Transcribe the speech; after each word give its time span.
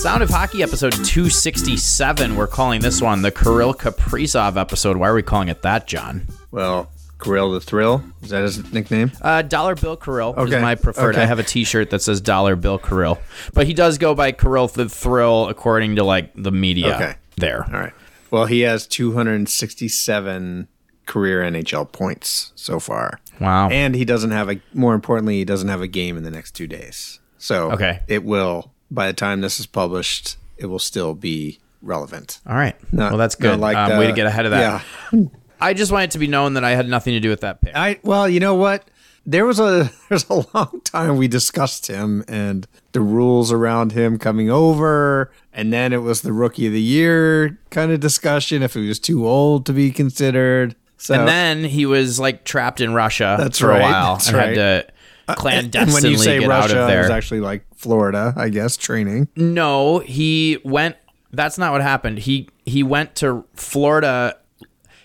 Sound 0.00 0.22
of 0.22 0.30
Hockey 0.30 0.62
episode 0.62 0.92
267. 0.92 2.36
We're 2.36 2.46
calling 2.46 2.80
this 2.80 3.02
one 3.02 3.20
the 3.22 3.30
Kirill 3.32 3.74
Kaprizov 3.74 4.56
episode. 4.56 4.96
Why 4.96 5.08
are 5.08 5.14
we 5.14 5.22
calling 5.22 5.48
it 5.48 5.62
that, 5.62 5.86
John? 5.88 6.26
Well, 6.52 6.88
Kirill 7.20 7.50
the 7.52 7.60
Thrill 7.60 8.02
is 8.22 8.30
that 8.30 8.42
his 8.42 8.72
nickname? 8.72 9.10
Uh, 9.20 9.42
Dollar 9.42 9.74
Bill 9.74 9.96
Kirill 9.96 10.34
is 10.44 10.50
my 10.52 10.76
preferred. 10.76 11.14
okay. 11.16 11.22
I 11.22 11.26
have 11.26 11.40
a 11.40 11.42
T-shirt 11.42 11.90
that 11.90 12.00
says 12.00 12.20
Dollar 12.20 12.54
Bill 12.54 12.78
Kirill, 12.78 13.18
but 13.54 13.66
he 13.66 13.74
does 13.74 13.98
go 13.98 14.14
by 14.14 14.30
Kirill 14.32 14.68
the 14.68 14.88
Thrill 14.88 15.48
according 15.48 15.96
to 15.96 16.04
like 16.04 16.30
the 16.36 16.52
media. 16.52 16.94
Okay. 16.94 17.14
There. 17.36 17.64
All 17.64 17.80
right. 17.80 17.92
Well, 18.30 18.44
he 18.46 18.60
has 18.60 18.86
267 18.86 20.68
career 21.06 21.42
NHL 21.42 21.90
points 21.90 22.52
so 22.54 22.78
far. 22.78 23.18
Wow. 23.40 23.68
And 23.68 23.94
he 23.96 24.04
doesn't 24.04 24.30
have 24.30 24.48
a 24.48 24.60
more 24.74 24.94
importantly, 24.94 25.38
he 25.38 25.44
doesn't 25.44 25.68
have 25.68 25.82
a 25.82 25.88
game 25.88 26.16
in 26.16 26.22
the 26.22 26.30
next 26.30 26.52
2 26.52 26.66
days. 26.68 27.18
So, 27.36 27.72
Okay. 27.72 28.00
it 28.08 28.24
will 28.24 28.72
by 28.90 29.06
the 29.06 29.12
time 29.12 29.40
this 29.40 29.58
is 29.60 29.66
published, 29.66 30.36
it 30.56 30.66
will 30.66 30.78
still 30.78 31.14
be 31.14 31.58
relevant. 31.82 32.40
All 32.46 32.56
right. 32.56 32.74
Not- 32.92 33.12
well, 33.12 33.18
that's 33.18 33.34
good. 33.34 33.60
like 33.60 33.76
um, 33.76 33.92
the- 33.92 33.98
way 33.98 34.06
to 34.06 34.12
get 34.12 34.26
ahead 34.26 34.44
of 34.44 34.50
that. 34.52 34.84
Yeah. 35.12 35.20
I 35.60 35.74
just 35.74 35.90
want 35.90 36.04
it 36.04 36.10
to 36.12 36.18
be 36.18 36.26
known 36.28 36.54
that 36.54 36.64
I 36.64 36.70
had 36.70 36.88
nothing 36.88 37.14
to 37.14 37.20
do 37.20 37.30
with 37.30 37.40
that 37.40 37.60
pick. 37.60 37.74
I 37.74 37.98
well, 38.02 38.28
you 38.28 38.38
know 38.40 38.54
what? 38.54 38.88
There 39.26 39.44
was 39.44 39.58
a 39.58 39.90
there's 40.08 40.28
a 40.30 40.34
long 40.54 40.80
time 40.84 41.16
we 41.16 41.26
discussed 41.28 41.88
him 41.88 42.24
and 42.28 42.66
the 42.92 43.00
rules 43.00 43.50
around 43.52 43.92
him 43.92 44.18
coming 44.18 44.50
over, 44.50 45.32
and 45.52 45.72
then 45.72 45.92
it 45.92 45.98
was 46.02 46.22
the 46.22 46.32
rookie 46.32 46.66
of 46.68 46.72
the 46.72 46.80
year 46.80 47.58
kind 47.70 47.90
of 47.92 47.98
discussion 48.00 48.62
if 48.62 48.74
he 48.74 48.86
was 48.86 48.98
too 49.00 49.26
old 49.26 49.66
to 49.66 49.72
be 49.72 49.90
considered. 49.90 50.76
So 50.96 51.14
and 51.14 51.28
then 51.28 51.64
he 51.64 51.86
was 51.86 52.18
like 52.20 52.44
trapped 52.44 52.80
in 52.80 52.92
Russia 52.94 53.36
That's 53.38 53.58
for 53.58 53.68
right, 53.68 53.78
a 53.78 53.82
while 53.82 54.14
that's 54.14 54.28
and 54.28 54.36
right. 54.36 54.56
had 54.56 54.86
to 54.86 54.92
and 55.28 55.36
clandestinely 55.36 55.92
when 56.02 56.12
you 56.12 56.18
say 56.18 56.38
get 56.40 56.48
Russia, 56.48 56.78
out 56.78 56.84
of 56.84 56.90
it 56.94 56.98
was 56.98 57.08
there. 57.08 57.16
actually 57.16 57.40
like 57.40 57.64
Florida, 57.78 58.34
I 58.36 58.48
guess, 58.48 58.76
training. 58.76 59.28
No, 59.36 60.00
he 60.00 60.58
went. 60.64 60.96
That's 61.32 61.58
not 61.58 61.70
what 61.70 61.80
happened. 61.80 62.18
He 62.18 62.48
he 62.66 62.82
went 62.82 63.14
to 63.16 63.44
Florida. 63.54 64.36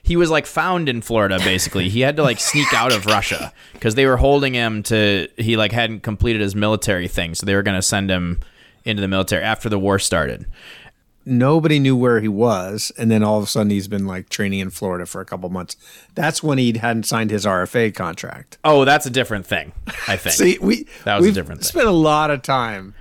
He 0.02 0.16
was 0.18 0.32
like 0.32 0.48
found 0.48 0.90
in 0.90 1.02
Florida. 1.02 1.38
Basically, 1.38 1.88
he 1.88 2.02
had 2.02 2.16
to 2.18 2.24
like 2.24 2.40
sneak 2.40 2.74
out 2.74 2.92
of 2.92 3.06
Russia 3.06 3.54
because 3.74 3.94
they 3.94 4.08
were 4.08 4.18
holding 4.18 4.56
him 4.56 4.82
to. 4.84 5.28
He 5.38 5.56
like 5.56 5.72
hadn't 5.72 6.02
completed 6.02 6.42
his 6.42 6.56
military 6.56 7.08
thing, 7.08 7.36
so 7.36 7.46
they 7.46 7.54
were 7.54 7.62
going 7.62 7.78
to 7.78 7.82
send 7.84 8.10
him 8.10 8.40
into 8.84 9.02
the 9.02 9.08
military 9.08 9.44
after 9.44 9.70
the 9.70 9.80
war 9.80 10.00
started. 10.00 10.48
Nobody 11.26 11.80
knew 11.80 11.96
where 11.96 12.20
he 12.20 12.28
was, 12.28 12.92
and 12.98 13.10
then 13.10 13.24
all 13.24 13.38
of 13.38 13.44
a 13.46 13.48
sudden 13.48 13.70
he's 13.70 13.88
been 13.88 14.06
like 14.06 14.28
training 14.30 14.60
in 14.60 14.70
Florida 14.70 15.06
for 15.06 15.22
a 15.22 15.26
couple 15.26 15.50
months. 15.50 15.78
That's 16.16 16.44
when 16.44 16.58
he 16.58 16.78
hadn't 16.78 17.04
signed 17.04 17.32
his 17.32 17.46
RFA 17.46 17.96
contract. 17.96 18.58
Oh, 18.64 18.84
that's 18.86 19.06
a 19.06 19.10
different 19.10 19.46
thing. 19.46 19.72
I 20.08 20.18
think. 20.18 20.36
See, 20.36 20.58
we 20.62 20.86
That 21.06 21.20
was 21.22 21.30
a 21.30 21.32
different 21.32 21.62
thing. 21.62 21.68
spent 21.70 21.88
a 21.88 21.92
lot 21.92 22.30
of 22.32 22.42
time 22.42 22.94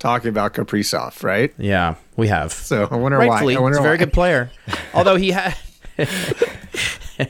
talking 0.00 0.28
about 0.28 0.54
Kaprizov, 0.54 1.22
right? 1.22 1.52
yeah, 1.58 1.94
we 2.16 2.28
have. 2.28 2.52
So 2.52 2.88
I 2.90 2.96
wonder 2.96 3.18
Rightfully, 3.18 3.54
why. 3.54 3.60
I 3.60 3.62
wonder 3.62 3.76
he's 3.78 3.80
a 3.80 3.82
very 3.82 3.96
why. 3.96 4.04
good 4.04 4.12
player. 4.12 4.50
Although 4.94 5.16
he 5.16 5.30
had, 5.30 5.56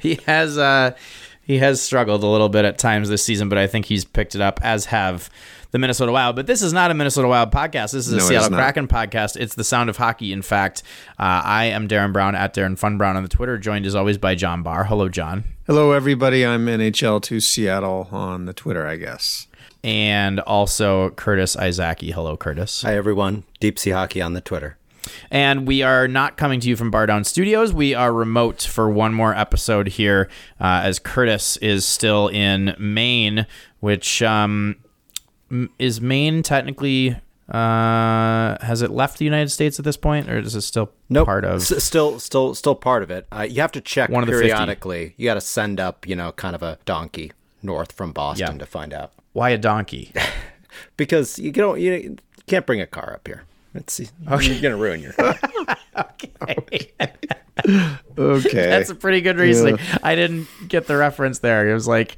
he 0.00 0.18
has, 0.26 0.58
uh, 0.58 0.94
he 1.42 1.58
has 1.58 1.80
struggled 1.82 2.22
a 2.22 2.26
little 2.26 2.48
bit 2.48 2.64
at 2.64 2.78
times 2.78 3.08
this 3.08 3.24
season, 3.24 3.48
but 3.48 3.58
I 3.58 3.66
think 3.66 3.86
he's 3.86 4.04
picked 4.04 4.34
it 4.34 4.40
up, 4.40 4.60
as 4.62 4.86
have 4.86 5.30
the 5.70 5.78
Minnesota 5.78 6.12
Wild. 6.12 6.36
But 6.36 6.46
this 6.46 6.62
is 6.62 6.72
not 6.72 6.90
a 6.90 6.94
Minnesota 6.94 7.28
Wild 7.28 7.50
podcast. 7.50 7.92
This 7.92 8.06
is 8.06 8.12
a 8.12 8.16
No, 8.16 8.22
Seattle 8.24 8.48
is. 8.54 8.54
Kraken 8.60 8.88
podcast. 8.88 9.36
It's 9.36 9.54
the 9.54 9.64
sound 9.64 9.90
of 9.90 9.96
hockey. 9.96 10.32
In 10.32 10.42
fact, 10.42 10.82
uh, 11.18 11.42
I 11.44 11.66
am 11.66 11.88
Darren 11.88 12.12
Brown 12.12 12.34
at 12.34 12.54
Darren 12.54 12.78
Fun 12.78 12.98
Brown 12.98 13.16
on 13.16 13.22
the 13.22 13.28
Twitter, 13.28 13.58
joined 13.58 13.86
as 13.86 13.94
always 13.94 14.18
by 14.18 14.34
John 14.34 14.62
Barr. 14.62 14.84
Hello, 14.84 15.08
John. 15.08 15.44
Hello, 15.66 15.92
everybody. 15.92 16.44
I'm 16.44 16.66
NHL 16.66 17.22
to 17.22 17.40
Seattle 17.40 18.08
on 18.10 18.46
the 18.46 18.52
Twitter, 18.52 18.86
I 18.86 18.96
guess. 18.96 19.46
And 19.82 20.40
also 20.40 21.10
Curtis 21.10 21.56
Izaki. 21.56 22.12
Hello, 22.12 22.36
Curtis. 22.36 22.82
Hi, 22.82 22.96
everyone. 22.96 23.44
Deep 23.60 23.78
Sea 23.78 23.90
Hockey 23.90 24.20
on 24.20 24.34
the 24.34 24.40
Twitter. 24.40 24.76
And 25.30 25.66
we 25.66 25.82
are 25.82 26.06
not 26.06 26.36
coming 26.36 26.60
to 26.60 26.68
you 26.68 26.76
from 26.76 26.90
Bar 26.90 27.06
Down 27.06 27.24
Studios. 27.24 27.72
We 27.72 27.94
are 27.94 28.12
remote 28.12 28.60
for 28.62 28.90
one 28.90 29.14
more 29.14 29.34
episode 29.34 29.88
here, 29.88 30.28
uh, 30.60 30.82
as 30.84 30.98
Curtis 30.98 31.56
is 31.58 31.86
still 31.86 32.28
in 32.28 32.76
Maine, 32.78 33.46
which 33.80 34.20
um, 34.22 34.76
m- 34.76 34.84
is 35.78 36.00
Maine 36.00 36.42
technically. 36.42 37.16
Uh, 37.48 38.56
has 38.64 38.80
it 38.80 38.92
left 38.92 39.18
the 39.18 39.24
United 39.24 39.48
States 39.48 39.78
at 39.80 39.84
this 39.84 39.96
point, 39.96 40.30
or 40.30 40.38
is 40.38 40.54
it 40.54 40.60
still 40.60 40.92
Nope. 41.08 41.26
part 41.26 41.44
of? 41.44 41.62
S- 41.62 41.82
still, 41.82 42.20
still, 42.20 42.54
still 42.54 42.76
part 42.76 43.02
of 43.02 43.10
it. 43.10 43.26
Uh, 43.32 43.42
you 43.42 43.60
have 43.60 43.72
to 43.72 43.80
check 43.80 44.08
One 44.08 44.22
of 44.22 44.28
the 44.28 44.34
50. 44.34 44.46
periodically. 44.48 45.14
You 45.16 45.24
got 45.26 45.34
to 45.34 45.40
send 45.40 45.80
up, 45.80 46.06
you 46.06 46.14
know, 46.14 46.30
kind 46.30 46.54
of 46.54 46.62
a 46.62 46.78
donkey 46.84 47.32
north 47.60 47.90
from 47.90 48.12
Boston 48.12 48.52
Yeah. 48.52 48.58
to 48.58 48.66
find 48.66 48.94
out 48.94 49.10
Why 49.32 49.50
a 49.50 49.58
donkey? 49.58 50.12
because 50.96 51.40
you 51.40 51.50
don't, 51.50 51.80
you 51.80 52.18
can't 52.46 52.66
bring 52.66 52.80
a 52.80 52.86
car 52.86 53.14
up 53.14 53.26
here. 53.26 53.42
It's 53.74 53.98
you're 54.00 54.60
gonna 54.62 54.76
ruin 54.76 55.00
your. 55.00 55.14
Okay. 55.96 56.92
Okay. 58.18 58.52
That's 58.66 58.90
a 58.90 58.94
pretty 58.94 59.20
good 59.20 59.38
reasoning. 59.38 59.78
I 60.02 60.14
didn't 60.14 60.48
get 60.68 60.86
the 60.86 60.96
reference 60.96 61.40
there. 61.40 61.68
It 61.68 61.74
was 61.74 61.86
like. 61.88 62.16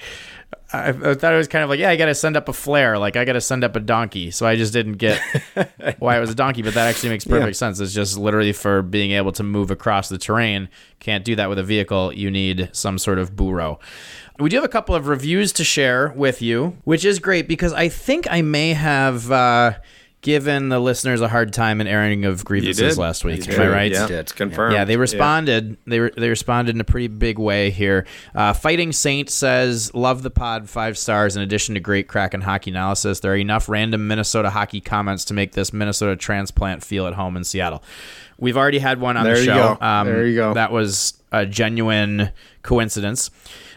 I, 0.73 0.89
I 0.89 1.15
thought 1.15 1.35
it 1.35 1.37
was 1.37 1.49
kind 1.49 1.63
of 1.63 1.71
like, 1.71 1.81
yeah, 1.81 1.91
I 1.91 1.97
got 1.97 2.07
to 2.07 2.15
send 2.15 2.37
up 2.37 2.49
a 2.49 2.53
flare. 2.53 2.99
Like, 2.99 3.17
I 3.17 3.25
got 3.25 3.35
to 3.35 3.41
send 3.41 3.65
up 3.65 3.77
a 3.77 3.81
donkey. 3.81 4.31
So 4.31 4.47
I 4.47 4.57
just 4.57 4.73
didn't 4.73 4.95
get 4.95 5.21
why 5.99 6.17
it 6.17 6.21
was 6.21 6.31
a 6.31 6.35
donkey, 6.35 6.63
but 6.63 6.75
that 6.75 6.89
actually 6.89 7.11
makes 7.11 7.25
perfect 7.25 7.57
sense. 7.57 7.79
It's 7.81 7.93
just 7.93 8.17
literally 8.17 8.53
for 8.53 8.83
being 8.83 9.13
able 9.13 9.33
to 9.33 9.43
move 9.43 9.71
across 9.71 10.09
the 10.09 10.19
terrain. 10.19 10.69
Can't 11.01 11.25
do 11.25 11.37
that 11.37 11.49
with 11.49 11.59
a 11.59 11.63
vehicle. 11.63 12.13
You 12.13 12.31
need 12.31 12.71
some 12.73 12.99
sort 12.99 13.19
of 13.19 13.37
burro. 13.37 13.81
We 14.39 14.49
do 14.49 14.57
have 14.57 14.65
a 14.65 14.69
couple 14.69 14.95
of 14.95 15.09
reviews 15.09 15.53
to 15.55 15.65
share 15.65 16.13
with 16.17 16.41
you, 16.41 16.77
which 16.85 17.05
is 17.05 17.19
great 17.19 17.47
because 17.47 17.73
I 17.73 17.89
think 17.89 18.27
I 18.31 18.43
may 18.43 18.73
have 18.73 19.31
uh, 19.31 19.75
given 20.23 20.69
the 20.71 20.79
listeners 20.79 21.21
a 21.21 21.29
hard 21.29 21.53
time 21.53 21.81
in 21.81 21.87
airing 21.87 22.25
of 22.25 22.45
grievances 22.45 22.97
last 22.97 23.25
week. 23.25 23.47
Am 23.49 23.61
I 23.61 23.69
right? 23.69 23.93
Yeah, 23.93 24.07
it's 24.09 24.33
confirmed. 24.33 24.73
Yeah, 24.73 24.85
they 24.85 24.97
responded. 24.97 25.77
They 25.87 26.01
re- 26.01 26.13
they 26.17 26.29
responded 26.31 26.75
in 26.75 26.81
a 26.81 26.85
pretty 26.85 27.09
big 27.09 27.39
way 27.39 27.71
here. 27.71 28.07
Uh, 28.35 28.53
Fighting 28.53 28.93
Saint 28.93 29.29
says, 29.29 29.93
"Love 29.95 30.23
the 30.23 30.31
pod, 30.31 30.71
five 30.71 30.97
stars. 30.97 31.37
In 31.37 31.43
addition 31.43 31.75
to 31.75 31.81
great 31.81 32.09
Kraken 32.09 32.41
hockey 32.41 32.71
analysis, 32.71 33.21
there 33.21 33.33
are 33.33 33.37
enough 33.37 33.69
random 33.69 34.09
Minnesota 34.09 34.49
hockey 34.51 34.81
comments 34.81 35.25
to 35.27 35.35
make 35.35 35.53
this 35.53 35.73
Minnesota 35.73 36.17
transplant 36.17 36.83
feel 36.83 37.07
at 37.07 37.15
home 37.15 37.37
in 37.37 37.45
Seattle." 37.45 37.83
We've 38.39 38.57
already 38.57 38.79
had 38.79 39.01
one 39.01 39.17
on 39.17 39.25
There 39.25 39.35
the 39.35 39.41
you 39.41 39.47
show. 39.47 39.77
go. 39.81 40.05
There 40.05 40.27
you 40.27 40.35
go. 40.35 40.55
That 40.55 40.73
was 40.73 41.15
a 41.31 41.47
genuine 41.47 42.31
coincidence. 42.63 43.31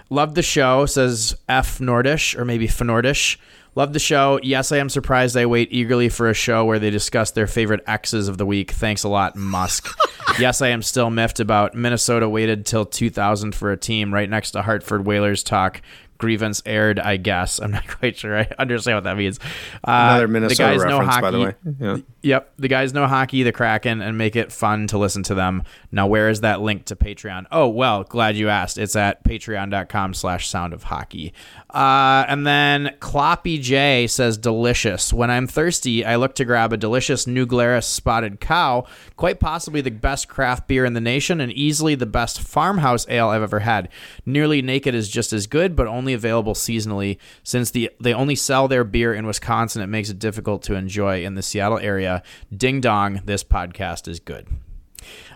Love 0.10 0.36
the 0.36 0.42
show, 0.42 0.86
says 0.86 1.36
F 1.50 1.80
Nordish, 1.80 2.36
or 2.38 2.46
maybe 2.46 2.68
Fnordish. 2.68 3.38
Love 3.76 3.92
the 3.92 4.00
show. 4.00 4.40
Yes, 4.42 4.72
I 4.72 4.78
am 4.78 4.88
surprised 4.88 5.36
I 5.36 5.46
wait 5.46 5.68
eagerly 5.70 6.08
for 6.08 6.30
a 6.30 6.34
show 6.34 6.64
where 6.64 6.80
they 6.80 6.90
discuss 6.90 7.32
their 7.32 7.46
favorite 7.46 7.84
X's 7.86 8.30
of 8.30 8.38
the 8.38 8.46
week. 8.46 8.72
Thanks 8.72 9.04
a 9.04 9.10
lot, 9.10 9.36
Musk. 9.36 9.94
yes, 10.40 10.62
I 10.62 10.70
am 10.70 10.82
still 10.82 11.10
miffed 11.10 11.42
about 11.42 11.76
Minnesota 11.76 12.30
waited 12.30 12.66
till 12.66 12.86
2000 12.86 13.54
for 13.54 13.74
a 13.74 13.78
team 13.78 14.14
right 14.14 14.30
next 14.30 14.52
to 14.52 14.62
Hartford 14.62 15.06
Whalers 15.06 15.44
talk. 15.44 15.82
Grievance 16.26 16.64
aired, 16.66 16.98
I 16.98 17.18
guess. 17.18 17.60
I'm 17.60 17.70
not 17.70 17.88
quite 18.00 18.18
sure 18.18 18.36
I 18.36 18.50
understand 18.58 18.98
what 18.98 19.04
that 19.04 19.16
means. 19.16 19.40
Uh, 19.88 19.92
Another 19.92 20.28
Minnesota 20.28 20.56
the 20.56 20.78
guys 20.78 20.86
know 20.90 21.00
reference, 21.00 21.22
by 21.22 21.32
the 21.32 21.40
hockey. 21.40 21.56
way. 21.70 21.74
Yeah. 21.80 21.98
Yep, 22.24 22.54
the 22.58 22.68
guys 22.68 22.92
know 22.96 23.06
hockey, 23.06 23.44
the 23.44 23.52
Kraken, 23.52 24.02
and 24.02 24.18
make 24.18 24.36
it 24.36 24.52
fun 24.52 24.88
to 24.88 24.98
listen 24.98 25.22
to 25.24 25.36
them. 25.36 25.62
Now, 25.92 26.08
where 26.08 26.28
is 26.30 26.42
that 26.42 26.60
link 26.60 26.86
to 26.86 26.96
Patreon? 26.96 27.46
Oh, 27.52 27.68
well, 27.68 28.04
glad 28.04 28.36
you 28.36 28.50
asked. 28.50 28.80
It's 28.80 28.96
at 28.96 29.24
patreon.com 29.24 30.16
slash 30.16 30.50
sound 30.50 30.74
of 30.74 30.82
hockey. 30.84 31.34
Uh, 31.70 32.26
and 32.28 32.48
then 32.48 32.96
Cloppy 33.00 33.62
J 33.62 34.08
says, 34.08 34.40
delicious. 34.40 35.14
When 35.14 35.30
I'm 35.30 35.46
thirsty, 35.46 36.04
I 36.04 36.16
look 36.16 36.34
to 36.36 36.46
grab 36.46 36.74
a 36.74 36.78
delicious 36.78 37.28
New 37.28 37.46
Glarus 37.46 37.86
spotted 37.86 38.40
cow, 38.40 38.86
quite 39.18 39.40
possibly 39.40 39.82
the 39.82 39.92
best 39.92 40.28
craft 40.28 40.68
beer 40.68 40.84
in 40.86 40.94
the 40.94 41.02
nation 41.02 41.40
and 41.40 41.52
easily 41.52 41.94
the 41.94 42.08
best 42.08 42.42
farmhouse 42.42 43.06
ale 43.08 43.28
I've 43.28 43.44
ever 43.44 43.60
had. 43.60 43.90
Nearly 44.26 44.64
Naked 44.64 44.96
is 44.96 45.10
just 45.10 45.32
as 45.32 45.46
good, 45.46 45.76
but 45.76 45.86
only 45.86 46.14
available 46.16 46.56
seasonally. 46.56 47.18
Since 47.44 47.72
the 47.72 47.92
they 48.00 48.14
only 48.14 48.36
sell 48.36 48.68
their 48.68 48.84
beer 48.84 49.14
in 49.14 49.28
Wisconsin, 49.28 49.84
it 49.84 49.88
makes 49.88 50.10
it 50.10 50.18
difficult 50.18 50.64
to 50.64 50.74
enjoy 50.74 51.24
in 51.24 51.36
the 51.36 51.44
Seattle 51.44 51.78
area. 51.80 52.24
Ding 52.56 52.82
dong, 52.82 53.22
this 53.26 53.44
podcast 53.44 54.08
is 54.08 54.20
good. 54.20 54.48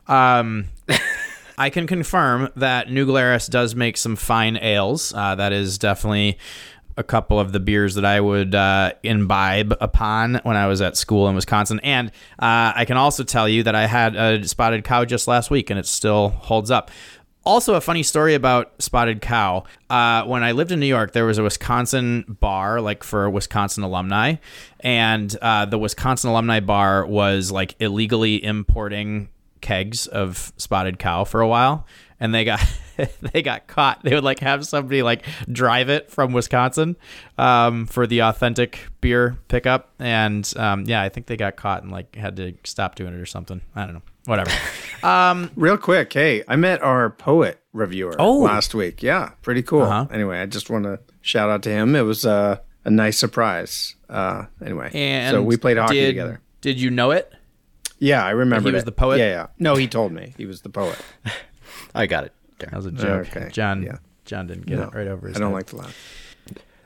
Um, 0.07 0.65
I 1.57 1.69
can 1.69 1.87
confirm 1.87 2.49
that 2.55 2.89
New 2.89 3.05
Glarus 3.05 3.47
does 3.47 3.75
make 3.75 3.97
some 3.97 4.15
fine 4.15 4.57
ales. 4.57 5.13
Uh, 5.13 5.35
that 5.35 5.51
is 5.51 5.77
definitely 5.77 6.39
a 6.99 7.03
couple 7.03 7.39
of 7.39 7.53
the 7.53 7.61
beers 7.61 7.95
that 7.95 8.03
I 8.03 8.19
would 8.19 8.53
uh, 8.53 8.91
imbibe 9.03 9.73
upon 9.79 10.41
when 10.43 10.57
I 10.57 10.67
was 10.67 10.81
at 10.81 10.97
school 10.97 11.29
in 11.29 11.35
Wisconsin. 11.35 11.79
And 11.81 12.09
uh, 12.39 12.73
I 12.75 12.83
can 12.85 12.97
also 12.97 13.23
tell 13.23 13.47
you 13.47 13.63
that 13.63 13.73
I 13.73 13.87
had 13.87 14.15
a 14.17 14.45
spotted 14.45 14.83
cow 14.83 15.05
just 15.05 15.25
last 15.25 15.49
week 15.49 15.69
and 15.69 15.79
it 15.79 15.85
still 15.85 16.29
holds 16.29 16.69
up. 16.69 16.91
Also, 17.49 17.73
a 17.73 17.81
funny 17.81 18.03
story 18.03 18.35
about 18.35 18.79
Spotted 18.79 19.21
Cow. 19.21 19.63
Uh, 19.89 20.23
when 20.25 20.43
I 20.43 20.51
lived 20.51 20.71
in 20.71 20.79
New 20.79 20.85
York, 20.85 21.13
there 21.13 21.25
was 21.25 21.39
a 21.39 21.43
Wisconsin 21.43 22.37
bar, 22.39 22.79
like 22.79 23.03
for 23.03 23.27
Wisconsin 23.27 23.81
alumni, 23.81 24.35
and 24.81 25.35
uh, 25.41 25.65
the 25.65 25.79
Wisconsin 25.79 26.29
alumni 26.29 26.59
bar 26.59 27.07
was 27.07 27.51
like 27.51 27.73
illegally 27.79 28.43
importing 28.43 29.29
kegs 29.61 30.05
of 30.05 30.53
Spotted 30.57 30.99
Cow 30.99 31.23
for 31.23 31.41
a 31.41 31.47
while, 31.47 31.87
and 32.19 32.35
they 32.35 32.45
got 32.45 32.63
they 33.33 33.41
got 33.41 33.65
caught. 33.65 34.03
They 34.03 34.13
would 34.13 34.23
like 34.23 34.41
have 34.41 34.67
somebody 34.67 35.01
like 35.01 35.25
drive 35.51 35.89
it 35.89 36.11
from 36.11 36.33
Wisconsin 36.33 36.97
um, 37.39 37.87
for 37.87 38.05
the 38.05 38.19
authentic 38.19 38.89
beer 39.01 39.39
pickup, 39.47 39.89
and 39.97 40.47
um, 40.55 40.83
yeah, 40.85 41.01
I 41.01 41.09
think 41.09 41.25
they 41.25 41.35
got 41.35 41.55
caught 41.55 41.81
and 41.81 41.91
like 41.91 42.15
had 42.15 42.35
to 42.35 42.53
stop 42.63 42.93
doing 42.93 43.15
it 43.15 43.19
or 43.19 43.25
something. 43.25 43.61
I 43.75 43.85
don't 43.85 43.95
know. 43.95 44.03
Whatever. 44.29 44.51
Real 45.55 45.77
quick, 45.77 46.13
hey, 46.13 46.43
I 46.47 46.55
met 46.55 46.83
our 46.83 47.09
poet 47.09 47.59
reviewer 47.73 48.15
Oh. 48.19 48.37
last 48.39 48.75
week. 48.75 49.01
Yeah, 49.01 49.31
pretty 49.41 49.63
cool. 49.63 49.81
Uh-huh. 49.81 50.05
Anyway, 50.11 50.39
I 50.39 50.45
just 50.45 50.69
want 50.69 50.83
to 50.85 50.99
shout 51.21 51.49
out 51.49 51.63
to 51.63 51.69
him. 51.71 51.95
It 51.95 52.01
was 52.01 52.25
uh, 52.27 52.57
a 52.85 52.91
nice 52.91 53.17
surprise. 53.17 53.95
Uh, 54.07 54.45
anyway, 54.63 54.91
And 54.93 55.33
so 55.33 55.41
we 55.41 55.57
played 55.57 55.77
hockey 55.77 55.95
did, 55.95 56.07
together. 56.09 56.41
Did 56.61 56.79
you 56.79 56.91
know 56.91 57.09
it? 57.11 57.31
Yeah, 57.97 58.23
I 58.23 58.29
remember. 58.31 58.69
he 58.69 58.75
was 58.75 58.83
the 58.83 58.91
poet? 58.91 59.17
Yeah, 59.17 59.29
yeah. 59.29 59.47
No, 59.57 59.75
he 59.75 59.87
told 59.97 60.11
me 60.11 60.33
he 60.37 60.45
was 60.45 60.61
the 60.61 60.69
poet. 60.69 60.97
I 61.95 62.05
got 62.05 62.25
it. 62.25 62.33
That 62.59 62.73
was 62.73 62.85
a 62.85 62.91
joke. 62.91 63.35
Okay. 63.35 63.49
John. 63.51 63.81
Yeah. 63.81 63.97
John 64.25 64.45
didn't 64.45 64.67
get 64.67 64.77
it 64.79 64.93
right 64.93 65.07
over 65.07 65.27
his 65.27 65.37
I 65.37 65.39
don't 65.39 65.49
head. 65.49 65.55
like 65.55 65.65
to 65.67 65.77
laugh. 65.77 66.28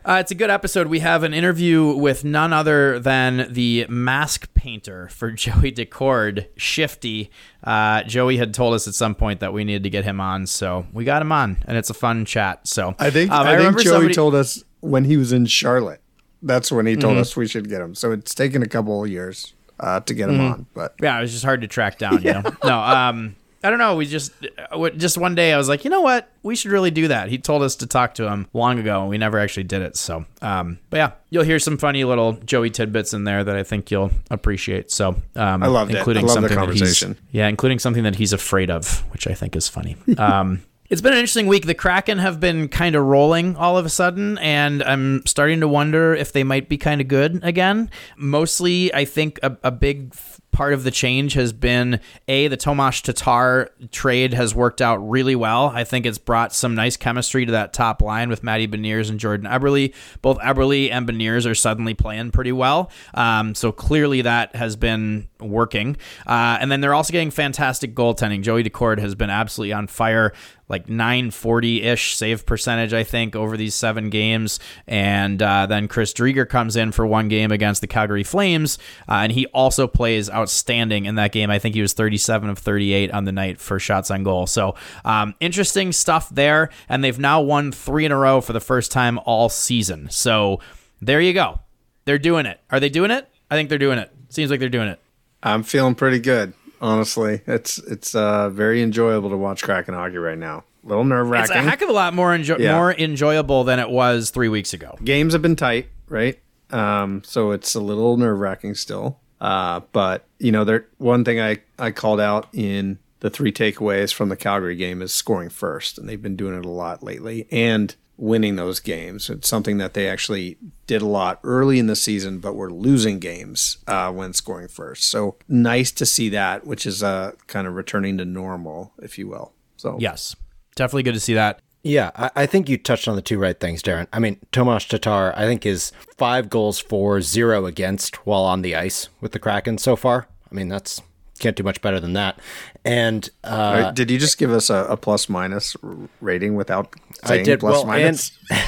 Uh, 0.06 0.18
it's 0.20 0.32
a 0.32 0.36
good 0.36 0.50
episode. 0.50 0.88
We 0.88 1.00
have 1.00 1.24
an 1.24 1.34
interview 1.34 1.94
with 1.94 2.26
none 2.26 2.52
other 2.52 3.00
than 3.00 3.48
the 3.54 3.86
mask 3.88 4.54
painter 4.54 5.08
for 5.08 5.32
Joey 5.44 5.72
Daccord, 5.72 6.48
Shifty. 6.58 7.32
Uh, 7.64 8.04
Joey 8.04 8.36
had 8.38 8.54
told 8.54 8.74
us 8.74 8.86
at 8.88 8.96
some 8.96 9.16
point 9.16 9.40
that 9.40 9.54
we 9.54 9.64
needed 9.64 9.84
to 9.84 9.90
get 9.90 10.04
him 10.04 10.20
on, 10.20 10.46
so 10.46 10.86
we 10.92 11.06
got 11.06 11.22
him 11.22 11.32
on, 11.32 11.58
and 11.68 11.78
it's 11.78 11.90
a 11.90 11.94
fun 11.94 12.26
chat. 12.26 12.68
So 12.68 12.96
I 13.00 13.10
think 13.12 13.32
um, 13.32 13.48
I, 13.48 13.58
think 13.58 13.78
Joey 13.80 13.84
somebody- 13.94 14.14
told 14.14 14.36
us 14.36 14.62
when 14.82 15.06
he 15.06 15.16
was 15.16 15.32
in 15.32 15.46
Charlotte. 15.46 16.02
That's 16.42 16.70
when 16.70 16.86
he 16.86 16.94
Mm-hmm. 16.94 17.02
told 17.02 17.18
us 17.20 17.38
we 17.38 17.48
should 17.48 17.70
get 17.70 17.80
him. 17.80 17.96
So 17.96 18.12
it's 18.12 18.36
taken 18.36 18.62
a 18.62 18.68
couple 18.68 19.02
of 19.02 19.10
years 19.10 19.54
uh, 19.80 20.02
to 20.02 20.14
get 20.14 20.28
him 20.28 20.36
Mm-hmm. 20.36 20.54
on, 20.54 20.66
but 20.74 20.96
Yeah, 21.02 21.18
it 21.18 21.22
was 21.22 21.32
just 21.32 21.46
hard 21.46 21.62
to 21.62 21.68
track 21.68 21.98
down. 21.98 22.22
You 22.22 22.34
know, 22.44 22.44
no. 22.66 22.78
Um, 22.80 23.36
I 23.64 23.70
don't 23.70 23.80
know. 23.80 23.96
We 23.96 24.06
just, 24.06 24.34
uh, 24.72 24.90
just 24.92 25.18
one 25.18 25.36
day 25.36 25.54
I 25.54 25.58
was 25.58 25.70
like, 25.70 25.84
you 25.86 25.90
know 25.90 26.02
what? 26.02 26.30
We 26.44 26.56
should 26.56 26.72
really 26.72 26.92
do 26.92 27.08
that. 27.08 27.30
He 27.30 27.38
told 27.38 27.64
us 27.64 27.78
to 27.78 27.88
talk 27.88 28.16
to 28.16 28.28
him 28.30 28.48
long 28.54 28.78
ago, 28.80 29.02
and 29.02 29.10
we 29.10 29.18
never 29.18 29.40
actually 29.40 29.64
did 29.64 29.82
it. 29.82 29.96
So, 29.96 30.26
um, 30.42 30.80
but 30.90 30.98
yeah, 30.98 31.12
you'll 31.30 31.46
hear 31.46 31.60
some 31.60 31.78
funny 31.78 32.04
little 32.04 32.34
Joey 32.34 32.70
tidbits 32.70 33.14
in 33.14 33.24
there 33.24 33.44
that 33.44 33.56
I 33.56 33.64
think 33.64 33.90
you'll 33.92 34.12
appreciate. 34.30 34.92
So, 34.92 35.16
um, 35.36 35.64
I 35.64 35.68
loved 35.68 35.92
it. 35.92 35.98
I 35.98 36.04
love 36.04 36.14
the 36.16 36.28
something 36.28 36.42
that 36.44 36.50
he's- 36.50 36.58
conversation. 36.68 37.18
yeah, 37.32 37.48
including 37.48 37.80
something 37.80 38.04
that 38.04 38.16
he's 38.16 38.34
afraid 38.34 38.70
of, 38.70 39.00
which 39.14 39.28
I 39.28 39.34
think 39.34 39.56
is 39.56 39.68
funny. 39.70 39.96
Um, 40.18 40.64
it's 40.90 41.02
been 41.02 41.14
an 41.14 41.18
interesting 41.20 41.48
week. 41.48 41.66
The 41.66 41.74
Kraken 41.74 42.20
have 42.20 42.40
been 42.40 42.68
kind 42.68 42.96
of 42.96 43.04
rolling 43.04 43.56
all 43.56 43.78
of 43.80 43.86
a 43.86 43.90
sudden, 43.90 44.38
and 44.38 44.84
I'm 44.84 45.26
starting 45.26 45.62
to 45.62 45.68
wonder 45.68 46.14
if 46.14 46.34
they 46.34 46.44
might 46.44 46.70
be 46.70 46.78
kind 46.78 47.02
of 47.02 47.08
good 47.08 47.40
again. 47.42 47.90
Mostly, 48.16 48.94
I 48.94 49.06
think 49.06 49.40
a, 49.42 49.58
a 49.64 49.72
big 49.72 50.14
part 50.54 50.74
of 50.74 50.84
the 50.84 50.92
change 50.92 51.34
has 51.34 51.52
been 51.52 52.00
a 52.28 52.48
the 52.48 52.56
Tomas 52.56 53.02
Tatar 53.02 53.70
trade 53.92 54.34
has 54.34 54.56
worked 54.56 54.82
out 54.82 54.98
really 54.98 55.36
well. 55.36 55.68
I 55.68 55.84
think 55.84 56.06
it's 56.06 56.18
brought 56.18 56.54
some 56.54 56.76
nice 56.76 56.96
chemistry 56.96 57.46
to 57.46 57.52
that 57.52 57.74
top 57.74 58.02
line 58.02 58.30
with 58.30 58.44
Matty 58.44 58.68
Beniers 58.68 59.10
and 59.10 59.20
Jordan 59.20 59.48
Eberle. 59.48 59.94
Both 60.22 60.38
Eberle 60.40 60.92
and 60.92 61.08
Beniers 61.08 61.50
are 61.50 61.56
suddenly 61.56 61.94
playing 61.94 62.32
pretty 62.32 62.52
well. 62.52 62.90
Um, 63.14 63.56
so 63.56 63.72
clearly 63.72 64.22
that 64.22 64.56
has 64.56 64.76
been 64.76 65.28
working. 65.46 65.98
Uh, 66.26 66.58
and 66.60 66.72
then 66.72 66.82
they're 66.82 66.94
also 66.94 67.12
getting 67.12 67.32
fantastic 67.32 67.96
goaltending. 67.96 68.42
Joey 68.42 68.64
Daccord 68.64 69.00
has 69.00 69.16
been 69.16 69.30
absolutely 69.30 69.74
on 69.74 69.88
fire 69.88 70.34
like 70.70 70.90
940 70.90 71.84
ish 71.84 72.16
save 72.16 72.46
percentage, 72.46 72.94
I 72.94 73.04
think, 73.04 73.36
over 73.36 73.58
these 73.58 73.76
seven 73.76 74.10
games. 74.10 74.60
And 74.88 75.42
uh, 75.42 75.68
then 75.68 75.88
Chris 75.88 76.14
Driedger 76.14 76.48
comes 76.48 76.76
in 76.76 76.92
for 76.92 77.06
one 77.06 77.28
game 77.28 77.52
against 77.52 77.82
the 77.82 77.88
Calgary 77.88 78.24
Flames, 78.24 78.80
uh, 79.08 79.22
and 79.24 79.32
he 79.32 79.46
also 79.48 79.88
plays 79.88 80.30
outstanding 80.30 81.06
in 81.06 81.16
that 81.16 81.32
game. 81.32 81.52
I 81.52 81.60
think 81.60 81.76
he 81.76 81.82
was 81.82 81.94
37 81.94 82.50
of 82.50 82.58
38 82.58 83.12
on 83.12 83.26
the 83.26 83.32
night 83.32 83.60
for 83.60 83.80
shots 83.80 84.10
on 84.10 84.24
goal. 84.24 84.48
So 84.48 84.76
um, 85.06 85.36
interesting 85.40 85.92
stuff 85.92 86.30
there. 86.30 86.70
And 86.90 87.04
they've 87.04 87.20
now 87.20 87.42
won 87.42 87.72
three 87.72 88.06
in 88.06 88.12
a 88.12 88.18
row 88.18 88.42
for 88.42 88.54
the 88.54 88.60
first 88.60 88.92
time 88.92 89.20
all 89.26 89.50
season. 89.50 90.10
So 90.10 90.60
there 91.02 91.22
you 91.22 91.34
go. 91.34 91.60
They're 92.06 92.18
doing 92.18 92.46
it. 92.46 92.60
Are 92.72 92.80
they 92.80 92.90
doing 92.90 93.12
it? 93.12 93.30
I 93.52 93.56
think 93.56 93.70
they're 93.70 93.78
doing 93.78 94.00
it. 94.00 94.12
Seems 94.30 94.50
like 94.50 94.60
they're 94.60 94.70
doing 94.70 94.88
it. 94.88 95.03
I'm 95.44 95.64
feeling 95.64 95.96
pretty 95.96 96.20
good. 96.20 96.54
Honestly, 96.82 97.42
it's 97.48 97.78
it's 97.78 98.14
uh, 98.16 98.50
very 98.50 98.82
enjoyable 98.82 99.30
to 99.30 99.38
watch 99.38 99.64
Kraken 99.64 99.94
hockey 99.94 100.18
right 100.18 100.38
now. 100.38 100.64
A 100.84 100.88
little 100.88 101.04
nerve 101.06 101.30
wracking. 101.30 101.56
It's 101.56 101.66
a 101.66 101.70
heck 101.70 101.82
of 101.82 101.90
a 101.90 101.94
lot 101.94 102.14
more 102.14 102.32
enjo- 102.36 102.60
Yeah. 102.60 102.76
more 102.76 102.92
enjoyable 102.94 103.64
than 103.64 103.80
it 103.80 103.90
was 103.90 104.32
three 104.32 104.50
weeks 104.50 104.74
ago. 104.74 104.98
Games 105.04 105.32
have 105.34 105.42
been 105.42 105.56
tight, 105.56 105.88
right? 106.10 106.40
Um, 106.72 107.22
so 107.26 107.52
it's 107.52 107.74
a 107.76 107.80
little 107.80 108.18
nerve 108.18 108.38
wracking 108.40 108.76
still. 108.76 109.20
Uh, 109.40 109.82
but 109.94 110.26
you 110.40 110.52
know, 110.52 110.64
there 110.66 110.88
one 110.98 111.24
thing 111.24 111.40
I 111.40 111.60
I 111.80 111.92
called 111.92 112.20
out 112.20 112.48
in 112.54 113.00
the 113.22 113.30
three 113.30 113.54
takeaways 113.54 114.14
from 114.14 114.28
the 114.28 114.36
Calgary 114.36 114.76
game 114.76 115.02
is 115.02 115.14
scoring 115.14 115.50
first, 115.50 115.98
and 115.98 116.10
they've 116.10 116.22
been 116.22 116.36
doing 116.36 116.58
it 116.58 116.66
a 116.66 116.70
lot 116.70 117.02
lately, 117.04 117.48
and 117.52 117.96
winning 118.18 118.56
those 118.56 118.80
games. 118.80 119.30
It's 119.30 119.48
something 119.48 119.78
that 119.80 119.94
they 119.94 120.08
actually 120.08 120.58
did 120.88 121.02
a 121.02 121.08
lot 121.08 121.40
early 121.44 121.80
in 121.80 121.88
the 121.88 121.96
season, 121.96 122.40
but 122.40 122.56
were 122.56 122.72
losing 122.72 123.20
games 123.20 123.78
uh, 123.88 124.12
when 124.12 124.34
scoring 124.34 124.68
first. 124.68 125.10
So 125.10 125.38
nice 125.48 125.92
to 125.94 126.06
see 126.06 126.30
that, 126.30 126.66
which 126.66 126.86
is 126.86 127.02
uh, 127.02 127.34
kind 127.48 127.68
of 127.68 127.74
returning 127.74 128.18
to 128.20 128.26
normal, 128.26 128.94
if 129.02 129.18
you 129.18 129.28
will. 129.28 129.54
So 129.78 129.98
Yes, 130.00 130.36
definitely 130.76 131.04
good 131.04 131.16
to 131.16 131.20
see 131.20 131.34
that. 131.34 131.60
Yeah, 131.84 132.12
I, 132.16 132.32
I 132.36 132.46
think 132.46 132.70
you 132.70 132.78
touched 132.78 133.08
on 133.08 133.16
the 133.16 133.22
two 133.22 133.38
right 133.38 133.60
things, 133.60 133.84
Darren. 133.84 134.08
I 134.14 134.20
mean, 134.20 134.40
Tomas 134.52 134.86
Tatar, 134.86 135.34
I 135.36 135.46
think, 135.46 135.66
is 135.66 135.92
five 136.18 136.50
goals 136.50 136.80
for, 136.80 137.20
zero 137.20 137.66
against 137.66 138.26
while 138.26 138.44
on 138.44 138.62
the 138.62 138.76
ice 138.76 139.10
with 139.20 139.34
the 139.34 139.40
Kraken 139.40 139.78
so 139.78 139.96
far. 139.96 140.28
I 140.50 140.56
mean, 140.56 140.70
that's 140.70 141.02
can't 141.40 141.56
do 141.58 141.64
much 141.64 141.82
better 141.82 142.00
than 142.00 142.14
that. 142.14 142.40
And 142.86 143.30
uh, 143.44 143.84
right, 143.86 143.96
did 143.96 144.12
you 144.12 144.20
just 144.20 144.38
give 144.38 144.52
us 144.52 144.70
a, 144.70 144.86
a 144.90 144.98
plus 144.98 145.30
minus 145.30 145.76
rating 146.20 146.56
without 146.56 146.94
saying 147.24 147.42
I 147.42 147.44
did 147.44 147.60
plus 147.62 147.74
well, 147.74 147.86
minus? 147.86 148.38
and 148.50 148.64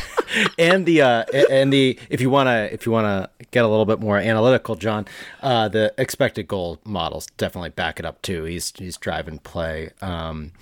and 0.57 0.85
the 0.85 1.01
uh, 1.01 1.23
and 1.49 1.73
the 1.73 1.99
if 2.09 2.21
you 2.21 2.29
want 2.29 2.47
to 2.47 2.73
if 2.73 2.85
you 2.85 2.91
want 2.91 3.05
to 3.05 3.45
get 3.51 3.65
a 3.65 3.67
little 3.67 3.85
bit 3.85 3.99
more 3.99 4.17
analytical, 4.17 4.75
John, 4.75 5.05
uh, 5.41 5.67
the 5.67 5.93
expected 5.97 6.47
goal 6.47 6.79
models 6.85 7.27
definitely 7.37 7.71
back 7.71 7.99
it 7.99 8.05
up 8.05 8.21
too. 8.21 8.45
He's 8.45 8.71
he's 8.77 8.97
driving 8.97 9.39
play. 9.39 9.91
Um, 10.01 10.53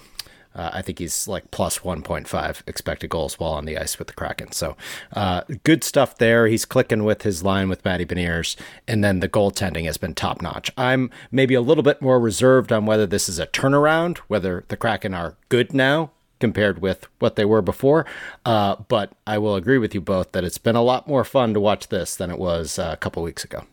uh, 0.56 0.72
I 0.74 0.82
think 0.82 1.00
he's 1.00 1.28
like 1.28 1.52
plus 1.52 1.80
1.5 1.80 2.62
expected 2.68 3.10
goals 3.10 3.40
while 3.40 3.54
on 3.54 3.66
the 3.66 3.78
ice 3.78 3.98
with 3.98 4.08
the 4.08 4.14
Kraken. 4.14 4.52
So 4.52 4.76
uh, 5.14 5.42
good 5.64 5.84
stuff 5.84 6.18
there. 6.18 6.48
He's 6.48 6.66
clicking 6.66 7.04
with 7.04 7.24
his 7.24 7.44
line 7.44 7.70
with 7.70 7.84
Matty 7.86 8.06
Beniers, 8.06 8.56
and 8.88 9.04
then 9.04 9.20
the 9.20 9.30
goaltending 9.30 9.86
has 9.86 9.98
been 9.98 10.14
top 10.14 10.42
notch. 10.42 10.72
I'm 10.78 11.10
maybe 11.32 11.54
a 11.54 11.62
little 11.62 11.84
bit 11.84 12.02
more 12.02 12.20
reserved 12.20 12.72
on 12.72 12.86
whether 12.86 13.06
this 13.06 13.28
is 13.28 13.40
a 13.40 13.48
turnaround, 13.48 14.18
whether 14.28 14.64
the 14.68 14.78
Kraken 14.78 15.14
are 15.14 15.36
good 15.50 15.74
now 15.74 16.12
compared 16.40 16.82
with 16.82 17.08
what 17.20 17.38
they 17.38 17.46
were 17.46 17.62
before. 17.62 18.06
Uh, 18.46 18.76
but 18.90 19.14
I 19.26 19.38
will 19.38 19.56
agree 19.56 19.78
with 19.78 19.96
you 19.96 20.02
both 20.02 20.34
that 20.34 20.44
it's 20.44 20.58
been 20.58 20.76
a 20.76 20.82
lot 20.82 21.08
more 21.08 21.24
fun 21.24 21.54
to 21.54 21.60
watch 21.60 21.88
this 21.88 22.16
than 22.16 22.30
it 22.30 22.38
was 22.38 22.78
uh, 22.78 22.90
a 22.92 22.98
couple 22.98 23.24
weeks 23.24 23.46
ago. 23.46 23.64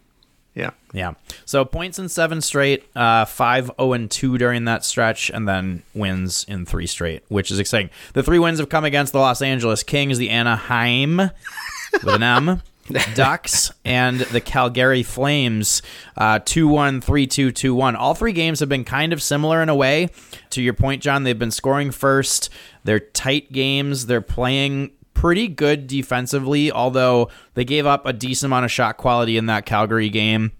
Yeah. 0.54 0.70
Yeah. 0.92 1.12
So 1.44 1.64
points 1.64 1.98
in 1.98 2.08
seven 2.08 2.40
straight, 2.40 2.84
uh, 2.96 3.24
five 3.24 3.66
zero 3.66 3.92
and 3.92 4.10
two 4.10 4.38
during 4.38 4.64
that 4.64 4.84
stretch, 4.84 5.30
and 5.30 5.48
then 5.48 5.82
wins 5.94 6.44
in 6.48 6.66
three 6.66 6.86
straight, 6.86 7.22
which 7.28 7.50
is 7.50 7.58
exciting. 7.58 7.90
The 8.14 8.22
three 8.22 8.38
wins 8.38 8.58
have 8.58 8.68
come 8.68 8.84
against 8.84 9.12
the 9.12 9.20
Los 9.20 9.42
Angeles 9.42 9.82
Kings, 9.82 10.18
the 10.18 10.30
Anaheim 10.30 11.16
with 11.92 12.08
an 12.08 12.22
M. 12.22 12.62
Ducks 13.14 13.70
and 13.84 14.20
the 14.20 14.40
Calgary 14.40 15.04
Flames, 15.04 15.80
uh, 16.16 16.40
2 16.44 16.66
1, 16.66 17.00
3 17.00 17.26
2, 17.26 17.52
2 17.52 17.74
1. 17.74 17.96
All 17.96 18.14
three 18.14 18.32
games 18.32 18.58
have 18.60 18.68
been 18.68 18.84
kind 18.84 19.12
of 19.12 19.22
similar 19.22 19.62
in 19.62 19.68
a 19.68 19.74
way. 19.76 20.08
To 20.50 20.62
your 20.62 20.74
point, 20.74 21.02
John, 21.02 21.22
they've 21.22 21.38
been 21.38 21.52
scoring 21.52 21.92
first. 21.92 22.50
They're 22.82 22.98
tight 22.98 23.52
games. 23.52 24.06
They're 24.06 24.20
playing 24.20 24.90
pretty 25.20 25.48
good 25.48 25.86
defensively, 25.86 26.72
although 26.72 27.28
they 27.52 27.62
gave 27.62 27.84
up 27.84 28.06
a 28.06 28.12
decent 28.12 28.48
amount 28.48 28.64
of 28.64 28.70
shot 28.70 28.96
quality 28.96 29.36
in 29.36 29.44
that 29.44 29.66
Calgary 29.66 30.08
game. 30.08 30.50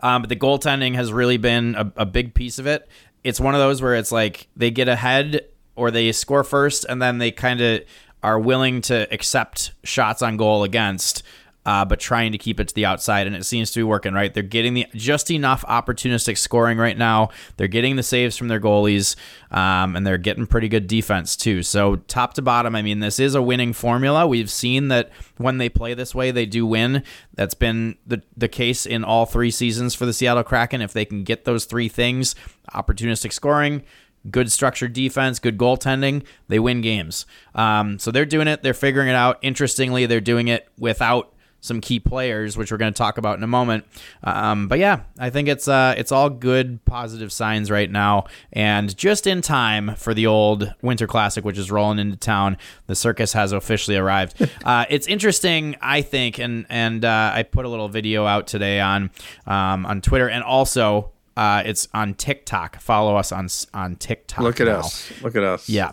Um, 0.00 0.22
but 0.22 0.30
the 0.30 0.36
goaltending 0.36 0.94
has 0.94 1.12
really 1.12 1.36
been 1.36 1.74
a, 1.74 1.92
a 1.94 2.06
big 2.06 2.32
piece 2.32 2.58
of 2.58 2.66
it. 2.66 2.88
It's 3.22 3.38
one 3.38 3.54
of 3.54 3.60
those 3.60 3.82
where 3.82 3.94
it's 3.94 4.10
like 4.10 4.48
they 4.56 4.70
get 4.70 4.88
ahead 4.88 5.44
or 5.76 5.90
they 5.90 6.10
score 6.12 6.42
first, 6.42 6.86
and 6.88 7.02
then 7.02 7.18
they 7.18 7.30
kind 7.30 7.60
of 7.60 7.82
are 8.22 8.40
willing 8.40 8.80
to 8.80 9.06
accept 9.12 9.72
shots 9.84 10.22
on 10.22 10.38
goal 10.38 10.64
against. 10.64 11.22
Uh, 11.68 11.84
but 11.84 12.00
trying 12.00 12.32
to 12.32 12.38
keep 12.38 12.58
it 12.58 12.66
to 12.66 12.74
the 12.74 12.86
outside, 12.86 13.26
and 13.26 13.36
it 13.36 13.44
seems 13.44 13.70
to 13.70 13.80
be 13.80 13.82
working. 13.82 14.14
Right, 14.14 14.32
they're 14.32 14.42
getting 14.42 14.72
the 14.72 14.86
just 14.94 15.30
enough 15.30 15.66
opportunistic 15.66 16.38
scoring 16.38 16.78
right 16.78 16.96
now. 16.96 17.28
They're 17.58 17.68
getting 17.68 17.96
the 17.96 18.02
saves 18.02 18.38
from 18.38 18.48
their 18.48 18.58
goalies, 18.58 19.16
um, 19.50 19.94
and 19.94 20.06
they're 20.06 20.16
getting 20.16 20.46
pretty 20.46 20.70
good 20.70 20.86
defense 20.86 21.36
too. 21.36 21.62
So 21.62 21.96
top 21.96 22.32
to 22.34 22.42
bottom, 22.42 22.74
I 22.74 22.80
mean, 22.80 23.00
this 23.00 23.20
is 23.20 23.34
a 23.34 23.42
winning 23.42 23.74
formula. 23.74 24.26
We've 24.26 24.50
seen 24.50 24.88
that 24.88 25.10
when 25.36 25.58
they 25.58 25.68
play 25.68 25.92
this 25.92 26.14
way, 26.14 26.30
they 26.30 26.46
do 26.46 26.64
win. 26.64 27.02
That's 27.34 27.52
been 27.52 27.98
the 28.06 28.22
the 28.34 28.48
case 28.48 28.86
in 28.86 29.04
all 29.04 29.26
three 29.26 29.50
seasons 29.50 29.94
for 29.94 30.06
the 30.06 30.14
Seattle 30.14 30.44
Kraken. 30.44 30.80
If 30.80 30.94
they 30.94 31.04
can 31.04 31.22
get 31.22 31.44
those 31.44 31.66
three 31.66 31.90
things, 31.90 32.34
opportunistic 32.72 33.34
scoring, 33.34 33.82
good 34.30 34.50
structured 34.50 34.94
defense, 34.94 35.38
good 35.38 35.58
goaltending, 35.58 36.24
they 36.48 36.58
win 36.58 36.80
games. 36.80 37.26
Um, 37.54 37.98
so 37.98 38.10
they're 38.10 38.24
doing 38.24 38.48
it. 38.48 38.62
They're 38.62 38.72
figuring 38.72 39.08
it 39.08 39.14
out. 39.14 39.38
Interestingly, 39.42 40.06
they're 40.06 40.22
doing 40.22 40.48
it 40.48 40.66
without 40.78 41.34
some 41.60 41.80
key 41.80 42.00
players, 42.00 42.56
which 42.56 42.70
we're 42.70 42.78
going 42.78 42.92
to 42.92 42.96
talk 42.98 43.18
about 43.18 43.36
in 43.36 43.42
a 43.42 43.48
moment. 43.48 43.84
Um, 44.22 44.68
but 44.68 44.78
yeah, 44.78 45.00
I 45.18 45.30
think 45.30 45.48
it's 45.48 45.68
uh, 45.68 45.94
it's 45.96 46.12
all 46.12 46.30
good, 46.30 46.84
positive 46.84 47.32
signs 47.32 47.70
right 47.70 47.90
now, 47.90 48.26
and 48.52 48.96
just 48.96 49.26
in 49.26 49.42
time 49.42 49.94
for 49.96 50.14
the 50.14 50.26
old 50.26 50.74
Winter 50.82 51.06
Classic, 51.06 51.44
which 51.44 51.58
is 51.58 51.70
rolling 51.70 51.98
into 51.98 52.16
town. 52.16 52.56
The 52.86 52.94
circus 52.94 53.32
has 53.32 53.52
officially 53.52 53.96
arrived. 53.96 54.40
uh, 54.64 54.84
it's 54.88 55.06
interesting, 55.06 55.76
I 55.80 56.02
think, 56.02 56.38
and 56.38 56.66
and 56.68 57.04
uh, 57.04 57.32
I 57.34 57.42
put 57.42 57.64
a 57.64 57.68
little 57.68 57.88
video 57.88 58.26
out 58.26 58.46
today 58.46 58.80
on 58.80 59.10
um, 59.46 59.86
on 59.86 60.00
Twitter, 60.00 60.28
and 60.28 60.44
also 60.44 61.12
uh, 61.36 61.62
it's 61.64 61.88
on 61.94 62.14
TikTok. 62.14 62.80
Follow 62.80 63.16
us 63.16 63.32
on 63.32 63.48
on 63.72 63.96
TikTok. 63.96 64.40
Look 64.40 64.60
at 64.60 64.66
now. 64.66 64.80
us. 64.80 65.12
Look 65.22 65.36
at 65.36 65.44
us. 65.44 65.68
Yeah. 65.68 65.92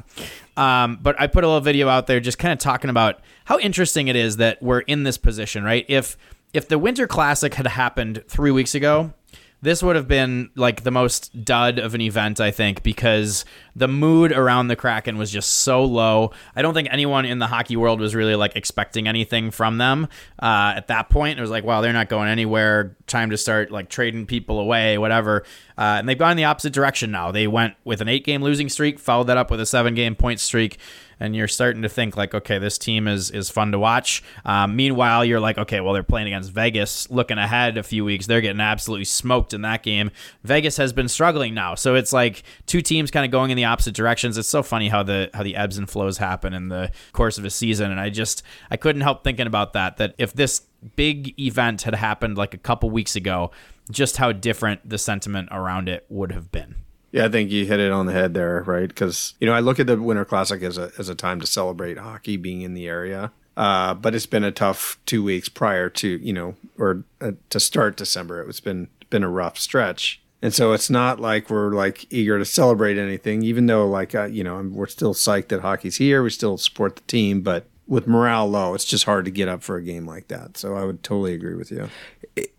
Um, 0.57 0.99
but 1.01 1.19
I 1.19 1.27
put 1.27 1.43
a 1.43 1.47
little 1.47 1.61
video 1.61 1.87
out 1.87 2.07
there 2.07 2.19
just 2.19 2.39
kind 2.39 2.53
of 2.53 2.59
talking 2.59 2.89
about 2.89 3.19
how 3.45 3.59
interesting 3.59 4.07
it 4.07 4.15
is 4.15 4.37
that 4.37 4.61
we're 4.61 4.79
in 4.81 5.03
this 5.03 5.17
position, 5.17 5.63
right? 5.63 5.85
If 5.87 6.17
if 6.53 6.67
the 6.67 6.79
Winter 6.79 7.07
Classic 7.07 7.53
had 7.53 7.67
happened 7.67 8.23
three 8.27 8.51
weeks 8.51 8.75
ago, 8.75 9.13
this 9.61 9.81
would 9.81 9.95
have 9.95 10.07
been 10.07 10.51
like 10.55 10.83
the 10.83 10.91
most 10.91 11.43
dud 11.43 11.79
of 11.79 11.95
an 11.95 12.01
event, 12.01 12.39
I 12.39 12.51
think, 12.51 12.83
because 12.83 13.45
the 13.75 13.87
mood 13.87 14.31
around 14.31 14.67
the 14.67 14.75
Kraken 14.75 15.17
was 15.17 15.31
just 15.31 15.49
so 15.49 15.83
low. 15.83 16.31
I 16.55 16.61
don't 16.61 16.73
think 16.73 16.87
anyone 16.91 17.25
in 17.25 17.39
the 17.39 17.47
hockey 17.47 17.75
world 17.75 17.99
was 17.99 18.13
really 18.13 18.35
like 18.35 18.55
expecting 18.55 19.07
anything 19.07 19.51
from 19.51 19.79
them 19.79 20.07
uh, 20.39 20.73
at 20.75 20.87
that 20.87 21.09
point. 21.09 21.39
It 21.39 21.41
was 21.41 21.49
like, 21.49 21.63
wow, 21.63 21.81
they're 21.81 21.93
not 21.93 22.09
going 22.09 22.29
anywhere. 22.29 22.95
Time 23.07 23.31
to 23.31 23.37
start 23.37 23.71
like 23.71 23.89
trading 23.89 24.27
people 24.27 24.59
away, 24.59 24.97
whatever. 24.97 25.43
Uh, 25.77 25.97
and 25.97 26.07
they've 26.07 26.17
gone 26.17 26.31
in 26.31 26.37
the 26.37 26.45
opposite 26.45 26.71
direction 26.71 27.11
now. 27.11 27.31
They 27.31 27.47
went 27.47 27.73
with 27.83 28.01
an 28.01 28.07
eight 28.07 28.23
game 28.23 28.43
losing 28.43 28.69
streak, 28.69 28.99
followed 28.99 29.27
that 29.27 29.37
up 29.37 29.49
with 29.49 29.59
a 29.59 29.65
seven 29.65 29.95
game 29.95 30.15
point 30.15 30.39
streak 30.39 30.77
and 31.19 31.35
you're 31.35 31.47
starting 31.47 31.81
to 31.81 31.89
think 31.89 32.17
like, 32.17 32.33
okay, 32.33 32.59
this 32.59 32.77
team 32.77 33.07
is 33.07 33.31
is 33.31 33.49
fun 33.49 33.71
to 33.71 33.79
watch. 33.79 34.23
Um, 34.43 34.75
meanwhile, 34.75 35.23
you're 35.25 35.39
like, 35.39 35.57
okay, 35.57 35.81
well, 35.81 35.93
they're 35.93 36.03
playing 36.03 36.27
against 36.27 36.51
Vegas. 36.51 37.09
Looking 37.09 37.37
ahead 37.37 37.77
a 37.77 37.83
few 37.83 38.05
weeks, 38.05 38.27
they're 38.27 38.41
getting 38.41 38.61
absolutely 38.61 39.05
smoked 39.05 39.53
in 39.53 39.61
that 39.61 39.83
game. 39.83 40.11
Vegas 40.43 40.77
has 40.77 40.93
been 40.93 41.07
struggling 41.07 41.53
now, 41.53 41.75
so 41.75 41.95
it's 41.95 42.13
like 42.13 42.43
two 42.65 42.81
teams 42.81 43.11
kind 43.11 43.25
of 43.25 43.31
going 43.31 43.51
in 43.51 43.57
the 43.57 43.65
opposite 43.65 43.95
directions. 43.95 44.37
It's 44.37 44.49
so 44.49 44.63
funny 44.63 44.89
how 44.89 45.03
the 45.03 45.29
how 45.33 45.43
the 45.43 45.55
ebbs 45.55 45.77
and 45.77 45.89
flows 45.89 46.17
happen 46.17 46.53
in 46.53 46.69
the 46.69 46.91
course 47.13 47.37
of 47.37 47.45
a 47.45 47.49
season, 47.49 47.91
and 47.91 47.99
I 47.99 48.09
just 48.09 48.43
I 48.69 48.77
couldn't 48.77 49.01
help 49.01 49.23
thinking 49.23 49.47
about 49.47 49.73
that. 49.73 49.97
That 49.97 50.15
if 50.17 50.33
this 50.33 50.61
big 50.95 51.39
event 51.39 51.83
had 51.83 51.95
happened 51.95 52.37
like 52.37 52.53
a 52.53 52.57
couple 52.57 52.89
weeks 52.89 53.15
ago, 53.15 53.51
just 53.91 54.17
how 54.17 54.31
different 54.31 54.87
the 54.87 54.97
sentiment 54.97 55.49
around 55.51 55.89
it 55.89 56.05
would 56.09 56.31
have 56.31 56.51
been. 56.51 56.75
Yeah, 57.11 57.25
I 57.25 57.29
think 57.29 57.49
you 57.51 57.65
hit 57.65 57.79
it 57.79 57.91
on 57.91 58.05
the 58.05 58.13
head 58.13 58.33
there, 58.33 58.63
right? 58.63 58.87
Because 58.87 59.35
you 59.39 59.47
know 59.47 59.53
I 59.53 59.59
look 59.59 59.79
at 59.79 59.87
the 59.87 59.97
Winter 59.97 60.25
Classic 60.25 60.61
as 60.61 60.77
a 60.77 60.91
as 60.97 61.09
a 61.09 61.15
time 61.15 61.39
to 61.39 61.47
celebrate 61.47 61.97
hockey 61.97 62.37
being 62.37 62.61
in 62.61 62.73
the 62.73 62.87
area. 62.87 63.31
Uh, 63.57 63.93
but 63.93 64.13
it's 64.13 64.25
been 64.25 64.43
a 64.43 64.51
tough 64.51 64.99
two 65.05 65.23
weeks 65.23 65.47
prior 65.47 65.89
to 65.89 66.07
you 66.17 66.33
know 66.33 66.55
or 66.77 67.03
uh, 67.21 67.31
to 67.49 67.59
start 67.59 67.95
December. 67.97 68.47
It's 68.49 68.59
been 68.59 68.89
been 69.09 69.23
a 69.23 69.29
rough 69.29 69.57
stretch, 69.57 70.21
and 70.41 70.53
so 70.53 70.73
it's 70.73 70.89
not 70.89 71.19
like 71.19 71.49
we're 71.49 71.73
like 71.73 72.11
eager 72.11 72.37
to 72.37 72.45
celebrate 72.45 72.97
anything. 72.97 73.43
Even 73.43 73.65
though 73.67 73.87
like 73.87 74.13
uh, 74.13 74.25
you 74.25 74.43
know 74.43 74.61
we're 74.61 74.87
still 74.87 75.13
psyched 75.13 75.47
that 75.49 75.61
hockey's 75.61 75.97
here, 75.97 76.21
we 76.21 76.29
still 76.29 76.57
support 76.57 76.97
the 76.97 77.01
team, 77.03 77.41
but 77.41 77.65
with 77.87 78.07
morale 78.07 78.47
low, 78.49 78.73
it's 78.73 78.85
just 78.85 79.05
hard 79.05 79.25
to 79.25 79.31
get 79.31 79.47
up 79.47 79.61
for 79.61 79.77
a 79.77 79.81
game 79.81 80.05
like 80.05 80.27
that. 80.27 80.57
So 80.57 80.75
I 80.75 80.83
would 80.83 81.03
totally 81.03 81.33
agree 81.33 81.55
with 81.55 81.71
you. 81.71 81.89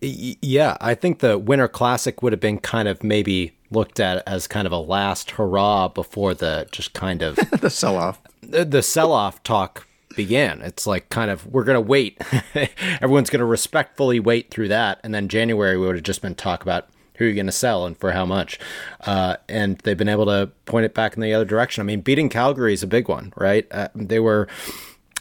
Yeah, 0.01 0.77
I 0.81 0.95
think 0.95 1.19
the 1.19 1.37
Winter 1.37 1.69
Classic 1.69 2.23
would 2.23 2.33
have 2.33 2.41
been 2.41 2.59
kind 2.59 2.89
of 2.89 3.03
maybe 3.03 3.56
looked 3.71 4.01
at 4.01 4.23
as 4.27 4.47
kind 4.47 4.67
of 4.67 4.73
a 4.73 4.79
last 4.79 5.33
hurrah 5.33 5.89
before 5.89 6.35
the 6.35 6.69
just 6.71 6.93
kind 6.93 7.23
of 7.23 7.37
the 7.61 7.71
sell 7.71 7.97
off. 7.97 8.21
The, 8.43 8.65
the 8.65 8.83
sell 8.83 9.13
off 9.13 9.43
talk 9.43 9.87
began. 10.15 10.63
It's 10.63 10.87
like 10.87 11.09
kind 11.09 11.31
of 11.31 11.47
we're 11.47 11.65
gonna 11.65 11.81
wait. 11.81 12.21
Everyone's 13.01 13.31
gonna 13.31 13.45
respectfully 13.45 14.21
wait 14.21 14.51
through 14.51 14.69
that, 14.69 15.01
and 15.03 15.15
then 15.15 15.29
January 15.29 15.77
we 15.77 15.87
would 15.87 15.97
have 15.97 16.05
just 16.05 16.23
been 16.23 16.35
talk 16.35 16.63
about 16.63 16.89
who 17.17 17.25
you're 17.25 17.35
going 17.35 17.47
to 17.47 17.53
sell 17.53 17.87
and 17.87 17.97
for 17.97 18.13
how 18.13 18.27
much. 18.27 18.59
Uh, 19.01 19.37
and 19.49 19.79
they've 19.79 19.97
been 19.97 20.09
able 20.09 20.27
to 20.27 20.51
point 20.67 20.85
it 20.85 20.95
back 20.95 21.15
in 21.15 21.23
the 21.23 21.33
other 21.33 21.45
direction. 21.45 21.81
I 21.81 21.85
mean, 21.85 22.01
beating 22.01 22.29
Calgary 22.29 22.75
is 22.75 22.83
a 22.83 22.87
big 22.87 23.09
one, 23.09 23.33
right? 23.37 23.67
Uh, 23.71 23.89
they 23.95 24.21
were 24.21 24.49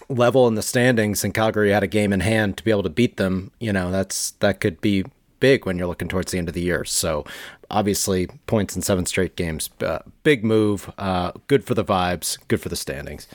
level 0.10 0.48
in 0.48 0.56
the 0.56 0.62
standings, 0.62 1.24
and 1.24 1.34
Calgary 1.34 1.72
had 1.72 1.84
a 1.84 1.88
game 1.88 2.14
in 2.14 2.20
hand 2.20 2.58
to 2.58 2.64
be 2.64 2.72
able 2.72 2.84
to 2.84 2.90
beat 2.90 3.18
them. 3.18 3.52
You 3.60 3.74
know, 3.74 3.92
that's 3.92 4.32
that 4.32 4.60
could 4.60 4.82
be 4.82 5.06
big 5.40 5.66
when 5.66 5.78
you're 5.78 5.88
looking 5.88 6.08
towards 6.08 6.32
the 6.32 6.38
end 6.38 6.48
of 6.48 6.54
the 6.54 6.62
year. 6.62 6.84
So 6.86 7.26
obviously, 7.70 8.28
points 8.48 8.76
in 8.76 8.82
seven 8.82 9.06
straight 9.06 9.36
games, 9.36 9.70
uh, 9.82 10.00
big 10.24 10.44
move. 10.44 10.92
Uh, 10.98 11.32
good 11.48 11.64
for 11.64 11.74
the 11.74 11.86
vibes. 11.86 12.38
Good 12.48 12.62
for 12.62 12.70
the 12.70 12.76
standings. 12.76 13.28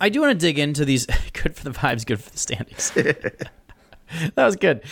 I 0.00 0.08
do 0.08 0.20
want 0.20 0.32
to 0.32 0.46
dig 0.46 0.58
into 0.58 0.84
these. 0.84 1.06
good 1.32 1.56
for 1.56 1.64
the 1.64 1.70
vibes. 1.70 2.06
Good 2.06 2.20
for 2.20 2.30
the 2.30 2.38
standings. 2.38 2.90
that 4.34 4.44
was 4.44 4.56
good. 4.56 4.82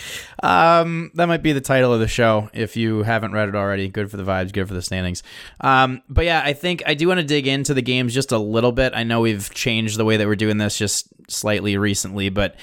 Um, 0.41 1.11
that 1.15 1.27
might 1.27 1.43
be 1.43 1.53
the 1.53 1.61
title 1.61 1.93
of 1.93 1.99
the 1.99 2.07
show 2.07 2.49
if 2.53 2.75
you 2.75 3.03
haven't 3.03 3.33
read 3.33 3.49
it 3.49 3.55
already. 3.55 3.87
Good 3.87 4.09
for 4.09 4.17
the 4.17 4.23
vibes, 4.23 4.51
good 4.51 4.67
for 4.67 4.73
the 4.73 4.81
standings. 4.81 5.23
Um, 5.59 6.01
but 6.09 6.25
yeah, 6.25 6.41
I 6.43 6.53
think 6.53 6.83
I 6.85 6.93
do 6.93 7.07
want 7.07 7.19
to 7.19 7.25
dig 7.25 7.47
into 7.47 7.73
the 7.73 7.81
games 7.81 8.13
just 8.13 8.31
a 8.31 8.37
little 8.37 8.71
bit. 8.71 8.93
I 8.95 9.03
know 9.03 9.21
we've 9.21 9.53
changed 9.53 9.97
the 9.97 10.05
way 10.05 10.17
that 10.17 10.27
we're 10.27 10.35
doing 10.35 10.57
this 10.57 10.77
just 10.77 11.07
slightly 11.29 11.77
recently, 11.77 12.29
but 12.29 12.55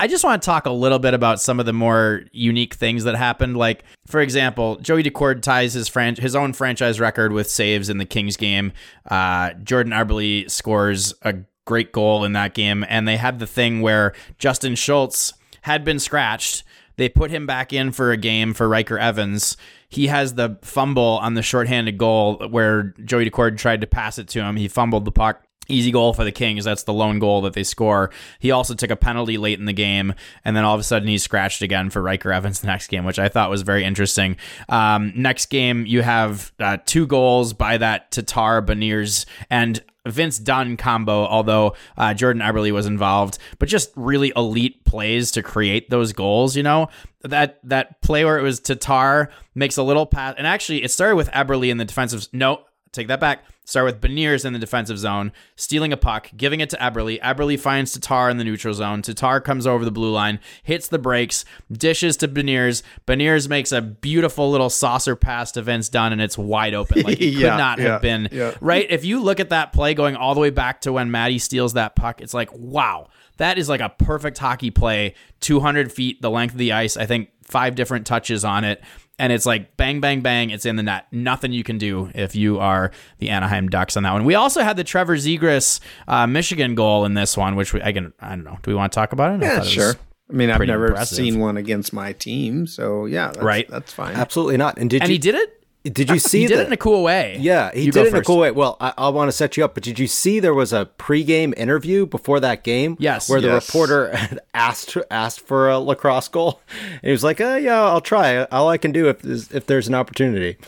I 0.00 0.06
just 0.06 0.24
want 0.24 0.40
to 0.40 0.46
talk 0.46 0.64
a 0.64 0.70
little 0.70 0.98
bit 0.98 1.12
about 1.12 1.42
some 1.42 1.60
of 1.60 1.66
the 1.66 1.74
more 1.74 2.22
unique 2.32 2.72
things 2.72 3.04
that 3.04 3.16
happened. 3.16 3.58
Like, 3.58 3.84
for 4.06 4.22
example, 4.22 4.76
Joey 4.76 5.02
Daccord 5.02 5.42
ties 5.42 5.74
his 5.74 5.88
fran- 5.88 6.16
his 6.16 6.34
own 6.34 6.54
franchise 6.54 6.98
record 6.98 7.32
with 7.32 7.50
saves 7.50 7.90
in 7.90 7.98
the 7.98 8.06
Kings 8.06 8.38
game. 8.38 8.72
Uh, 9.10 9.52
Jordan 9.62 9.92
Eberle 9.92 10.50
scores 10.50 11.12
a 11.20 11.34
great 11.66 11.92
goal 11.92 12.24
in 12.24 12.32
that 12.32 12.54
game, 12.54 12.82
and 12.88 13.06
they 13.06 13.18
had 13.18 13.40
the 13.40 13.46
thing 13.46 13.82
where 13.82 14.14
Justin 14.38 14.74
Schultz 14.74 15.34
had 15.62 15.84
been 15.84 15.98
scratched. 15.98 16.64
They 16.96 17.10
put 17.10 17.30
him 17.30 17.46
back 17.46 17.70
in 17.70 17.92
for 17.92 18.10
a 18.10 18.16
game 18.16 18.54
for 18.54 18.70
Ryker 18.70 18.98
Evans. 18.98 19.58
He 19.90 20.06
has 20.06 20.32
the 20.32 20.56
fumble 20.62 21.18
on 21.20 21.34
the 21.34 21.42
shorthanded 21.42 21.98
goal 21.98 22.38
where 22.48 22.94
Joey 23.04 23.28
Daccord 23.28 23.58
tried 23.58 23.82
to 23.82 23.86
pass 23.86 24.18
it 24.18 24.28
to 24.28 24.40
him. 24.40 24.56
He 24.56 24.66
fumbled 24.66 25.04
the 25.04 25.12
puck. 25.12 25.44
Easy 25.70 25.90
goal 25.90 26.12
for 26.12 26.24
the 26.24 26.32
Kings. 26.32 26.64
That's 26.64 26.82
the 26.82 26.92
lone 26.92 27.18
goal 27.18 27.42
that 27.42 27.52
they 27.52 27.62
score. 27.62 28.10
He 28.38 28.50
also 28.50 28.74
took 28.74 28.90
a 28.90 28.96
penalty 28.96 29.38
late 29.38 29.58
in 29.58 29.64
the 29.64 29.72
game, 29.72 30.14
and 30.44 30.56
then 30.56 30.64
all 30.64 30.74
of 30.74 30.80
a 30.80 30.84
sudden 30.84 31.08
he's 31.08 31.22
scratched 31.22 31.62
again 31.62 31.90
for 31.90 32.02
Ryker 32.02 32.32
Evans 32.32 32.60
the 32.60 32.66
next 32.66 32.88
game, 32.88 33.04
which 33.04 33.18
I 33.18 33.28
thought 33.28 33.50
was 33.50 33.62
very 33.62 33.84
interesting. 33.84 34.36
Um, 34.68 35.12
next 35.16 35.46
game, 35.46 35.86
you 35.86 36.02
have 36.02 36.52
uh, 36.58 36.78
two 36.84 37.06
goals 37.06 37.52
by 37.52 37.78
that 37.78 38.10
Tatar 38.10 38.62
Beniers, 38.62 39.26
and 39.48 39.82
Vince 40.06 40.38
Dunn 40.38 40.76
combo, 40.76 41.26
although 41.26 41.74
uh, 41.96 42.14
Jordan 42.14 42.42
Eberle 42.42 42.72
was 42.72 42.86
involved, 42.86 43.38
but 43.58 43.68
just 43.68 43.92
really 43.96 44.32
elite 44.34 44.84
plays 44.84 45.30
to 45.32 45.42
create 45.42 45.90
those 45.90 46.12
goals. 46.12 46.56
You 46.56 46.62
know 46.62 46.88
that 47.22 47.60
that 47.64 48.00
play 48.00 48.24
where 48.24 48.38
it 48.38 48.42
was 48.42 48.60
Tatar 48.60 49.30
makes 49.54 49.76
a 49.76 49.82
little 49.82 50.06
pass, 50.06 50.34
and 50.38 50.46
actually 50.46 50.82
it 50.82 50.90
started 50.90 51.16
with 51.16 51.30
Eberle 51.30 51.68
in 51.68 51.76
the 51.76 51.84
defensive. 51.84 52.26
No, 52.32 52.64
take 52.92 53.08
that 53.08 53.20
back. 53.20 53.44
Start 53.70 53.86
with 53.86 54.00
Beniers 54.00 54.44
in 54.44 54.52
the 54.52 54.58
defensive 54.58 54.98
zone, 54.98 55.30
stealing 55.54 55.92
a 55.92 55.96
puck, 55.96 56.28
giving 56.36 56.58
it 56.58 56.68
to 56.70 56.76
Eberle. 56.78 57.20
Eberle 57.20 57.56
finds 57.56 57.92
Tatar 57.92 58.28
in 58.28 58.36
the 58.36 58.42
neutral 58.42 58.74
zone. 58.74 59.00
Tatar 59.00 59.40
comes 59.40 59.64
over 59.64 59.84
the 59.84 59.92
blue 59.92 60.10
line, 60.10 60.40
hits 60.64 60.88
the 60.88 60.98
brakes, 60.98 61.44
dishes 61.70 62.16
to 62.16 62.26
Beniers. 62.26 62.82
Beniers 63.06 63.48
makes 63.48 63.70
a 63.70 63.80
beautiful 63.80 64.50
little 64.50 64.70
saucer 64.70 65.14
pass 65.14 65.52
to 65.52 65.62
Vince 65.62 65.88
Dunn, 65.88 66.12
and 66.12 66.20
it's 66.20 66.36
wide 66.36 66.74
open. 66.74 67.02
Like 67.02 67.20
it 67.20 67.26
Yeah, 67.26 67.50
could 67.50 67.58
not 67.58 67.78
yeah, 67.78 67.84
have 67.92 68.02
been 68.02 68.28
yeah. 68.32 68.54
right. 68.60 68.86
If 68.90 69.04
you 69.04 69.22
look 69.22 69.38
at 69.38 69.50
that 69.50 69.72
play 69.72 69.94
going 69.94 70.16
all 70.16 70.34
the 70.34 70.40
way 70.40 70.50
back 70.50 70.80
to 70.80 70.92
when 70.92 71.12
Matty 71.12 71.38
steals 71.38 71.74
that 71.74 71.94
puck, 71.94 72.20
it's 72.20 72.34
like 72.34 72.50
wow, 72.52 73.06
that 73.36 73.56
is 73.56 73.68
like 73.68 73.80
a 73.80 73.90
perfect 73.90 74.38
hockey 74.38 74.72
play. 74.72 75.14
Two 75.38 75.60
hundred 75.60 75.92
feet, 75.92 76.20
the 76.20 76.30
length 76.30 76.52
of 76.54 76.58
the 76.58 76.72
ice. 76.72 76.96
I 76.96 77.06
think 77.06 77.30
five 77.44 77.76
different 77.76 78.04
touches 78.04 78.44
on 78.44 78.64
it. 78.64 78.82
And 79.20 79.34
it's 79.34 79.44
like 79.44 79.76
bang, 79.76 80.00
bang, 80.00 80.22
bang. 80.22 80.48
It's 80.48 80.64
in 80.64 80.76
the 80.76 80.82
net. 80.82 81.06
Nothing 81.12 81.52
you 81.52 81.62
can 81.62 81.76
do 81.76 82.10
if 82.14 82.34
you 82.34 82.58
are 82.58 82.90
the 83.18 83.28
Anaheim 83.28 83.68
Ducks 83.68 83.96
on 83.98 84.02
that 84.04 84.12
one. 84.14 84.24
We 84.24 84.34
also 84.34 84.62
had 84.62 84.78
the 84.78 84.84
Trevor 84.84 85.16
Zegras 85.16 85.78
uh, 86.08 86.26
Michigan 86.26 86.74
goal 86.74 87.04
in 87.04 87.12
this 87.12 87.36
one, 87.36 87.54
which 87.54 87.74
we, 87.74 87.82
I 87.82 87.92
can, 87.92 88.14
I 88.18 88.30
don't 88.30 88.44
know. 88.44 88.58
Do 88.62 88.70
we 88.70 88.74
want 88.74 88.92
to 88.92 88.96
talk 88.96 89.12
about 89.12 89.34
it? 89.34 89.44
I 89.44 89.46
Yeah, 89.46 89.60
it 89.60 89.66
sure. 89.66 89.94
I 90.30 90.32
mean, 90.32 90.48
I've 90.50 90.60
never 90.60 90.86
impressive. 90.86 91.16
seen 91.16 91.38
one 91.38 91.56
against 91.58 91.92
my 91.92 92.12
team, 92.14 92.66
so 92.66 93.04
yeah, 93.04 93.26
that's, 93.26 93.38
Right. 93.40 93.68
That's 93.68 93.92
fine. 93.92 94.14
Absolutely 94.14 94.56
not. 94.56 94.78
And 94.78 94.88
did 94.88 95.02
And 95.02 95.10
you 95.10 95.14
he 95.14 95.18
did 95.18 95.34
it. 95.34 95.59
Did 95.84 96.10
you 96.10 96.18
see 96.18 96.40
He 96.42 96.46
did 96.46 96.58
the- 96.58 96.62
it 96.62 96.66
in 96.66 96.72
a 96.74 96.76
cool 96.76 97.02
way. 97.02 97.36
Yeah, 97.40 97.70
he 97.72 97.84
You 97.84 97.92
did 97.92 97.94
go 97.94 98.04
it 98.04 98.08
in 98.08 98.16
a 98.16 98.22
cool 98.22 98.38
way. 98.38 98.50
Well, 98.50 98.76
I, 98.80 98.92
I 98.98 99.08
want 99.08 99.28
to 99.28 99.32
set 99.32 99.56
you 99.56 99.64
up, 99.64 99.72
but 99.72 99.82
did 99.82 99.98
you 99.98 100.06
see 100.06 100.38
there 100.38 100.52
was 100.52 100.74
a 100.74 100.90
pregame 100.98 101.54
interview 101.56 102.04
before 102.04 102.38
that 102.40 102.64
game? 102.64 102.96
Yes. 103.00 103.30
where 103.30 103.40
the 103.40 103.50
reporter 103.52 104.14
asked 104.54 104.96
asked 105.10 105.40
for 105.40 105.70
a 105.70 105.78
lacrosse 105.78 106.28
goal, 106.28 106.60
and 106.70 107.00
he 107.02 107.10
was 107.10 107.24
like, 107.24 107.40
uh, 107.40 107.58
"Yeah, 107.60 107.80
I'll 107.82 108.02
try. 108.02 108.44
All 108.44 108.68
I 108.68 108.76
can 108.76 108.92
do 108.92 109.08
if 109.08 109.24
if 109.54 109.64
there's 109.66 109.88
an 109.88 109.94
opportunity." 109.94 110.58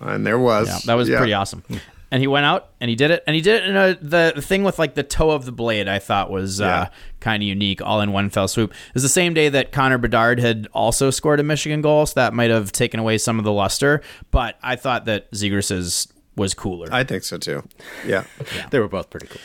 and 0.00 0.26
there 0.26 0.38
was. 0.40 0.66
Yeah, 0.66 0.78
that 0.86 0.94
was 0.94 1.08
Yeah. 1.08 1.18
pretty 1.18 1.34
awesome. 1.34 1.62
And 2.12 2.20
he 2.20 2.26
went 2.26 2.44
out 2.44 2.68
and 2.78 2.88
he 2.90 2.94
did 2.94 3.10
it, 3.10 3.24
and 3.26 3.34
he 3.34 3.40
did 3.40 3.62
it 3.62 3.68
in 3.70 3.76
a, 3.76 3.94
the, 3.94 4.32
the 4.36 4.42
thing 4.42 4.62
with 4.62 4.78
like 4.78 4.94
the 4.94 5.02
toe 5.02 5.30
of 5.30 5.46
the 5.46 5.50
blade. 5.50 5.88
I 5.88 5.98
thought 5.98 6.30
was 6.30 6.60
uh, 6.60 6.88
kind 7.20 7.42
of 7.42 7.46
unique, 7.48 7.80
all 7.80 8.00
in 8.02 8.12
one 8.12 8.28
fell 8.28 8.46
swoop. 8.46 8.70
It 8.70 8.94
was 8.94 9.02
the 9.02 9.08
same 9.08 9.32
day 9.32 9.48
that 9.48 9.72
Connor 9.72 9.96
Bedard 9.96 10.38
had 10.38 10.68
also 10.74 11.08
scored 11.10 11.40
a 11.40 11.42
Michigan 11.42 11.80
goal, 11.80 12.04
so 12.04 12.12
that 12.20 12.34
might 12.34 12.50
have 12.50 12.70
taken 12.70 13.00
away 13.00 13.16
some 13.16 13.38
of 13.38 13.44
the 13.46 13.52
luster. 13.52 14.02
But 14.30 14.58
I 14.62 14.76
thought 14.76 15.06
that 15.06 15.30
Zegras's 15.32 16.12
was 16.36 16.54
cooler. 16.54 16.88
I 16.92 17.02
think 17.04 17.24
so 17.24 17.38
too. 17.38 17.62
Yeah. 18.06 18.24
They 18.70 18.78
were 18.78 18.88
both 18.88 19.08
pretty 19.10 19.28
cool. 19.28 19.40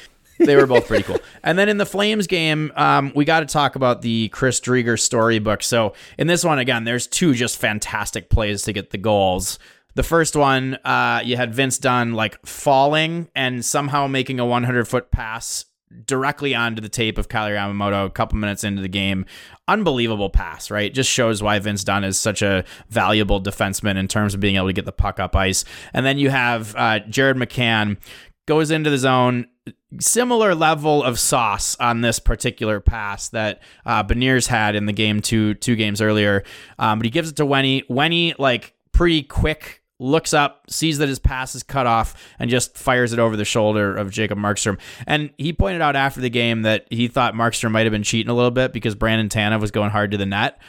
they 0.45 0.55
were 0.55 0.67
both 0.67 0.87
pretty 0.87 1.03
cool. 1.03 1.19
And 1.43 1.57
then 1.57 1.69
in 1.69 1.77
the 1.77 1.85
Flames 1.85 2.27
game, 2.27 2.73
um, 2.75 3.13
we 3.15 3.23
got 3.23 3.39
to 3.39 3.45
talk 3.45 3.75
about 3.77 4.01
the 4.01 4.27
Chris 4.29 4.59
Driedger 4.59 4.99
storybook. 4.99 5.63
So 5.63 5.93
in 6.17 6.27
this 6.27 6.43
one, 6.43 6.59
again, 6.59 6.83
there's 6.83 7.07
two 7.07 7.33
just 7.33 7.57
fantastic 7.57 8.29
plays 8.29 8.63
to 8.63 8.73
get 8.73 8.89
the 8.89 8.97
goals. 8.97 9.57
The 9.97 10.03
first 10.03 10.35
one, 10.35 10.75
uh, 10.85 11.21
you 11.25 11.37
had 11.37 11.55
Vince 11.55 11.79
Dunn 11.79 12.13
like 12.13 12.45
falling 12.45 13.29
and 13.33 13.65
somehow 13.65 14.05
making 14.05 14.39
a 14.39 14.45
100 14.45 14.87
foot 14.87 15.09
pass 15.09 15.65
directly 16.05 16.53
onto 16.53 16.83
the 16.83 16.87
tape 16.87 17.17
of 17.17 17.29
Kailer 17.29 17.55
Yamamoto 17.55 18.05
a 18.05 18.11
couple 18.11 18.37
minutes 18.37 18.63
into 18.63 18.83
the 18.83 18.89
game. 18.89 19.25
Unbelievable 19.67 20.29
pass, 20.29 20.69
right? 20.69 20.93
Just 20.93 21.09
shows 21.09 21.41
why 21.41 21.57
Vince 21.57 21.83
Dunn 21.83 22.03
is 22.03 22.15
such 22.19 22.43
a 22.43 22.63
valuable 22.89 23.41
defenseman 23.41 23.97
in 23.97 24.07
terms 24.07 24.35
of 24.35 24.39
being 24.39 24.57
able 24.57 24.67
to 24.67 24.73
get 24.73 24.85
the 24.85 24.91
puck 24.91 25.19
up 25.19 25.35
ice. 25.35 25.65
And 25.95 26.05
then 26.05 26.19
you 26.19 26.29
have 26.29 26.75
uh, 26.75 26.99
Jared 26.99 27.37
McCann 27.37 27.97
goes 28.45 28.69
into 28.69 28.91
the 28.91 28.99
zone. 28.99 29.47
Similar 29.99 30.53
level 30.53 31.01
of 31.01 31.17
sauce 31.17 31.75
on 31.79 32.01
this 32.01 32.19
particular 32.19 32.79
pass 32.79 33.29
that 33.29 33.63
uh, 33.83 34.03
Beniers 34.03 34.45
had 34.45 34.75
in 34.75 34.85
the 34.85 34.93
game 34.93 35.23
two 35.23 35.55
two 35.55 35.75
games 35.75 36.01
earlier, 36.01 36.43
um, 36.77 36.99
but 36.99 37.05
he 37.05 37.09
gives 37.09 37.31
it 37.31 37.37
to 37.37 37.47
Wenny. 37.47 37.83
Wenny 37.87 38.35
like 38.37 38.75
pretty 38.91 39.23
quick 39.23 39.81
looks 39.99 40.33
up, 40.33 40.69
sees 40.69 40.99
that 40.99 41.09
his 41.09 41.19
pass 41.19 41.55
is 41.55 41.63
cut 41.63 41.87
off, 41.87 42.15
and 42.39 42.49
just 42.49 42.77
fires 42.77 43.13
it 43.13 43.19
over 43.19 43.35
the 43.35 43.45
shoulder 43.45 43.95
of 43.95 44.11
Jacob 44.11 44.37
Markstrom. 44.37 44.79
And 45.05 45.31
he 45.37 45.53
pointed 45.53 45.81
out 45.81 45.95
after 45.95 46.21
the 46.21 46.29
game 46.29 46.63
that 46.63 46.85
he 46.89 47.07
thought 47.07 47.33
Markstrom 47.33 47.71
might 47.71 47.85
have 47.85 47.91
been 47.91 48.03
cheating 48.03 48.29
a 48.29 48.35
little 48.35 48.51
bit 48.51 48.73
because 48.73 48.95
Brandon 48.95 49.29
Tanev 49.29 49.59
was 49.59 49.71
going 49.71 49.91
hard 49.91 50.11
to 50.11 50.17
the 50.17 50.25
net. 50.25 50.59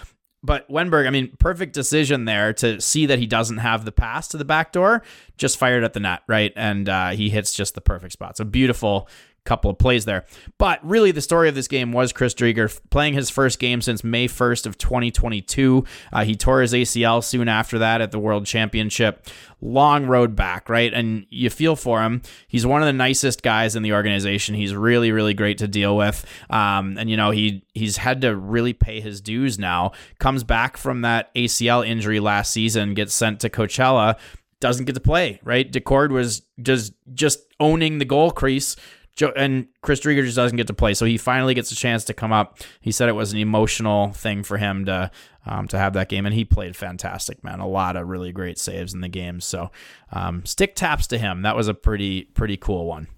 But 0.43 0.69
Wennberg, 0.71 1.07
I 1.07 1.11
mean, 1.11 1.37
perfect 1.41 1.73
decision 1.73 2.25
there 2.25 2.53
to 2.55 2.81
see 2.81 3.07
that 3.07 3.19
he 3.19 3.27
doesn't 3.27 3.59
have 3.59 3.85
the 3.85 3.91
pass 3.91 4.29
to 4.29 4.37
the 4.37 4.45
back 4.45 4.71
door, 4.73 5.03
just 5.37 5.59
fired 5.59 5.83
at 5.83 5.95
the 5.95 6.01
net, 6.01 6.23
right? 6.29 6.53
And 6.55 6.89
uh, 6.89 7.11
he 7.11 7.29
hits 7.29 7.53
just 7.53 7.75
the 7.75 7.81
perfect 7.81 8.13
spot. 8.13 8.37
So 8.37 8.45
beautiful 8.45 9.09
couple 9.49 9.71
of 9.71 9.78
plays 9.78 10.05
there. 10.05 10.26
But 10.59 10.87
really, 10.87 11.11
the 11.11 11.23
story 11.23 11.49
of 11.49 11.55
this 11.55 11.67
game 11.67 11.90
was 11.90 12.12
Chris 12.12 12.35
Driedger 12.35 12.78
playing 12.90 13.14
his 13.14 13.31
first 13.31 13.59
game 13.59 13.81
since 13.81 14.05
May 14.05 14.28
1st 14.28 14.67
of 14.67 14.76
2022. 14.76 15.85
Uh, 16.12 16.25
he 16.25 16.37
tore 16.37 16.61
his 16.61 16.75
ACL 16.75 17.25
soon 17.25 17.49
after 17.49 17.78
that 17.78 18.02
at 18.02 18.12
the 18.12 18.19
World 18.19 18.45
Championship. 18.45 19.26
Long 19.61 20.07
road 20.07 20.37
back, 20.37 20.69
right? 20.69 20.93
And 20.93 21.26
you 21.31 21.49
feel 21.49 21.75
for 21.75 22.02
him. 22.02 22.21
He's 22.47 22.67
one 22.67 22.83
of 22.83 22.87
the 22.87 22.93
nicest 22.93 23.43
guys 23.43 23.75
in 23.75 23.83
the 23.83 23.95
organization. 23.95 24.55
He's 24.55 24.75
really, 24.75 25.11
really 25.11 25.35
great 25.35 25.59
to 25.59 25.67
deal 25.67 25.97
with. 25.97 26.25
Um, 26.50 26.99
and 26.99 27.09
you 27.09 27.17
know, 27.17 27.31
he 27.31 27.64
he's 27.73 27.97
had 27.97 28.21
to 28.21 28.37
really 28.37 28.75
pay 28.75 29.00
his 29.00 29.21
dues 29.21 29.59
now. 29.59 29.93
Comes 30.19 30.45
back 30.45 30.76
from 30.76 31.00
that 31.02 31.35
ACL 31.35 31.87
injury 31.87 32.21
last 32.21 32.52
season, 32.52 32.95
gets 32.95 33.14
sent 33.14 33.40
to 33.40 33.49
Coachella 33.50 34.17
doesn't 34.61 34.87
get 34.87 34.95
to 34.95 35.00
play, 35.00 35.40
right? 35.45 35.71
Daccord 35.71 36.11
was 36.11 36.43
just 36.61 36.93
just 37.14 37.40
owning 37.61 37.99
the 37.99 38.05
goal 38.05 38.31
crease 38.31 38.76
Joe 39.19 39.33
and 39.35 39.67
Chris 39.83 39.99
Driedger 39.99 40.25
just 40.25 40.37
doesn't 40.37 40.57
get 40.57 40.69
to 40.69 40.75
play, 40.75 40.95
so 40.95 41.05
he 41.05 41.19
finally 41.19 41.53
gets 41.53 41.73
a 41.73 41.75
chance 41.75 42.05
to 42.05 42.15
come 42.15 42.33
up. 42.33 42.61
He 42.81 42.93
said 42.93 43.09
it 43.09 43.13
was 43.13 43.33
an 43.33 43.41
emotional 43.41 44.13
thing 44.13 44.45
for 44.45 44.59
him 44.59 44.85
to 44.85 45.11
um, 45.45 45.67
to 45.69 45.79
have 45.79 45.93
that 45.95 46.09
game, 46.09 46.25
and 46.25 46.33
he 46.33 46.45
played 46.45 46.77
fantastic, 46.77 47.43
man. 47.43 47.59
A 47.59 47.67
lot 47.67 47.97
of 47.97 48.07
really 48.07 48.31
great 48.31 48.61
saves 48.61 48.95
in 48.95 49.01
the 49.01 49.09
game. 49.09 49.41
So 49.41 49.73
um, 50.13 50.47
stick 50.47 50.77
taps 50.77 51.09
to 51.09 51.19
him. 51.19 51.43
That 51.43 51.57
was 51.57 51.67
a 51.67 51.75
pretty 51.75 52.27
pretty 52.27 52.57
cool 52.57 52.87
one. 52.87 53.09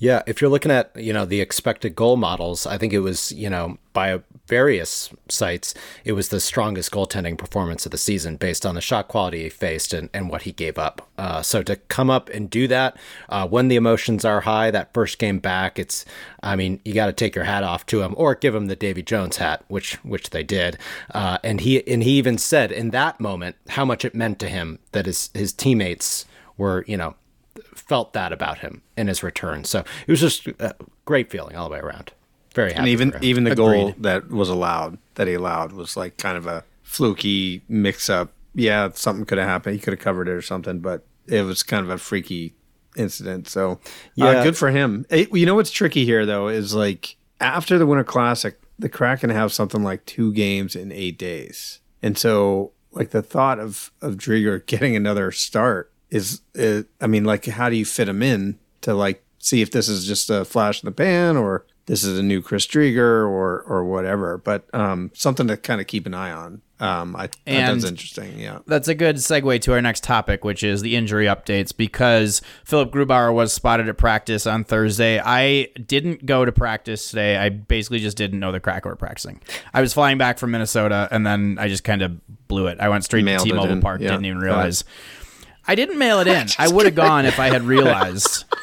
Yeah, 0.00 0.22
if 0.26 0.40
you're 0.40 0.50
looking 0.50 0.70
at, 0.70 0.92
you 0.94 1.12
know, 1.12 1.24
the 1.24 1.40
expected 1.40 1.96
goal 1.96 2.16
models, 2.16 2.66
I 2.66 2.78
think 2.78 2.92
it 2.92 3.00
was, 3.00 3.32
you 3.32 3.50
know, 3.50 3.78
by 3.92 4.20
various 4.46 5.10
sites, 5.28 5.74
it 6.04 6.12
was 6.12 6.28
the 6.28 6.38
strongest 6.38 6.92
goaltending 6.92 7.36
performance 7.36 7.84
of 7.84 7.90
the 7.90 7.98
season 7.98 8.36
based 8.36 8.64
on 8.64 8.76
the 8.76 8.80
shot 8.80 9.08
quality 9.08 9.42
he 9.42 9.48
faced 9.48 9.92
and, 9.92 10.08
and 10.14 10.30
what 10.30 10.42
he 10.42 10.52
gave 10.52 10.78
up. 10.78 11.08
Uh, 11.18 11.42
so 11.42 11.64
to 11.64 11.74
come 11.76 12.10
up 12.10 12.28
and 12.30 12.48
do 12.48 12.68
that 12.68 12.96
uh, 13.28 13.46
when 13.48 13.66
the 13.66 13.74
emotions 13.74 14.24
are 14.24 14.42
high, 14.42 14.70
that 14.70 14.94
first 14.94 15.18
game 15.18 15.40
back, 15.40 15.80
it's, 15.80 16.04
I 16.44 16.54
mean, 16.54 16.80
you 16.84 16.94
got 16.94 17.06
to 17.06 17.12
take 17.12 17.34
your 17.34 17.44
hat 17.44 17.64
off 17.64 17.84
to 17.86 18.02
him 18.02 18.14
or 18.16 18.36
give 18.36 18.54
him 18.54 18.66
the 18.66 18.76
Davy 18.76 19.02
Jones 19.02 19.38
hat, 19.38 19.64
which 19.66 19.94
which 20.04 20.30
they 20.30 20.44
did. 20.44 20.78
Uh, 21.12 21.38
and 21.42 21.60
he 21.60 21.86
and 21.92 22.04
he 22.04 22.12
even 22.12 22.38
said 22.38 22.70
in 22.70 22.90
that 22.90 23.18
moment 23.18 23.56
how 23.70 23.84
much 23.84 24.04
it 24.04 24.14
meant 24.14 24.38
to 24.38 24.48
him 24.48 24.78
that 24.92 25.06
his 25.06 25.30
his 25.34 25.52
teammates 25.52 26.24
were, 26.56 26.84
you 26.86 26.96
know, 26.96 27.16
felt 27.88 28.12
that 28.12 28.32
about 28.32 28.58
him 28.58 28.82
in 28.96 29.08
his 29.08 29.22
return. 29.22 29.64
So 29.64 29.80
it 30.06 30.10
was 30.10 30.20
just 30.20 30.46
a 30.46 30.74
great 31.04 31.30
feeling 31.30 31.56
all 31.56 31.68
the 31.68 31.72
way 31.74 31.80
around. 31.80 32.12
Very 32.54 32.70
happy. 32.72 32.78
And 32.80 32.88
even 32.88 33.14
even 33.22 33.44
the 33.44 33.54
goal 33.56 33.94
that 33.98 34.30
was 34.30 34.48
allowed 34.48 34.98
that 35.16 35.26
he 35.26 35.34
allowed 35.34 35.72
was 35.72 35.96
like 35.96 36.16
kind 36.18 36.36
of 36.36 36.46
a 36.46 36.64
fluky 36.82 37.62
mix 37.68 38.08
up. 38.10 38.32
Yeah, 38.54 38.90
something 38.94 39.24
could 39.24 39.38
have 39.38 39.46
happened. 39.48 39.74
He 39.74 39.80
could 39.80 39.92
have 39.94 40.00
covered 40.00 40.28
it 40.28 40.32
or 40.32 40.42
something, 40.42 40.80
but 40.80 41.04
it 41.26 41.42
was 41.42 41.62
kind 41.62 41.84
of 41.84 41.90
a 41.90 41.98
freaky 41.98 42.54
incident. 42.96 43.48
So 43.48 43.78
yeah, 44.14 44.32
Yeah. 44.32 44.42
good 44.44 44.56
for 44.56 44.70
him. 44.70 45.06
It- 45.10 45.32
you 45.32 45.46
know 45.46 45.54
what's 45.54 45.70
tricky 45.70 46.04
here 46.04 46.26
though 46.26 46.48
is 46.48 46.74
like 46.74 47.16
after 47.40 47.78
the 47.78 47.86
Winter 47.86 48.04
Classic, 48.04 48.58
the 48.78 48.88
Kraken 48.88 49.30
have 49.30 49.52
something 49.52 49.82
like 49.82 50.04
two 50.06 50.32
games 50.32 50.74
in 50.74 50.90
eight 50.90 51.18
days, 51.18 51.80
and 52.02 52.18
so 52.18 52.72
like 52.92 53.10
the 53.10 53.22
thought 53.22 53.58
of 53.60 53.92
of 54.02 54.14
Driedger 54.16 54.64
getting 54.72 54.96
another 54.96 55.30
start 55.30 55.92
is, 56.10 56.40
uh, 56.58 56.82
I 57.00 57.06
mean, 57.06 57.24
like 57.24 57.46
how 57.46 57.68
do 57.70 57.76
you 57.76 57.84
fit 57.84 58.08
him 58.08 58.22
in 58.22 58.58
to 58.82 58.94
like 58.94 59.22
see 59.38 59.62
if 59.62 59.70
this 59.70 59.88
is 59.88 60.06
just 60.06 60.30
a 60.30 60.44
flash 60.44 60.82
in 60.82 60.86
the 60.86 60.92
pan 60.92 61.36
or 61.36 61.64
this 61.86 62.04
is 62.04 62.18
a 62.18 62.22
new 62.22 62.42
Chris 62.42 62.66
Driedger 62.66 63.26
or 63.26 63.62
or 63.62 63.84
whatever, 63.84 64.36
but 64.38 64.66
um, 64.74 65.10
something 65.14 65.46
to 65.48 65.56
kind 65.56 65.80
of 65.80 65.86
keep 65.86 66.06
an 66.06 66.14
eye 66.14 66.30
on. 66.32 66.60
Um, 66.80 67.16
I 67.16 67.28
And- 67.46 67.80
that's 67.80 67.90
interesting. 67.90 68.38
Yeah. 68.38 68.58
That's 68.66 68.86
a 68.86 68.94
good 68.94 69.16
segue 69.16 69.60
to 69.62 69.72
our 69.72 69.82
next 69.82 70.04
topic, 70.04 70.44
which 70.44 70.62
is 70.62 70.80
the 70.80 70.94
injury 70.94 71.26
updates. 71.26 71.76
Because 71.76 72.40
Philip 72.64 72.92
Grubauer 72.92 73.34
was 73.34 73.52
spotted 73.52 73.88
at 73.88 73.96
practice 73.98 74.46
on 74.46 74.62
Thursday. 74.62 75.18
I 75.18 75.68
didn't 75.86 76.24
go 76.24 76.44
to 76.44 76.52
practice 76.52 77.10
today. 77.10 77.36
I 77.36 77.48
basically 77.48 77.98
just 77.98 78.16
didn't 78.16 78.38
know 78.38 78.52
the 78.52 78.60
crack 78.60 78.84
were 78.84 78.94
practicing. 78.94 79.40
I 79.74 79.80
was 79.80 79.92
flying 79.92 80.18
back 80.18 80.38
from 80.38 80.52
Minnesota, 80.52 81.08
and 81.10 81.26
then 81.26 81.56
I 81.58 81.66
just 81.66 81.82
kind 81.82 82.02
of 82.02 82.20
blew 82.46 82.68
it. 82.68 82.78
I 82.78 82.88
went 82.90 83.02
straight 83.02 83.24
Mailed 83.24 83.40
to 83.46 83.50
T-Mobile. 83.50 83.80
Park. 83.80 84.00
Yeah. 84.00 84.10
Didn't 84.10 84.26
even 84.26 84.38
realize. 84.38 84.82
it. 84.82 84.86
Realize. 85.68 85.72
I 85.72 85.74
didn't 85.74 85.98
mail 85.98 86.20
it 86.20 86.26
in. 86.28 86.46
I 86.58 86.68
would 86.68 86.86
have 86.86 86.94
gone 86.94 87.26
if 87.26 87.38
I 87.38 87.48
had 87.48 87.62
realized. 87.62 88.44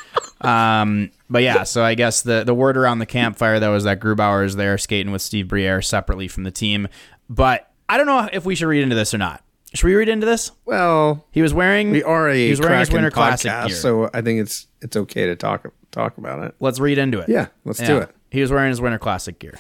Um, 0.42 1.10
but 1.30 1.42
yeah, 1.42 1.64
so 1.64 1.84
I 1.84 1.96
guess 1.96 2.22
the 2.22 2.44
the 2.44 2.54
word 2.54 2.78
around 2.78 3.00
the 3.00 3.06
campfire 3.08 3.60
though 3.60 3.74
is 3.76 3.86
that 3.86 4.00
Grubauer 4.00 4.46
is 4.46 4.56
there 4.58 4.78
skating 4.78 5.12
with 5.12 5.24
Steve 5.24 5.48
Briere 5.48 5.82
separately 5.82 6.28
from 6.28 6.44
the 6.44 6.52
team. 6.52 6.88
But 7.30 7.72
I 7.90 7.98
don't 7.98 8.06
know 8.06 8.30
if 8.32 8.46
we 8.46 8.54
should 8.54 8.68
read 8.68 8.84
into 8.84 8.96
this 8.96 9.14
or 9.14 9.18
not. 9.18 9.42
Should 9.74 9.88
we 9.88 9.96
read 9.96 10.08
into 10.10 10.26
this? 10.28 10.52
Well, 10.66 11.26
He 11.32 11.42
was 11.42 11.54
wearing. 11.54 11.90
we 11.90 12.04
are 12.04 12.30
a 12.30 12.36
he 12.36 12.50
was 12.52 12.60
wearing 12.60 12.80
his 12.80 12.90
Kraken 12.90 13.04
Winter 13.04 13.12
Classic 13.12 13.52
gear. 13.68 13.76
so 13.76 14.10
I 14.14 14.22
think 14.22 14.42
it's 14.42 14.68
it's 14.82 14.96
okay 14.96 15.26
to 15.26 15.36
talk 15.36 15.66
talk 15.90 16.18
about 16.20 16.44
it. 16.44 16.54
Let's 16.60 16.80
read 16.80 17.00
into 17.00 17.20
it. 17.20 17.30
Yeah, 17.30 17.48
let's 17.64 17.80
do 17.80 17.98
it. 18.00 18.12
He 18.30 18.42
was 18.42 18.52
wearing 18.52 18.70
his 18.70 18.82
Winter 18.82 19.00
Classic 19.00 19.40
gear. 19.40 19.58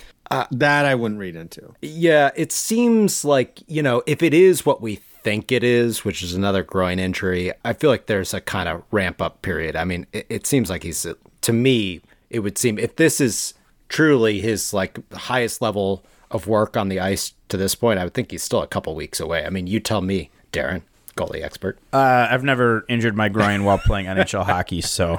That 0.51 0.85
I 0.85 0.93
wouldn't 0.93 1.19
read 1.19 1.35
into. 1.35 1.73
Yeah, 1.81 2.29
it 2.35 2.51
seems 2.51 3.23
like, 3.25 3.63
you 3.67 3.81
know, 3.81 4.03
if 4.05 4.21
it 4.21 4.33
is 4.35 4.65
what 4.65 4.81
we 4.81 4.99
think 5.25 5.51
it 5.51 5.63
is, 5.63 6.05
which 6.05 6.21
is 6.21 6.35
another 6.35 6.61
groin 6.61 6.99
injury, 6.99 7.51
I 7.65 7.73
feel 7.73 7.89
like 7.89 8.05
there's 8.05 8.31
a 8.31 8.39
kind 8.39 8.69
of 8.69 8.83
ramp 8.91 9.23
up 9.23 9.41
period. 9.41 9.75
I 9.75 9.83
mean, 9.83 10.05
it, 10.13 10.27
it 10.29 10.45
seems 10.45 10.69
like 10.69 10.83
he's, 10.83 11.07
to 11.41 11.51
me, 11.51 12.01
it 12.29 12.41
would 12.41 12.59
seem 12.59 12.77
if 12.77 12.97
this 12.97 13.19
is 13.19 13.55
truly 13.89 14.39
his 14.39 14.71
like 14.71 14.99
highest 15.13 15.63
level 15.63 16.05
of 16.29 16.45
work 16.45 16.77
on 16.77 16.89
the 16.89 16.99
ice 16.99 17.33
to 17.49 17.57
this 17.57 17.73
point, 17.73 17.97
I 17.97 18.03
would 18.03 18.13
think 18.13 18.29
he's 18.29 18.43
still 18.43 18.61
a 18.61 18.67
couple 18.67 18.93
weeks 18.93 19.19
away. 19.19 19.43
I 19.43 19.49
mean, 19.49 19.65
you 19.65 19.79
tell 19.79 20.01
me, 20.01 20.29
Darren, 20.51 20.83
goalie 21.17 21.43
expert. 21.43 21.79
Uh, 21.91 22.27
I've 22.29 22.43
never 22.43 22.85
injured 22.87 23.15
my 23.15 23.27
groin 23.27 23.63
while 23.63 23.79
playing 23.79 24.05
NHL 24.05 24.45
hockey, 24.45 24.81
so 24.81 25.17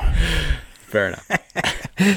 Fair 0.87 1.09
enough. 1.09 1.29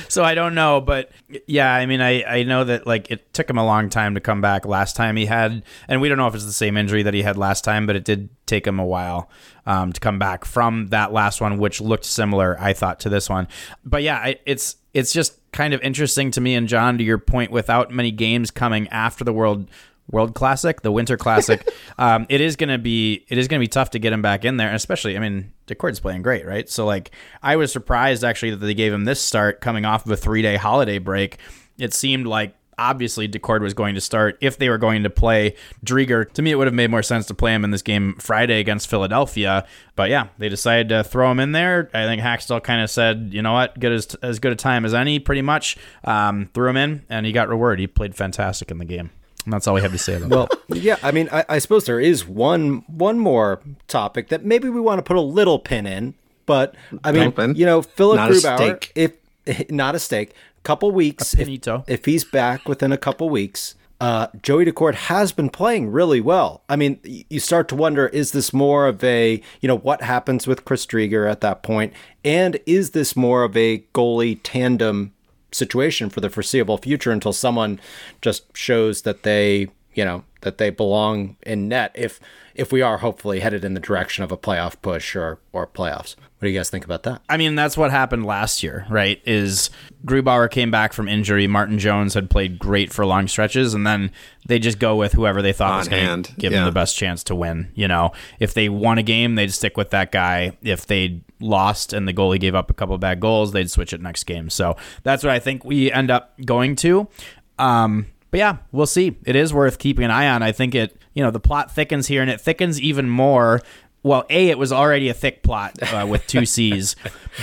so 0.09 0.23
I 0.23 0.35
don't 0.35 0.53
know, 0.53 0.81
but 0.81 1.11
yeah, 1.47 1.73
I 1.73 1.85
mean, 1.85 2.01
I, 2.01 2.23
I 2.23 2.43
know 2.43 2.63
that 2.63 2.85
like 2.85 3.09
it 3.09 3.33
took 3.33 3.49
him 3.49 3.57
a 3.57 3.65
long 3.65 3.89
time 3.89 4.13
to 4.13 4.21
come 4.21 4.41
back. 4.41 4.65
Last 4.65 4.95
time 4.95 5.15
he 5.15 5.25
had, 5.25 5.63
and 5.87 6.01
we 6.01 6.09
don't 6.09 6.17
know 6.17 6.27
if 6.27 6.35
it's 6.35 6.45
the 6.45 6.53
same 6.53 6.77
injury 6.77 7.03
that 7.03 7.13
he 7.13 7.23
had 7.23 7.37
last 7.37 7.63
time, 7.63 7.87
but 7.87 7.95
it 7.95 8.05
did 8.05 8.29
take 8.45 8.67
him 8.67 8.79
a 8.79 8.85
while 8.85 9.29
um, 9.65 9.91
to 9.91 9.99
come 9.99 10.19
back 10.19 10.45
from 10.45 10.87
that 10.87 11.11
last 11.11 11.41
one, 11.41 11.57
which 11.57 11.81
looked 11.81 12.05
similar, 12.05 12.57
I 12.59 12.73
thought, 12.73 12.99
to 13.01 13.09
this 13.09 13.29
one. 13.29 13.47
But 13.83 14.03
yeah, 14.03 14.17
I, 14.17 14.39
it's 14.45 14.75
it's 14.93 15.13
just 15.13 15.39
kind 15.51 15.73
of 15.73 15.81
interesting 15.81 16.29
to 16.31 16.41
me. 16.41 16.55
And 16.55 16.67
John, 16.67 16.97
to 16.97 17.03
your 17.03 17.17
point, 17.17 17.51
without 17.51 17.91
many 17.91 18.11
games 18.11 18.51
coming 18.51 18.87
after 18.89 19.23
the 19.23 19.33
World 19.33 19.67
World 20.11 20.35
Classic, 20.35 20.81
the 20.81 20.91
Winter 20.91 21.17
Classic, 21.17 21.67
um, 21.97 22.25
it 22.29 22.41
is 22.41 22.55
gonna 22.55 22.77
be 22.77 23.25
it 23.29 23.37
is 23.37 23.47
gonna 23.47 23.59
be 23.59 23.67
tough 23.67 23.91
to 23.91 23.99
get 23.99 24.13
him 24.13 24.21
back 24.21 24.45
in 24.45 24.57
there, 24.57 24.73
especially 24.73 25.15
I 25.15 25.19
mean 25.19 25.53
Daccord's 25.69 25.99
playing 25.99 26.21
great, 26.21 26.45
right? 26.45 26.69
So 26.69 26.85
like 26.85 27.11
I 27.41 27.55
was 27.55 27.71
surprised 27.71 28.23
actually 28.23 28.51
that 28.51 28.57
they 28.57 28.73
gave 28.73 28.91
him 28.91 29.05
this 29.05 29.21
start 29.21 29.61
coming 29.61 29.85
off 29.85 30.05
of 30.05 30.11
a 30.11 30.17
three 30.17 30.41
day 30.41 30.55
holiday 30.57 30.97
break. 30.97 31.37
It 31.77 31.93
seemed 31.93 32.27
like 32.27 32.55
obviously 32.79 33.27
Daccord 33.27 33.61
was 33.61 33.73
going 33.73 33.93
to 33.95 34.01
start 34.01 34.37
if 34.41 34.57
they 34.57 34.69
were 34.69 34.77
going 34.77 35.03
to 35.03 35.09
play 35.09 35.55
Driedger. 35.85 36.31
To 36.33 36.41
me, 36.41 36.51
it 36.51 36.55
would 36.55 36.67
have 36.67 36.73
made 36.73 36.89
more 36.89 37.03
sense 37.03 37.25
to 37.27 37.33
play 37.33 37.53
him 37.53 37.63
in 37.63 37.71
this 37.71 37.81
game 37.81 38.15
Friday 38.19 38.59
against 38.59 38.89
Philadelphia. 38.89 39.67
But 39.95 40.09
yeah, 40.09 40.29
they 40.37 40.49
decided 40.49 40.89
to 40.89 41.03
throw 41.03 41.29
him 41.29 41.39
in 41.39 41.51
there. 41.51 41.89
I 41.93 42.05
think 42.05 42.21
Hakstol 42.21 42.63
kind 42.63 42.81
of 42.81 42.89
said, 42.89 43.29
you 43.31 43.41
know 43.41 43.53
what, 43.53 43.79
good 43.79 43.91
as 43.91 44.15
as 44.15 44.39
good 44.39 44.53
a 44.53 44.55
time 44.55 44.85
as 44.85 44.93
any, 44.93 45.19
pretty 45.19 45.41
much. 45.41 45.77
Um, 46.03 46.49
threw 46.53 46.69
him 46.69 46.77
in, 46.77 47.05
and 47.09 47.25
he 47.25 47.31
got 47.31 47.49
rewarded. 47.49 47.79
He 47.79 47.87
played 47.87 48.15
fantastic 48.15 48.71
in 48.71 48.77
the 48.77 48.85
game. 48.85 49.11
And 49.45 49.53
that's 49.53 49.67
all 49.67 49.73
we 49.73 49.81
have 49.81 49.91
to 49.91 49.97
say 49.97 50.15
about 50.15 50.29
Well, 50.29 50.49
yeah, 50.69 50.97
I 51.01 51.11
mean, 51.11 51.29
I, 51.31 51.45
I 51.47 51.59
suppose 51.59 51.85
there 51.85 51.99
is 51.99 52.27
one 52.27 52.83
one 52.87 53.19
more 53.19 53.61
topic 53.87 54.29
that 54.29 54.43
maybe 54.43 54.69
we 54.69 54.79
want 54.81 54.99
to 54.99 55.03
put 55.03 55.15
a 55.17 55.21
little 55.21 55.59
pin 55.59 55.85
in, 55.87 56.13
but 56.45 56.75
I 57.03 57.11
mean, 57.11 57.33
Little 57.35 57.53
you 57.55 57.65
know, 57.65 57.81
Philip 57.81 58.17
Not 58.17 58.31
Grubauer, 58.31 58.89
if 58.95 59.13
not 59.69 59.95
a 59.95 59.99
stake. 59.99 60.33
Couple 60.63 60.91
weeks. 60.91 61.33
If, 61.35 61.47
if 61.87 62.05
he's 62.05 62.25
back 62.25 62.67
within 62.67 62.91
a 62.91 62.97
couple 62.97 63.29
weeks, 63.29 63.75
uh, 64.01 64.27
Joey 64.41 64.65
Daccord 64.65 64.93
has 64.93 65.31
been 65.31 65.49
playing 65.49 65.89
really 65.89 66.19
well. 66.21 66.63
I 66.69 66.75
mean, 66.75 66.99
y- 67.05 67.25
you 67.29 67.39
start 67.39 67.67
to 67.69 67.75
wonder: 67.75 68.07
is 68.07 68.31
this 68.31 68.53
more 68.53 68.87
of 68.87 69.03
a 69.03 69.41
you 69.61 69.67
know 69.67 69.77
what 69.77 70.01
happens 70.01 70.47
with 70.47 70.65
Chris 70.65 70.85
Driedger 70.85 71.29
at 71.29 71.41
that 71.41 71.63
point, 71.63 71.93
and 72.23 72.59
is 72.65 72.91
this 72.91 73.15
more 73.15 73.43
of 73.43 73.55
a 73.55 73.79
goalie 73.93 74.39
tandem 74.43 75.13
situation 75.51 76.09
for 76.09 76.21
the 76.21 76.29
foreseeable 76.29 76.77
future 76.77 77.11
until 77.11 77.33
someone 77.33 77.79
just 78.21 78.55
shows 78.55 79.01
that 79.03 79.23
they 79.23 79.67
you 79.93 80.05
know 80.05 80.23
that 80.41 80.57
they 80.57 80.69
belong 80.69 81.35
in 81.43 81.67
net 81.67 81.91
if 81.95 82.19
if 82.55 82.71
we 82.71 82.81
are 82.81 82.99
hopefully 82.99 83.39
headed 83.39 83.65
in 83.65 83.73
the 83.73 83.79
direction 83.79 84.23
of 84.23 84.31
a 84.31 84.37
playoff 84.37 84.75
push 84.81 85.15
or 85.15 85.39
or 85.51 85.67
playoffs. 85.67 86.15
What 86.39 86.45
do 86.45 86.51
you 86.51 86.57
guys 86.57 86.69
think 86.69 86.85
about 86.85 87.03
that? 87.03 87.21
I 87.27 87.35
mean, 87.35 87.55
that's 87.55 87.75
what 87.75 87.91
happened 87.91 88.25
last 88.25 88.63
year, 88.63 88.85
right? 88.89 89.21
Is 89.25 89.69
Grubauer 90.05 90.49
came 90.49 90.71
back 90.71 90.93
from 90.93 91.09
injury. 91.09 91.47
Martin 91.47 91.79
Jones 91.79 92.13
had 92.13 92.29
played 92.29 92.57
great 92.57 92.93
for 92.93 93.05
long 93.05 93.27
stretches, 93.27 93.73
and 93.73 93.85
then 93.85 94.11
they 94.47 94.57
just 94.57 94.79
go 94.79 94.95
with 94.95 95.11
whoever 95.11 95.41
they 95.41 95.51
thought 95.51 95.71
On 95.71 95.77
was 95.79 95.87
going 95.89 96.23
to 96.23 96.33
give 96.35 96.53
yeah. 96.53 96.59
them 96.59 96.65
the 96.65 96.71
best 96.71 96.95
chance 96.95 97.25
to 97.25 97.35
win. 97.35 97.73
You 97.75 97.89
know, 97.89 98.13
if 98.39 98.53
they 98.53 98.69
won 98.69 98.97
a 98.97 99.03
game, 99.03 99.35
they'd 99.35 99.51
stick 99.51 99.75
with 99.75 99.89
that 99.89 100.13
guy. 100.13 100.57
If 100.61 100.85
they 100.85 101.19
lost 101.41 101.91
and 101.91 102.07
the 102.07 102.13
goalie 102.13 102.39
gave 102.39 102.55
up 102.55 102.71
a 102.71 102.73
couple 102.73 102.95
of 102.95 103.01
bad 103.01 103.19
goals, 103.19 103.51
they'd 103.51 103.69
switch 103.69 103.91
it 103.91 103.99
next 103.99 104.23
game. 104.23 104.49
So 104.49 104.77
that's 105.03 105.25
what 105.25 105.33
I 105.33 105.39
think 105.39 105.65
we 105.65 105.91
end 105.91 106.09
up 106.09 106.39
going 106.45 106.77
to. 106.77 107.09
Um, 107.57 108.05
but 108.31 108.37
yeah, 108.37 108.57
we'll 108.71 108.85
see. 108.85 109.17
It 109.25 109.35
is 109.35 109.53
worth 109.53 109.77
keeping 109.77 110.05
an 110.05 110.11
eye 110.11 110.29
on. 110.29 110.41
I 110.41 110.53
think 110.53 110.73
it, 110.73 110.95
you 111.13 111.21
know, 111.21 111.31
the 111.31 111.39
plot 111.41 111.69
thickens 111.69 112.07
here, 112.07 112.21
and 112.21 112.31
it 112.31 112.39
thickens 112.39 112.79
even 112.79 113.09
more. 113.09 113.61
Well, 114.01 114.25
a 114.29 114.49
it 114.49 114.57
was 114.57 114.71
already 114.71 115.09
a 115.09 115.13
thick 115.13 115.43
plot 115.43 115.77
uh, 115.93 116.05
with 116.07 116.25
two 116.27 116.45
C's 116.55 116.95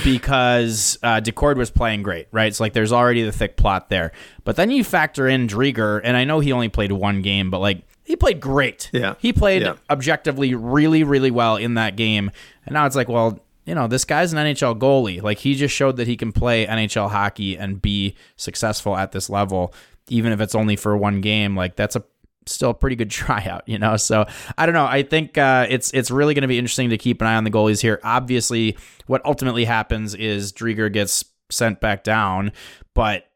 because 0.04 0.98
uh, 1.02 1.20
Daccord 1.20 1.56
was 1.56 1.70
playing 1.70 2.02
great, 2.02 2.28
right? 2.32 2.54
So 2.54 2.64
like, 2.64 2.72
there's 2.72 2.92
already 2.92 3.22
the 3.22 3.32
thick 3.32 3.56
plot 3.56 3.90
there. 3.90 4.12
But 4.44 4.56
then 4.56 4.70
you 4.70 4.84
factor 4.84 5.28
in 5.28 5.48
Driedger, 5.48 6.00
and 6.02 6.16
I 6.16 6.24
know 6.24 6.40
he 6.40 6.52
only 6.52 6.68
played 6.68 6.92
one 6.92 7.20
game, 7.22 7.50
but 7.50 7.58
like 7.58 7.82
he 8.04 8.16
played 8.16 8.40
great. 8.40 8.88
Yeah. 8.92 9.14
he 9.18 9.32
played 9.32 9.62
Yeah. 9.62 9.74
objectively 9.90 10.54
really, 10.54 11.02
really 11.04 11.30
well 11.30 11.56
in 11.56 11.74
that 11.74 11.96
game. 11.96 12.30
And 12.64 12.72
now 12.72 12.86
it's 12.86 12.94
like, 12.96 13.08
well, 13.08 13.40
you 13.64 13.74
know, 13.74 13.88
this 13.88 14.04
guy's 14.04 14.32
an 14.32 14.38
NHL 14.38 14.78
goalie. 14.78 15.20
Like 15.20 15.38
he 15.38 15.54
just 15.56 15.74
showed 15.74 15.96
that 15.96 16.06
he 16.06 16.16
can 16.16 16.30
play 16.32 16.66
NHL 16.66 17.10
hockey 17.10 17.58
and 17.58 17.82
be 17.82 18.14
successful 18.36 18.96
at 18.96 19.10
this 19.10 19.28
level, 19.28 19.74
even 20.08 20.32
if 20.32 20.40
it's 20.40 20.54
only 20.54 20.76
for 20.76 20.96
one 20.96 21.20
game. 21.20 21.56
Like 21.56 21.74
that's 21.74 21.96
a 21.96 22.04
still 22.46 22.70
a 22.70 22.74
pretty 22.74 22.96
good 22.96 23.10
tryout, 23.10 23.68
you 23.68 23.78
know. 23.78 23.96
So 23.96 24.26
I 24.56 24.66
don't 24.66 24.74
know. 24.74 24.86
I 24.86 25.02
think 25.02 25.36
uh, 25.38 25.66
it's 25.68 25.92
it's 25.92 26.10
really 26.10 26.34
going 26.34 26.42
to 26.42 26.48
be 26.48 26.58
interesting 26.58 26.90
to 26.90 26.98
keep 26.98 27.20
an 27.20 27.26
eye 27.26 27.36
on 27.36 27.44
the 27.44 27.50
goalies 27.50 27.80
here. 27.80 28.00
Obviously, 28.02 28.76
what 29.06 29.24
ultimately 29.24 29.64
happens 29.64 30.14
is 30.14 30.52
Driedger 30.52 30.92
gets 30.92 31.24
sent 31.50 31.80
back 31.80 32.02
down, 32.02 32.52
but 32.94 33.30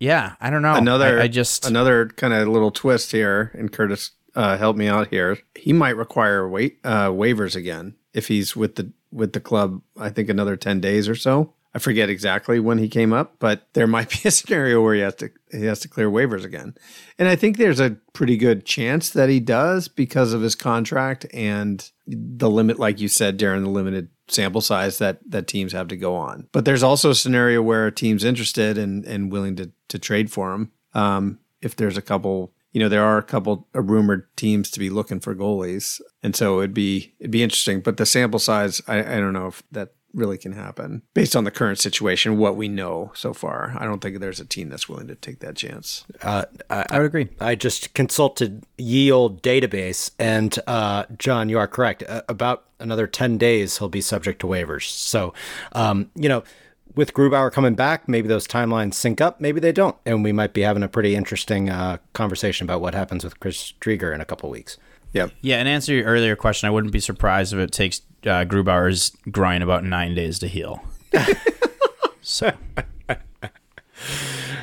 yeah, 0.00 0.34
I 0.40 0.50
don't 0.50 0.62
know. 0.62 0.74
another 0.74 1.20
I, 1.20 1.24
I 1.24 1.28
just 1.28 1.66
another 1.66 2.08
kind 2.08 2.32
of 2.32 2.48
little 2.48 2.70
twist 2.70 3.12
here, 3.12 3.52
and 3.54 3.72
Curtis 3.72 4.12
uh, 4.34 4.56
help 4.56 4.76
me 4.76 4.88
out 4.88 5.08
here. 5.08 5.38
He 5.54 5.72
might 5.72 5.96
require 5.96 6.48
wait 6.48 6.78
uh, 6.84 7.08
waivers 7.08 7.56
again 7.56 7.94
if 8.12 8.28
he's 8.28 8.56
with 8.56 8.76
the 8.76 8.92
with 9.10 9.32
the 9.32 9.40
club. 9.40 9.82
I 9.96 10.10
think 10.10 10.28
another 10.28 10.56
ten 10.56 10.80
days 10.80 11.08
or 11.08 11.14
so. 11.14 11.54
I 11.74 11.80
forget 11.80 12.08
exactly 12.08 12.60
when 12.60 12.78
he 12.78 12.88
came 12.88 13.12
up, 13.12 13.34
but 13.40 13.66
there 13.72 13.88
might 13.88 14.10
be 14.10 14.28
a 14.28 14.30
scenario 14.30 14.80
where 14.80 14.94
he 14.94 15.00
has 15.00 15.16
to 15.16 15.30
he 15.50 15.64
has 15.64 15.80
to 15.80 15.88
clear 15.88 16.08
waivers 16.08 16.44
again. 16.44 16.74
And 17.18 17.28
I 17.28 17.36
think 17.36 17.56
there's 17.56 17.80
a 17.80 17.96
pretty 18.12 18.36
good 18.36 18.64
chance 18.64 19.10
that 19.10 19.28
he 19.28 19.40
does 19.40 19.88
because 19.88 20.32
of 20.32 20.42
his 20.42 20.54
contract 20.54 21.26
and 21.32 21.90
the 22.06 22.50
limit, 22.50 22.78
like 22.78 23.00
you 23.00 23.08
said, 23.08 23.38
Darren, 23.38 23.64
the 23.64 23.70
limited 23.70 24.08
sample 24.28 24.60
size 24.60 24.98
that 24.98 25.18
that 25.28 25.48
teams 25.48 25.72
have 25.72 25.88
to 25.88 25.96
go 25.96 26.14
on. 26.14 26.48
But 26.52 26.64
there's 26.64 26.82
also 26.82 27.10
a 27.10 27.14
scenario 27.14 27.60
where 27.60 27.86
a 27.86 27.92
team's 27.92 28.24
interested 28.24 28.78
and 28.78 29.04
and 29.04 29.32
willing 29.32 29.56
to 29.56 29.72
to 29.88 29.98
trade 29.98 30.30
for 30.30 30.52
him. 30.52 30.70
Um, 30.94 31.40
if 31.60 31.74
there's 31.74 31.96
a 31.96 32.02
couple, 32.02 32.52
you 32.72 32.78
know, 32.78 32.88
there 32.88 33.04
are 33.04 33.18
a 33.18 33.22
couple 33.22 33.66
of 33.74 33.90
rumored 33.90 34.28
teams 34.36 34.70
to 34.70 34.78
be 34.78 34.90
looking 34.90 35.18
for 35.18 35.34
goalies, 35.34 36.00
and 36.22 36.36
so 36.36 36.60
it'd 36.60 36.74
be 36.74 37.14
it'd 37.18 37.32
be 37.32 37.42
interesting. 37.42 37.80
But 37.80 37.96
the 37.96 38.06
sample 38.06 38.38
size, 38.38 38.80
I, 38.86 38.98
I 39.00 39.20
don't 39.20 39.32
know 39.32 39.48
if 39.48 39.62
that 39.72 39.94
really 40.14 40.38
can 40.38 40.52
happen 40.52 41.02
based 41.12 41.34
on 41.34 41.44
the 41.44 41.50
current 41.50 41.78
situation, 41.78 42.38
what 42.38 42.56
we 42.56 42.68
know 42.68 43.10
so 43.14 43.34
far. 43.34 43.74
I 43.78 43.84
don't 43.84 44.00
think 44.00 44.20
there's 44.20 44.40
a 44.40 44.44
team 44.44 44.68
that's 44.68 44.88
willing 44.88 45.08
to 45.08 45.14
take 45.14 45.40
that 45.40 45.56
chance. 45.56 46.04
Uh, 46.22 46.44
I, 46.70 46.86
I 46.88 46.98
would 46.98 47.06
agree. 47.06 47.28
I 47.40 47.54
just 47.54 47.94
consulted 47.94 48.64
ye 48.78 49.10
old 49.10 49.42
database, 49.42 50.12
and 50.18 50.58
uh, 50.66 51.04
John, 51.18 51.48
you 51.48 51.58
are 51.58 51.66
correct. 51.66 52.04
Uh, 52.08 52.22
about 52.28 52.64
another 52.78 53.06
ten 53.06 53.38
days, 53.38 53.78
he'll 53.78 53.88
be 53.88 54.00
subject 54.00 54.40
to 54.40 54.46
waivers. 54.46 54.88
So, 54.88 55.34
um, 55.72 56.10
you 56.14 56.28
know, 56.28 56.44
with 56.94 57.12
Grubauer 57.12 57.50
coming 57.50 57.74
back, 57.74 58.08
maybe 58.08 58.28
those 58.28 58.46
timelines 58.46 58.94
sync 58.94 59.20
up, 59.20 59.40
maybe 59.40 59.58
they 59.58 59.72
don't, 59.72 59.96
and 60.06 60.22
we 60.22 60.30
might 60.30 60.52
be 60.52 60.60
having 60.60 60.84
a 60.84 60.88
pretty 60.88 61.16
interesting 61.16 61.68
uh, 61.68 61.98
conversation 62.12 62.64
about 62.64 62.80
what 62.80 62.94
happens 62.94 63.24
with 63.24 63.40
Chris 63.40 63.72
Driedger 63.80 64.14
in 64.14 64.20
a 64.20 64.24
couple 64.24 64.48
weeks. 64.48 64.78
Yep. 65.14 65.30
Yeah, 65.40 65.56
and 65.56 65.68
answer 65.68 65.94
your 65.94 66.04
earlier 66.04 66.36
question, 66.36 66.66
I 66.66 66.70
wouldn't 66.70 66.92
be 66.92 67.00
surprised 67.00 67.52
if 67.52 67.58
it 67.58 67.72
takes 67.72 68.02
uh, 68.24 68.44
Grubauer's 68.44 69.16
groin 69.30 69.62
about 69.62 69.84
nine 69.84 70.14
days 70.14 70.38
to 70.40 70.48
heal. 70.48 70.82
so, 72.20 72.52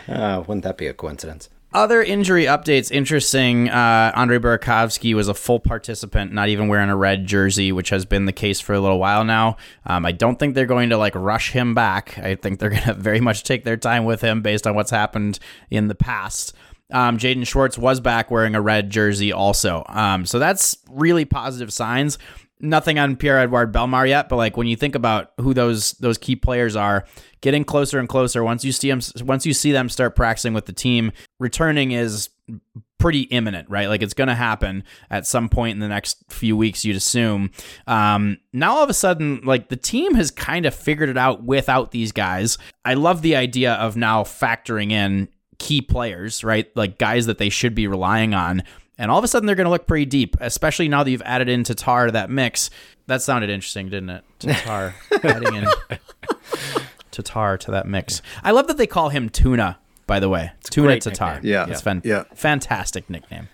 Uh, 0.08 0.44
wouldn't 0.46 0.64
that 0.64 0.78
be 0.78 0.88
a 0.88 0.94
coincidence? 0.94 1.50
other 1.74 2.04
injury 2.04 2.44
updates. 2.44 2.92
Interesting. 2.92 3.70
Uh, 3.70 4.12
Andre 4.14 4.38
Burakovsky 4.40 5.14
was 5.16 5.30
a 5.30 5.34
full 5.34 5.62
participant, 5.62 6.34
not 6.34 6.50
even 6.50 6.68
wearing 6.68 6.90
a 6.90 6.98
red 6.98 7.26
jersey, 7.26 7.72
which 7.72 7.92
has 7.92 8.04
been 8.04 8.26
the 8.26 8.34
case 8.34 8.60
for 8.60 8.74
a 8.74 8.80
little 8.82 9.00
while 9.00 9.24
now. 9.24 9.56
Um, 9.86 10.06
I 10.06 10.12
don't 10.12 10.38
think 10.38 10.54
they're 10.54 10.66
going 10.66 10.90
to 10.90 10.98
like 10.98 11.16
rush 11.16 11.52
him 11.52 11.74
back. 11.74 12.20
I 12.20 12.36
think 12.36 12.60
they're 12.60 12.72
going 12.72 12.82
to 12.88 12.94
very 12.94 13.22
much 13.22 13.44
take 13.44 13.64
their 13.64 13.78
time 13.78 14.04
with 14.04 14.20
him 14.20 14.42
based 14.42 14.68
on 14.68 14.76
what's 14.76 14.92
happened 14.92 15.40
in 15.70 15.88
the 15.88 15.96
past. 15.96 16.54
Um, 16.92 17.18
Jaden 17.18 17.46
Schwartz 17.48 17.78
was 17.78 18.00
back 18.00 18.32
wearing 18.32 18.56
a 18.56 18.62
red 18.62 18.90
jersey 18.90 19.32
also. 19.32 19.84
Um, 19.88 20.26
so 20.26 20.40
that's 20.40 20.78
really 20.90 21.26
positive 21.26 21.72
signs. 21.72 22.18
Nothing 22.60 23.00
on 23.00 23.16
Pierre 23.16 23.40
Edouard 23.40 23.74
Bellemare 23.74 24.08
yet, 24.08 24.30
but 24.30 24.36
like 24.36 24.56
when 24.56 24.68
you 24.68 24.76
think 24.76 24.94
about 24.94 25.32
who 25.40 25.54
those 25.54 25.94
those 25.94 26.20
key 26.20 26.36
players 26.36 26.76
are, 26.76 27.06
getting 27.42 27.64
closer 27.64 27.98
and 27.98 28.08
closer. 28.08 28.44
Once 28.44 28.64
you 28.64 28.72
see 28.72 28.90
them, 28.90 29.02
once 29.26 29.46
you 29.46 29.54
see 29.54 29.72
them 29.72 29.90
start 29.90 30.16
practicing 30.16 30.54
with 30.54 30.68
the 30.68 30.74
team, 30.74 31.12
returning 31.40 31.92
is 31.92 32.30
pretty 33.02 33.22
imminent, 33.22 33.68
right? 33.70 33.90
Like 33.90 34.04
it's 34.04 34.14
going 34.14 34.28
to 34.28 34.36
happen 34.36 34.84
at 35.10 35.26
some 35.26 35.50
point 35.50 35.74
in 35.74 35.80
the 35.80 35.88
next 35.88 36.24
few 36.30 36.56
weeks, 36.56 36.86
you'd 36.86 36.96
assume. 36.96 37.50
Um, 37.88 38.38
now 38.54 38.76
all 38.76 38.84
of 38.84 38.90
a 38.90 38.94
sudden, 38.94 39.42
like 39.44 39.70
the 39.70 39.76
team 39.76 40.14
has 40.16 40.30
kind 40.30 40.68
of 40.68 40.76
figured 40.76 41.10
it 41.10 41.18
out 41.18 41.44
without 41.44 41.92
these 41.92 42.12
guys. 42.12 42.60
I 42.86 42.94
love 42.94 43.24
the 43.24 43.36
idea 43.36 43.74
of 43.74 43.98
now 43.98 44.24
factoring 44.24 44.92
in 44.92 45.30
key 45.62 45.80
players, 45.82 46.44
right? 46.44 46.70
Like 46.76 46.98
guys 46.98 47.28
that 47.28 47.38
they 47.38 47.50
should 47.50 47.76
be 47.76 47.88
relying 47.88 48.34
on. 48.34 48.64
And 48.98 49.10
all 49.10 49.18
of 49.18 49.24
a 49.24 49.28
sudden, 49.28 49.46
they're 49.48 49.56
going 49.56 49.66
to 49.66 49.72
look 49.72 49.88
pretty 49.88 50.06
deep, 50.06 50.36
especially 50.42 50.88
now 50.90 51.04
that 51.04 51.10
you've 51.12 51.22
added 51.24 51.50
in 51.50 51.64
Tatar 51.64 52.08
to 52.08 52.12
that 52.14 52.30
mix. 52.30 52.70
That 53.08 53.22
sounded 53.22 53.50
interesting, 53.50 53.90
didn't 53.90 54.10
it? 54.10 54.24
Tatar 54.40 54.94
adding 55.24 55.56
in 55.56 55.66
Tatar 57.12 57.58
to 57.58 57.72
that 57.72 57.88
mix. 57.88 58.22
I 58.44 58.52
love 58.52 58.68
that 58.68 58.78
they 58.78 58.88
call 58.88 59.10
him 59.10 59.30
Tuna. 59.30 59.78
By 60.08 60.20
the 60.20 60.30
way, 60.30 60.52
Tuna 60.70 61.00
Tatar. 61.00 61.36
nickname. 61.36 61.52
Yeah. 61.52 61.68
it's 61.70 61.82
fan- 61.82 62.02
Yeah. 62.04 62.24
fantastic 62.36 63.10
nickname. 63.10 63.48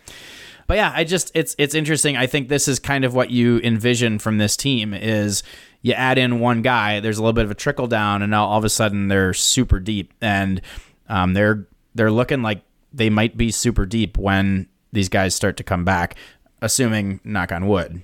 But 0.65 0.77
yeah, 0.77 0.91
I 0.93 1.03
just 1.03 1.31
it's 1.35 1.55
it's 1.57 1.75
interesting. 1.75 2.17
I 2.17 2.25
think 2.27 2.49
this 2.49 2.67
is 2.67 2.79
kind 2.79 3.05
of 3.05 3.13
what 3.13 3.29
you 3.29 3.59
envision 3.63 4.17
from 4.19 4.37
this 4.37 4.57
team 4.57 4.93
is 4.93 5.43
you 5.81 5.93
add 5.93 6.17
in 6.17 6.39
one 6.39 6.61
guy, 6.61 6.99
there's 6.99 7.17
a 7.19 7.21
little 7.21 7.33
bit 7.33 7.45
of 7.45 7.51
a 7.51 7.55
trickle 7.55 7.87
down, 7.87 8.21
and 8.21 8.31
now 8.31 8.45
all 8.45 8.57
of 8.57 8.65
a 8.65 8.69
sudden 8.69 9.07
they're 9.07 9.33
super 9.33 9.79
deep, 9.79 10.13
and 10.19 10.59
um, 11.07 11.33
they're 11.33 11.67
they're 11.97 12.11
looking 12.11 12.41
like 12.41 12.61
they 12.93 13.09
might 13.09 13.35
be 13.35 13.51
super 13.51 13.85
deep 13.85 14.17
when 14.17 14.67
these 14.93 15.09
guys 15.09 15.35
start 15.35 15.57
to 15.57 15.63
come 15.63 15.83
back, 15.83 16.15
assuming 16.61 17.19
knock 17.23 17.51
on 17.51 17.67
wood 17.67 18.01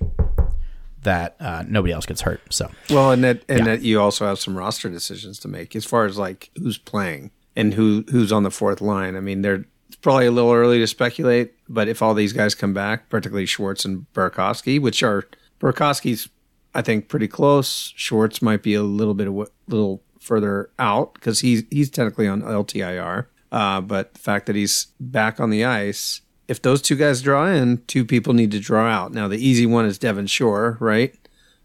that 1.02 1.36
uh, 1.40 1.62
nobody 1.68 1.92
else 1.92 2.06
gets 2.06 2.22
hurt. 2.22 2.40
So 2.50 2.70
Well, 2.90 3.10
and 3.12 3.22
that 3.24 3.42
and 3.48 3.60
Yeah. 3.60 3.64
that 3.66 3.82
you 3.82 4.00
also 4.00 4.26
have 4.26 4.38
some 4.38 4.56
roster 4.56 4.88
decisions 4.88 5.38
to 5.40 5.48
make 5.48 5.76
as 5.76 5.84
far 5.84 6.06
as 6.06 6.16
like 6.16 6.50
who's 6.56 6.78
playing 6.78 7.30
and 7.56 7.74
who 7.74 8.04
who's 8.10 8.32
on 8.32 8.42
the 8.42 8.50
fourth 8.50 8.80
line. 8.80 9.16
I 9.16 9.20
mean, 9.20 9.42
they're 9.42 9.64
it's 9.88 9.96
probably 9.96 10.26
a 10.26 10.30
little 10.30 10.52
early 10.52 10.78
to 10.78 10.86
speculate, 10.86 11.52
but 11.68 11.88
if 11.88 12.00
all 12.02 12.14
these 12.14 12.32
guys 12.32 12.54
come 12.54 12.72
back, 12.72 13.08
particularly 13.10 13.46
Schwartz 13.46 13.84
and 13.84 14.06
Burakovsky, 14.14 14.80
which 14.80 15.02
are 15.02 15.24
Burakovsky's, 15.60 16.28
I 16.74 16.80
think, 16.82 17.08
pretty 17.08 17.28
close. 17.28 17.92
Schwartz 17.96 18.40
might 18.42 18.62
be 18.62 18.74
a 18.74 18.82
little 18.82 19.14
bit 19.14 19.28
a 19.28 19.46
little 19.68 20.02
further 20.20 20.70
out 20.78 21.14
because 21.14 21.40
he's 21.40 21.64
he's 21.70 21.90
technically 21.90 22.26
on 22.26 22.40
LTIR. 22.42 23.26
Uh, 23.54 23.80
but 23.80 24.14
the 24.14 24.20
fact 24.20 24.46
that 24.46 24.56
he's 24.56 24.88
back 24.98 25.38
on 25.38 25.50
the 25.50 25.64
ice, 25.64 26.20
if 26.48 26.60
those 26.60 26.82
two 26.82 26.96
guys 26.96 27.22
draw 27.22 27.46
in, 27.46 27.82
two 27.86 28.04
people 28.04 28.34
need 28.34 28.50
to 28.50 28.58
draw 28.60 28.86
out. 28.86 29.12
Now 29.12 29.28
the 29.28 29.38
easy 29.38 29.64
one 29.64 29.86
is 29.86 29.98
Devin 29.98 30.26
Shore, 30.26 30.76
right? 30.80 31.14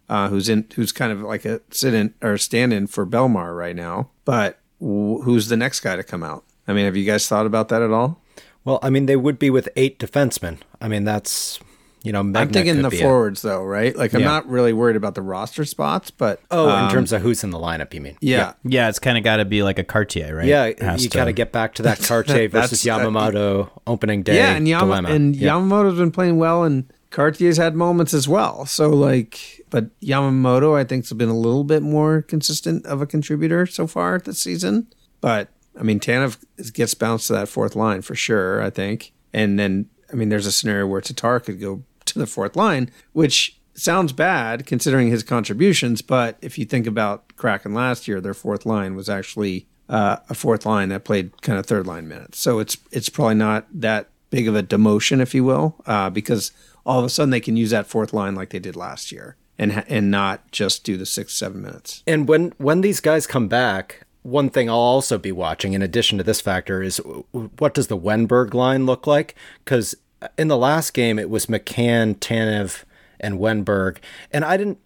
uh, 0.10 0.28
who's 0.28 0.49
in 0.49 0.65
who's 0.75 0.91
kind 0.91 1.12
of 1.12 1.21
like 1.21 1.45
a 1.45 1.62
sit 1.69 1.93
in 1.93 2.13
or 2.21 2.38
stand 2.38 2.73
in 2.73 2.88
for 2.88 3.06
Bellemare 3.06 3.56
right 3.56 3.75
now. 3.75 4.10
But 4.25 4.60
w- 4.82 5.21
who's 5.21 5.47
the 5.47 5.58
next 5.58 5.82
guy 5.82 5.95
to 5.95 6.04
come 6.04 6.23
out? 6.23 6.43
I 6.67 6.73
mean, 6.73 6.86
have 6.86 6.97
you 6.97 7.06
guys 7.06 7.28
thought 7.28 7.45
about 7.45 7.69
that 7.69 7.82
at 7.82 7.91
all? 7.91 8.19
Well, 8.65 8.80
I 8.82 8.89
mean, 8.89 9.06
they 9.06 9.15
would 9.15 9.39
be 9.39 9.49
with 9.49 9.69
eight 9.75 9.99
defensemen. 9.99 10.58
I 10.82 10.88
mean, 10.88 11.06
that's 11.06 11.60
you 12.03 12.12
know, 12.12 12.19
I'm 12.19 12.33
thinking 12.49 12.81
the 12.81 12.89
be 12.89 12.97
a- 12.99 13.01
forwards 13.01 13.41
though, 13.41 13.63
right? 13.63 13.95
Like 13.95 14.13
I'm 14.13 14.21
Yeah. 14.21 14.27
not 14.27 14.49
really 14.49 14.73
worried 14.73 14.95
about 14.95 15.15
the 15.15 15.21
roster 15.21 15.65
spots, 15.65 16.12
but 16.12 16.39
oh, 16.51 16.69
um, 16.69 16.85
in 16.85 16.91
terms 16.91 17.12
of 17.12 17.21
who's 17.21 17.43
in 17.43 17.49
the 17.51 17.57
lineup, 17.59 17.93
you 17.93 18.01
mean? 18.01 18.17
yeah, 18.21 18.53
Yeah, 18.63 18.88
it's 18.89 18.99
kind 18.99 19.17
of 19.17 19.23
got 19.23 19.38
to 19.38 19.45
be 19.45 19.63
like 19.63 19.79
a 19.79 19.83
Kartye, 19.83 20.35
right? 20.35 20.45
Yeah, 20.47 20.71
has 20.81 21.03
you 21.03 21.09
to- 21.09 21.17
got 21.17 21.25
to 21.25 21.33
get 21.33 21.51
back 21.51 21.73
to 21.75 21.83
that 21.83 21.97
Kartye 21.99 22.49
versus 22.49 22.81
that's- 22.83 23.05
Yamamoto 23.05 23.69
opening 23.85 24.23
day 24.23 24.35
yeah, 24.38 24.53
and, 24.55 24.67
Yama- 24.67 24.85
dilemma. 24.85 25.09
and 25.09 25.35
Yeah. 25.35 25.51
Yamamoto's 25.51 25.97
been 25.97 26.12
playing 26.12 26.38
well, 26.38 26.63
and 26.63 26.85
Kartye's 27.12 27.57
had 27.57 27.75
moments 27.75 28.13
as 28.13 28.27
well. 28.27 28.65
So 28.65 28.89
like, 28.89 29.65
but 29.69 29.88
Yamamoto, 29.99 30.77
I 30.77 30.83
think, 30.83 31.05
has 31.05 31.13
been 31.13 31.29
a 31.29 31.38
little 31.38 31.63
bit 31.63 31.81
more 31.81 32.21
consistent 32.21 32.85
of 32.85 33.01
a 33.01 33.05
contributor 33.05 33.65
so 33.65 33.88
far 33.88 34.19
this 34.19 34.39
season. 34.39 34.88
But 35.21 35.49
I 35.79 35.83
mean, 35.83 35.99
Tanev 35.99 36.38
gets 36.73 36.93
bounced 36.93 37.27
to 37.27 37.33
that 37.33 37.49
fourth 37.49 37.75
line 37.75 38.01
for 38.03 38.13
sure. 38.15 38.62
I 38.62 38.69
think, 38.69 39.12
and 39.33 39.57
then 39.59 39.88
I 40.12 40.15
mean, 40.15 40.29
there's 40.29 40.45
a 40.47 40.51
scenario 40.51 40.88
where 40.88 41.01
Tatar 41.01 41.39
could 41.39 41.59
go 41.62 41.83
to 42.13 42.19
the 42.19 42.28
fourth 42.28 42.56
line, 42.56 42.89
which 43.13 43.60
sounds 43.74 44.12
bad 44.12 44.65
considering 44.65 45.10
his 45.10 45.24
contributions. 45.24 46.02
But 46.02 46.38
if 46.41 46.58
you 46.58 46.65
think 46.65 46.86
about 46.86 47.36
Kraken 47.36 47.74
last 47.74 48.08
year, 48.08 48.22
their 48.22 48.34
fourth 48.34 48.65
line 48.65 48.95
was 48.95 49.10
actually 49.10 49.67
uh, 49.88 50.17
a 50.30 50.36
fourth 50.36 50.65
line 50.65 50.89
that 50.89 51.04
played 51.04 51.41
kind 51.41 51.58
of 51.58 51.65
third 51.65 51.88
line 51.88 52.08
minutes. 52.08 52.39
So 52.39 52.60
it's 52.60 52.78
it's 52.91 53.10
probably 53.10 53.36
not 53.36 53.67
that 53.74 54.10
big 54.30 54.48
of 54.48 54.56
a 54.56 54.63
demotion, 54.63 55.22
if 55.22 55.34
you 55.34 55.43
will, 55.43 55.76
uh, 55.86 56.10
because 56.10 56.52
all 56.86 57.00
of 57.00 57.06
a 57.06 57.10
sudden 57.10 57.32
they 57.32 57.39
can 57.39 57.58
use 57.58 57.72
that 57.72 57.88
fourth 57.88 58.13
line 58.13 58.36
like 58.36 58.52
they 58.52 58.60
did 58.60 58.76
last 58.76 59.12
year, 59.12 59.36
and 59.58 59.84
and 59.88 60.12
not 60.12 60.52
just 60.52 60.84
do 60.84 60.98
the 60.98 61.06
six 61.06 61.34
seven 61.34 61.62
minutes. 61.62 62.04
And 62.06 62.28
when 62.28 62.54
when 62.58 62.82
these 62.82 63.00
guys 63.00 63.26
come 63.26 63.48
back, 63.48 64.06
one 64.22 64.50
thing 64.50 64.69
I'll 64.69 64.76
also 64.76 65.17
be 65.17 65.32
watching, 65.32 65.74
in 65.74 65.82
addition 65.82 66.17
to 66.17 66.24
this 66.24 66.41
factor, 66.41 66.84
is 66.84 66.98
what 67.32 67.74
does 67.74 67.88
the 67.88 67.98
Wennberg 67.98 68.54
line 68.54 68.86
look 68.86 69.08
like? 69.08 69.36
Because 69.63 69.95
in 70.38 70.47
the 70.47 70.58
last 70.58 70.93
game, 70.93 71.19
it 71.19 71.29
was 71.29 71.45
McCann, 71.45 72.15
Tanev, 72.15 72.84
and 73.19 73.39
Wennberg, 73.39 73.97
and 74.32 74.45
I 74.45 74.58
didn't 74.58 74.79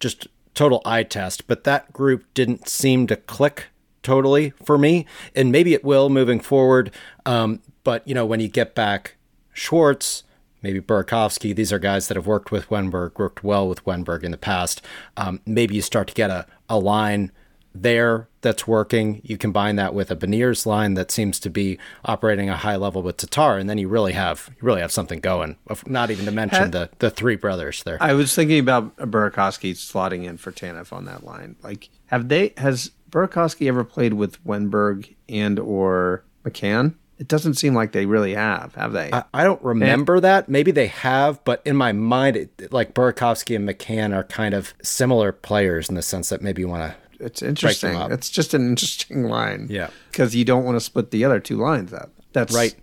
just 0.00 0.26
total 0.54 0.82
eye 0.84 1.02
test, 1.02 1.46
but 1.46 1.64
that 1.64 1.92
group 1.92 2.24
didn't 2.34 2.68
seem 2.68 3.06
to 3.06 3.16
click 3.16 3.66
totally 4.02 4.50
for 4.64 4.76
me, 4.76 5.06
and 5.34 5.52
maybe 5.52 5.74
it 5.74 5.84
will 5.84 6.08
moving 6.08 6.40
forward. 6.40 6.90
Um, 7.24 7.60
but 7.84 8.06
you 8.06 8.14
know, 8.14 8.26
when 8.26 8.40
you 8.40 8.48
get 8.48 8.74
back 8.74 9.16
Schwartz, 9.52 10.24
maybe 10.62 10.80
Burakovsky, 10.80 11.54
these 11.54 11.72
are 11.72 11.78
guys 11.78 12.08
that 12.08 12.16
have 12.16 12.26
worked 12.26 12.50
with 12.50 12.68
Wennberg, 12.68 13.18
worked 13.18 13.44
well 13.44 13.68
with 13.68 13.84
Wennberg 13.84 14.22
in 14.22 14.30
the 14.30 14.38
past. 14.38 14.82
Um, 15.16 15.40
maybe 15.46 15.74
you 15.74 15.82
start 15.82 16.08
to 16.08 16.14
get 16.14 16.30
a, 16.30 16.46
a 16.68 16.78
line 16.78 17.32
there 17.74 18.28
that's 18.42 18.66
working. 18.66 19.20
You 19.24 19.38
combine 19.38 19.76
that 19.76 19.94
with 19.94 20.10
a 20.10 20.16
Beniers 20.16 20.66
line 20.66 20.94
that 20.94 21.10
seems 21.10 21.40
to 21.40 21.50
be 21.50 21.78
operating 22.04 22.48
a 22.48 22.56
high 22.56 22.76
level 22.76 23.02
with 23.02 23.16
Tatar, 23.16 23.58
and 23.58 23.70
then 23.70 23.78
you 23.78 23.88
really 23.88 24.12
have 24.12 24.50
you 24.50 24.66
really 24.66 24.80
have 24.80 24.92
something 24.92 25.20
going. 25.20 25.56
Not 25.86 26.10
even 26.10 26.26
to 26.26 26.30
mention 26.32 26.72
the 26.72 26.90
the 26.98 27.10
three 27.10 27.36
brothers 27.36 27.82
there. 27.84 27.98
I 28.00 28.12
was 28.12 28.34
thinking 28.34 28.58
about 28.58 28.96
Burakovsky 28.96 29.72
slotting 29.72 30.24
in 30.24 30.36
for 30.36 30.52
Tanev 30.52 30.92
on 30.92 31.06
that 31.06 31.24
line. 31.24 31.56
Like, 31.62 31.88
have 32.06 32.28
they 32.28 32.52
has 32.58 32.90
Burakovsky 33.10 33.68
ever 33.68 33.84
played 33.84 34.14
with 34.14 34.42
Wennberg 34.44 35.14
and 35.28 35.58
or 35.58 36.24
McCann? 36.44 36.94
It 37.18 37.28
doesn't 37.28 37.54
seem 37.54 37.72
like 37.72 37.92
they 37.92 38.04
really 38.04 38.34
have, 38.34 38.74
have 38.74 38.92
they? 38.92 39.10
I, 39.12 39.22
I 39.32 39.44
don't 39.44 39.62
remember 39.62 40.18
that. 40.18 40.48
Maybe 40.48 40.72
they 40.72 40.88
have, 40.88 41.44
but 41.44 41.62
in 41.64 41.76
my 41.76 41.92
mind, 41.92 42.36
it, 42.36 42.72
like 42.72 42.94
Burakovsky 42.94 43.54
and 43.54 43.68
McCann 43.68 44.12
are 44.12 44.24
kind 44.24 44.54
of 44.54 44.74
similar 44.82 45.30
players 45.30 45.88
in 45.88 45.94
the 45.94 46.02
sense 46.02 46.30
that 46.30 46.42
maybe 46.42 46.62
you 46.62 46.68
want 46.68 46.90
to. 46.92 46.98
It's 47.22 47.40
interesting. 47.42 47.94
It's 48.10 48.28
just 48.30 48.52
an 48.54 48.68
interesting 48.68 49.24
line. 49.28 49.68
Yeah. 49.70 49.90
because 50.10 50.34
you 50.34 50.44
don't 50.44 50.64
want 50.64 50.76
to 50.76 50.80
split 50.80 51.10
the 51.10 51.24
other 51.24 51.40
two 51.40 51.56
lines 51.56 51.92
up. 51.92 52.10
That's 52.32 52.54
Right. 52.54 52.74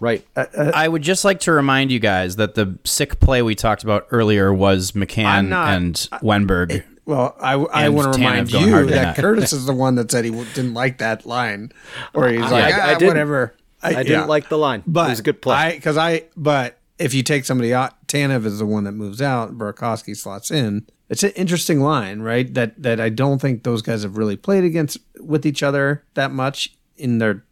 Right. 0.00 0.26
I 0.36 0.88
would 0.88 1.02
just 1.02 1.24
like 1.24 1.40
to 1.40 1.52
remind 1.52 1.90
you 1.90 1.98
guys 1.98 2.36
that 2.36 2.54
the 2.54 2.78
sick 2.84 3.20
play 3.20 3.40
we 3.40 3.54
talked 3.54 3.82
about 3.82 4.06
earlier 4.10 4.52
was 4.52 4.92
McCann 4.92 5.48
not- 5.48 5.68
and 5.74 5.94
Wennberg. 6.22 6.84
Well, 7.06 7.36
I, 7.38 7.52
I 7.54 7.88
want 7.90 8.14
to 8.14 8.18
remind 8.18 8.50
you 8.50 8.86
that 8.86 8.88
that. 8.88 9.16
Curtis 9.16 9.52
is 9.52 9.66
the 9.66 9.74
one 9.74 9.94
that 9.96 10.10
said 10.10 10.24
he 10.24 10.30
didn't 10.30 10.72
like 10.74 10.98
that 10.98 11.26
line, 11.26 11.70
or 12.14 12.28
he's 12.28 12.40
like, 12.40 12.72
I- 12.74 12.80
ah, 12.80 12.84
I 12.90 12.94
didn't. 12.94 13.08
whatever. 13.08 13.54
I 13.82 13.90
didn't 14.02 14.06
yeah. 14.10 14.24
like 14.24 14.48
the 14.48 14.56
line. 14.56 14.82
but 14.86 15.06
it 15.08 15.10
was 15.10 15.20
a 15.20 15.22
good 15.22 15.42
play. 15.42 15.74
because 15.76 15.98
I, 15.98 16.24
but 16.36 16.78
if 16.98 17.12
you 17.12 17.22
take 17.22 17.44
somebody 17.44 17.74
out, 17.74 18.06
Tanev 18.06 18.46
is 18.46 18.58
the 18.58 18.64
one 18.66 18.84
that 18.84 18.92
moves 18.92 19.20
out. 19.20 19.58
Burakovsky 19.58 20.16
slots 20.16 20.50
in. 20.50 20.86
It's 21.08 21.22
an 21.22 21.30
interesting 21.32 21.80
line, 21.80 22.20
right? 22.22 22.52
That 22.54 22.82
that 22.82 23.00
I 23.00 23.08
don't 23.10 23.38
think 23.40 23.62
those 23.62 23.82
guys 23.82 24.02
have 24.02 24.16
really 24.16 24.36
played 24.36 24.64
against 24.64 24.98
with 25.20 25.44
each 25.44 25.62
other 25.62 26.02
that 26.14 26.30
much 26.32 26.74
in 26.96 27.18
their 27.18 27.44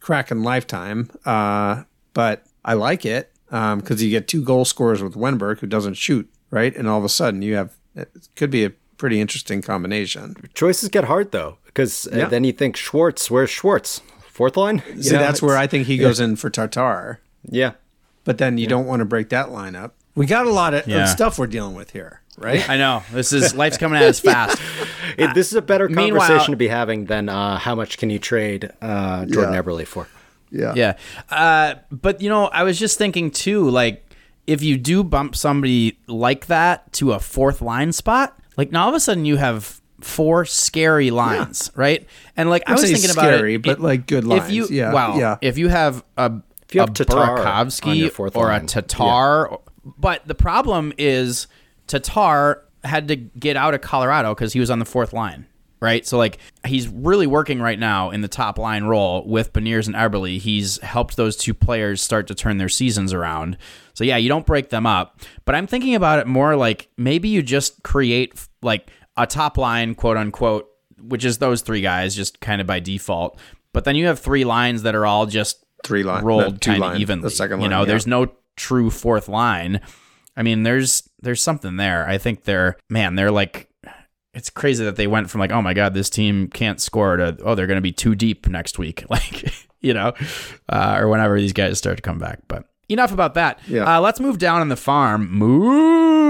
Kraken 0.00 0.42
lifetime. 0.42 1.10
Uh, 1.24 1.84
but 2.14 2.44
I 2.64 2.74
like 2.74 3.04
it 3.06 3.32
because 3.48 4.02
you 4.02 4.10
get 4.10 4.26
two 4.28 4.42
goal 4.42 4.64
scorers 4.64 5.02
with 5.02 5.14
Wennberg 5.14 5.60
who 5.60 5.66
doesn't 5.66 5.94
shoot, 5.94 6.28
right? 6.50 6.74
And 6.76 6.88
all 6.88 6.98
of 6.98 7.04
a 7.04 7.08
sudden 7.08 7.42
you 7.42 7.54
have 7.54 7.76
it 7.94 8.28
could 8.36 8.50
be 8.50 8.64
a 8.64 8.70
pretty 8.98 9.20
interesting 9.20 9.62
combination. 9.62 10.34
Choices 10.54 10.88
get 10.88 11.04
hard 11.04 11.30
though, 11.32 11.58
because 11.66 12.08
Yeah. 12.12 12.26
then 12.26 12.44
you 12.44 12.52
think 12.52 12.76
Schwartz. 12.76 13.30
Where's 13.30 13.50
Schwartz? 13.50 14.00
Fourth 14.28 14.56
line. 14.56 14.82
You 14.94 15.02
See, 15.02 15.12
know, 15.14 15.18
that's 15.20 15.40
where 15.40 15.56
I 15.56 15.66
think 15.66 15.86
he 15.86 15.96
goes 15.96 16.20
in 16.20 16.36
for 16.36 16.50
Tatar. 16.50 17.20
Yeah. 17.48 17.72
But 18.24 18.38
then 18.38 18.58
you 18.58 18.66
don't 18.66 18.86
want 18.86 19.00
to 19.00 19.04
break 19.06 19.28
that 19.30 19.50
line 19.50 19.74
up. 19.76 19.95
We 20.16 20.26
got 20.26 20.46
a 20.46 20.50
lot 20.50 20.74
of, 20.74 20.88
of 20.88 21.08
stuff 21.08 21.38
we're 21.38 21.46
dealing 21.46 21.74
with 21.76 21.90
here, 21.92 22.20
right? 22.38 22.68
I 22.68 22.76
know 22.76 23.02
this 23.12 23.32
is 23.32 23.54
life's 23.62 23.76
coming 23.78 23.98
at 23.98 24.04
us 24.08 24.18
fast. 24.18 24.60
It, 25.16 25.34
this 25.34 25.48
is 25.48 25.54
a 25.54 25.62
better 25.62 25.88
conversation 25.88 26.50
to 26.52 26.56
be 26.56 26.68
having 26.68 27.04
than 27.04 27.28
uh, 27.28 27.58
how 27.58 27.74
much 27.74 27.98
can 27.98 28.10
you 28.10 28.18
trade 28.18 28.70
uh, 28.82 29.24
Jordan 29.26 29.52
Yeah. 29.54 29.62
Eberle 29.62 29.86
for? 29.86 30.08
yeah. 30.50 30.96
Uh, 31.30 31.74
but 31.92 32.20
you 32.20 32.28
know, 32.30 32.46
I 32.46 32.62
was 32.64 32.78
just 32.78 32.98
thinking 32.98 33.30
too, 33.30 33.68
like 33.68 34.02
if 34.46 34.62
you 34.62 34.76
do 34.78 35.04
bump 35.04 35.36
somebody 35.36 35.98
like 36.06 36.46
that 36.46 36.92
to 36.94 37.12
a 37.12 37.18
fourth 37.18 37.60
line 37.60 37.92
spot, 37.92 38.38
like 38.56 38.72
now 38.72 38.84
all 38.84 38.88
of 38.88 38.94
a 38.94 39.00
sudden 39.00 39.24
you 39.26 39.36
have 39.36 39.80
four 40.00 40.44
scary 40.44 41.10
lines, 41.10 41.70
right? 41.74 42.06
And 42.36 42.48
like 42.48 42.62
I 42.66 42.72
I'd 42.72 42.74
was 42.76 42.82
say 42.82 42.92
thinking 42.94 43.10
about 43.10 43.22
scary, 43.34 43.54
it, 43.56 43.62
but, 43.62 43.70
it- 43.72 43.80
like, 43.80 44.06
good 44.06 44.24
If 44.30 44.50
you, 44.50 44.62
lines. 44.62 44.70
Yeah, 44.70 44.92
wow, 44.92 45.18
yeah. 45.18 45.36
if 45.42 45.58
you 45.58 45.68
have 45.68 46.02
a 46.16 46.32
if 46.68 46.74
you 46.74 46.80
have 46.80 46.90
a 46.90 46.92
Tatar 46.94 47.18
on 47.18 47.38
Burakovsky 47.38 47.96
your 47.98 48.10
fourth 48.10 48.36
or 48.36 48.46
line, 48.46 48.64
a 48.64 48.66
Tatar, 48.66 49.58
but 49.98 50.26
the 50.26 50.34
problem 50.34 50.92
is 50.98 51.46
Tatar 51.86 52.62
had 52.84 53.08
to 53.08 53.16
get 53.16 53.56
out 53.56 53.74
of 53.74 53.80
Colorado 53.80 54.34
because 54.34 54.52
he 54.52 54.60
was 54.60 54.70
on 54.70 54.78
the 54.78 54.84
fourth 54.84 55.12
line. 55.12 55.46
Right, 55.78 56.06
so 56.06 56.16
like 56.16 56.38
he's 56.64 56.88
really 56.88 57.26
working 57.26 57.60
right 57.60 57.78
now 57.78 58.10
in 58.10 58.22
the 58.22 58.28
top 58.28 58.58
line 58.58 58.84
role 58.84 59.22
with 59.26 59.52
Beniers 59.52 59.86
and 59.86 59.94
Eberle. 59.94 60.38
He's 60.38 60.78
helped 60.80 61.18
those 61.18 61.36
two 61.36 61.52
players 61.52 62.00
start 62.00 62.26
to 62.28 62.34
turn 62.34 62.56
their 62.56 62.70
seasons 62.70 63.12
around. 63.12 63.58
So 63.92 64.02
yeah, 64.02 64.16
you 64.16 64.30
don't 64.30 64.46
break 64.46 64.70
them 64.70 64.86
up. 64.86 65.20
But 65.44 65.54
I'm 65.54 65.66
thinking 65.66 65.94
about 65.94 66.18
it 66.18 66.26
more 66.26 66.56
like 66.56 66.88
maybe 66.96 67.28
you 67.28 67.42
just 67.42 67.82
create 67.82 68.32
like 68.62 68.90
a 69.18 69.26
top 69.26 69.58
line, 69.58 69.94
quote 69.94 70.16
unquote, 70.16 70.66
which 70.98 71.26
is 71.26 71.38
those 71.38 71.60
three 71.60 71.82
guys 71.82 72.16
just 72.16 72.40
kind 72.40 72.62
of 72.62 72.66
by 72.66 72.80
default. 72.80 73.38
But 73.74 73.84
then 73.84 73.96
you 73.96 74.06
have 74.06 74.18
three 74.18 74.44
lines 74.44 74.82
that 74.82 74.94
are 74.94 75.04
all 75.04 75.26
just 75.26 75.62
Three 75.84 76.04
line- 76.04 76.24
rolled 76.24 76.62
two 76.62 76.70
kind 76.70 76.80
line, 76.80 76.94
of 76.96 77.00
evenly. 77.02 77.22
the 77.24 77.30
second 77.30 77.58
line, 77.58 77.64
you 77.64 77.68
know, 77.68 77.80
yeah. 77.80 77.84
there's 77.84 78.06
no 78.06 78.32
true 78.56 78.90
fourth 78.90 79.28
line. 79.28 79.80
I 80.36 80.42
mean, 80.42 80.64
there's 80.64 81.08
there's 81.20 81.42
something 81.42 81.76
there. 81.76 82.08
I 82.08 82.18
think 82.18 82.44
they're 82.44 82.76
man, 82.88 83.14
they're 83.14 83.30
like 83.30 83.70
it's 84.34 84.50
crazy 84.50 84.84
that 84.84 84.96
they 84.96 85.06
went 85.06 85.30
from 85.30 85.40
like, 85.40 85.50
oh 85.50 85.62
my 85.62 85.72
god, 85.72 85.94
this 85.94 86.10
team 86.10 86.48
can't 86.48 86.80
score 86.80 87.16
to 87.16 87.36
oh 87.42 87.54
they're 87.54 87.66
going 87.66 87.78
to 87.78 87.82
be 87.82 87.92
too 87.92 88.14
deep 88.14 88.46
next 88.48 88.78
week, 88.78 89.04
like 89.10 89.52
you 89.80 89.94
know, 89.94 90.12
uh, 90.68 90.98
or 90.98 91.08
whenever 91.08 91.38
these 91.38 91.52
guys 91.52 91.78
start 91.78 91.96
to 91.96 92.02
come 92.02 92.18
back. 92.18 92.40
But 92.48 92.64
enough 92.88 93.12
about 93.12 93.34
that. 93.34 93.60
Yeah. 93.66 93.96
Uh, 93.96 94.00
let's 94.00 94.20
move 94.20 94.38
down 94.38 94.62
in 94.62 94.68
the 94.68 94.76
farm. 94.76 95.30
Moo. 95.30 96.26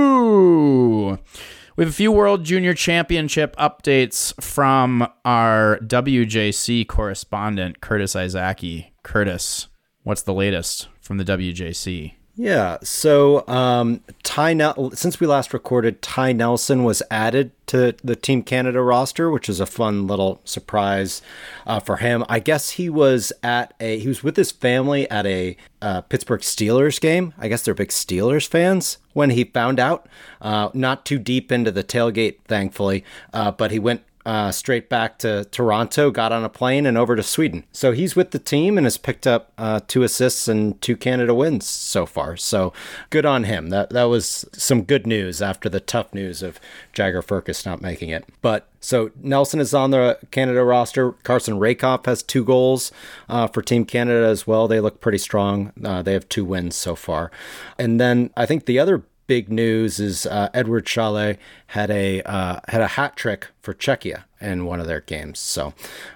We 1.76 1.84
have 1.84 1.92
a 1.92 1.94
few 1.94 2.10
World 2.10 2.42
Junior 2.44 2.72
Championship 2.72 3.54
updates 3.56 4.32
from 4.42 5.06
our 5.26 5.78
WJC 5.80 6.88
correspondent, 6.88 7.82
Curtis 7.82 8.14
Izaki. 8.14 8.92
Curtis, 9.02 9.68
what's 10.02 10.22
the 10.22 10.32
latest 10.32 10.88
from 11.06 11.18
the 11.18 11.24
WJC? 11.24 12.12
Yeah. 12.38 12.76
So 12.82 13.48
um, 13.48 14.02
Ty, 14.22 14.74
since 14.92 15.18
we 15.18 15.26
last 15.26 15.54
recorded, 15.54 16.02
Ty 16.02 16.32
Nelson 16.32 16.84
was 16.84 17.02
added 17.10 17.50
to 17.68 17.96
the 18.04 18.14
Team 18.14 18.42
Canada 18.42 18.82
roster, 18.82 19.30
which 19.30 19.48
is 19.48 19.58
a 19.58 19.64
fun 19.64 20.06
little 20.06 20.42
surprise 20.44 21.22
uh, 21.66 21.80
for 21.80 21.96
him. 21.96 22.26
I 22.28 22.40
guess 22.40 22.72
he 22.72 22.90
was 22.90 23.32
at 23.42 23.72
a 23.80 23.98
he 23.98 24.08
was 24.08 24.22
with 24.22 24.36
his 24.36 24.52
family 24.52 25.10
at 25.10 25.24
a 25.24 25.56
uh, 25.80 26.02
Pittsburgh 26.02 26.42
Steelers 26.42 27.00
game. 27.00 27.32
I 27.38 27.48
guess 27.48 27.62
they're 27.62 27.72
big 27.72 27.88
Steelers 27.88 28.46
fans 28.46 28.98
when 29.14 29.30
he 29.30 29.44
found 29.44 29.80
out. 29.80 30.06
Uh, 30.42 30.68
not 30.74 31.06
too 31.06 31.18
deep 31.18 31.50
into 31.50 31.70
the 31.70 31.82
tailgate, 31.82 32.40
thankfully, 32.44 33.02
uh, 33.32 33.50
but 33.50 33.70
he 33.70 33.78
went 33.78 34.02
uh, 34.26 34.50
straight 34.50 34.88
back 34.88 35.18
to 35.20 35.44
Toronto, 35.44 36.10
got 36.10 36.32
on 36.32 36.44
a 36.44 36.48
plane, 36.48 36.84
and 36.84 36.98
over 36.98 37.14
to 37.14 37.22
Sweden. 37.22 37.62
So 37.70 37.92
he's 37.92 38.16
with 38.16 38.32
the 38.32 38.40
team 38.40 38.76
and 38.76 38.84
has 38.84 38.98
picked 38.98 39.24
up 39.24 39.52
uh, 39.56 39.80
two 39.86 40.02
assists 40.02 40.48
and 40.48 40.78
two 40.82 40.96
Canada 40.96 41.32
wins 41.32 41.64
so 41.64 42.04
far. 42.06 42.36
So 42.36 42.72
good 43.10 43.24
on 43.24 43.44
him. 43.44 43.70
That 43.70 43.90
that 43.90 44.04
was 44.04 44.44
some 44.52 44.82
good 44.82 45.06
news 45.06 45.40
after 45.40 45.68
the 45.68 45.78
tough 45.78 46.12
news 46.12 46.42
of 46.42 46.58
Jagger 46.92 47.22
Firkus 47.22 47.64
not 47.64 47.80
making 47.80 48.10
it. 48.10 48.24
But 48.42 48.68
So 48.80 49.12
Nelson 49.20 49.60
is 49.60 49.72
on 49.72 49.92
the 49.92 50.18
Canada 50.32 50.64
roster. 50.64 51.12
Carson 51.22 51.60
Rehkopf 51.60 52.06
has 52.06 52.22
two 52.24 52.44
goals 52.44 52.90
uh, 53.28 53.46
for 53.46 53.62
Team 53.62 53.84
Canada 53.84 54.26
as 54.26 54.44
well. 54.44 54.66
They 54.66 54.80
look 54.80 55.00
pretty 55.00 55.18
strong. 55.18 55.72
Uh, 55.84 56.02
they 56.02 56.14
have 56.14 56.28
two 56.28 56.44
wins 56.44 56.74
so 56.74 56.96
far. 56.96 57.30
And 57.78 58.00
then 58.00 58.30
I 58.36 58.44
think 58.44 58.66
the 58.66 58.80
other 58.80 59.04
big 59.26 59.50
news 59.50 59.98
is 60.00 60.26
uh, 60.26 60.48
Eduard 60.54 60.86
Šalé 60.86 61.36
had 61.68 61.90
a 61.90 62.22
uh, 62.22 62.60
had 62.68 62.80
a 62.80 62.86
hat 62.88 63.16
trick 63.16 63.48
for 63.62 63.74
Czechia 63.74 64.24
in 64.40 64.64
one 64.66 64.80
of 64.80 64.86
their 64.86 65.00
games. 65.00 65.38
So 65.38 65.74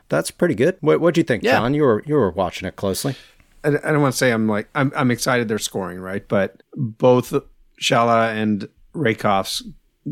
that's 0.08 0.30
pretty 0.30 0.54
good. 0.54 0.76
What 0.80 1.00
what 1.00 1.14
do 1.14 1.20
you 1.20 1.24
think, 1.24 1.42
Yeah. 1.42 1.52
John? 1.58 1.74
You 1.74 1.82
were 1.82 2.02
you 2.06 2.14
were 2.14 2.30
watching 2.30 2.66
it 2.68 2.76
closely. 2.76 3.14
I, 3.64 3.68
I 3.68 3.92
don't 3.92 4.00
want 4.02 4.12
to 4.14 4.18
say 4.18 4.30
I'm 4.32 4.48
like 4.48 4.68
I'm 4.74 4.92
I'm 4.96 5.10
excited 5.10 5.48
they're 5.48 5.58
scoring 5.58 5.98
right, 6.00 6.26
but 6.28 6.62
both 6.74 7.32
Šalé 7.80 8.34
and 8.34 8.68
Rehkopf's 8.94 9.62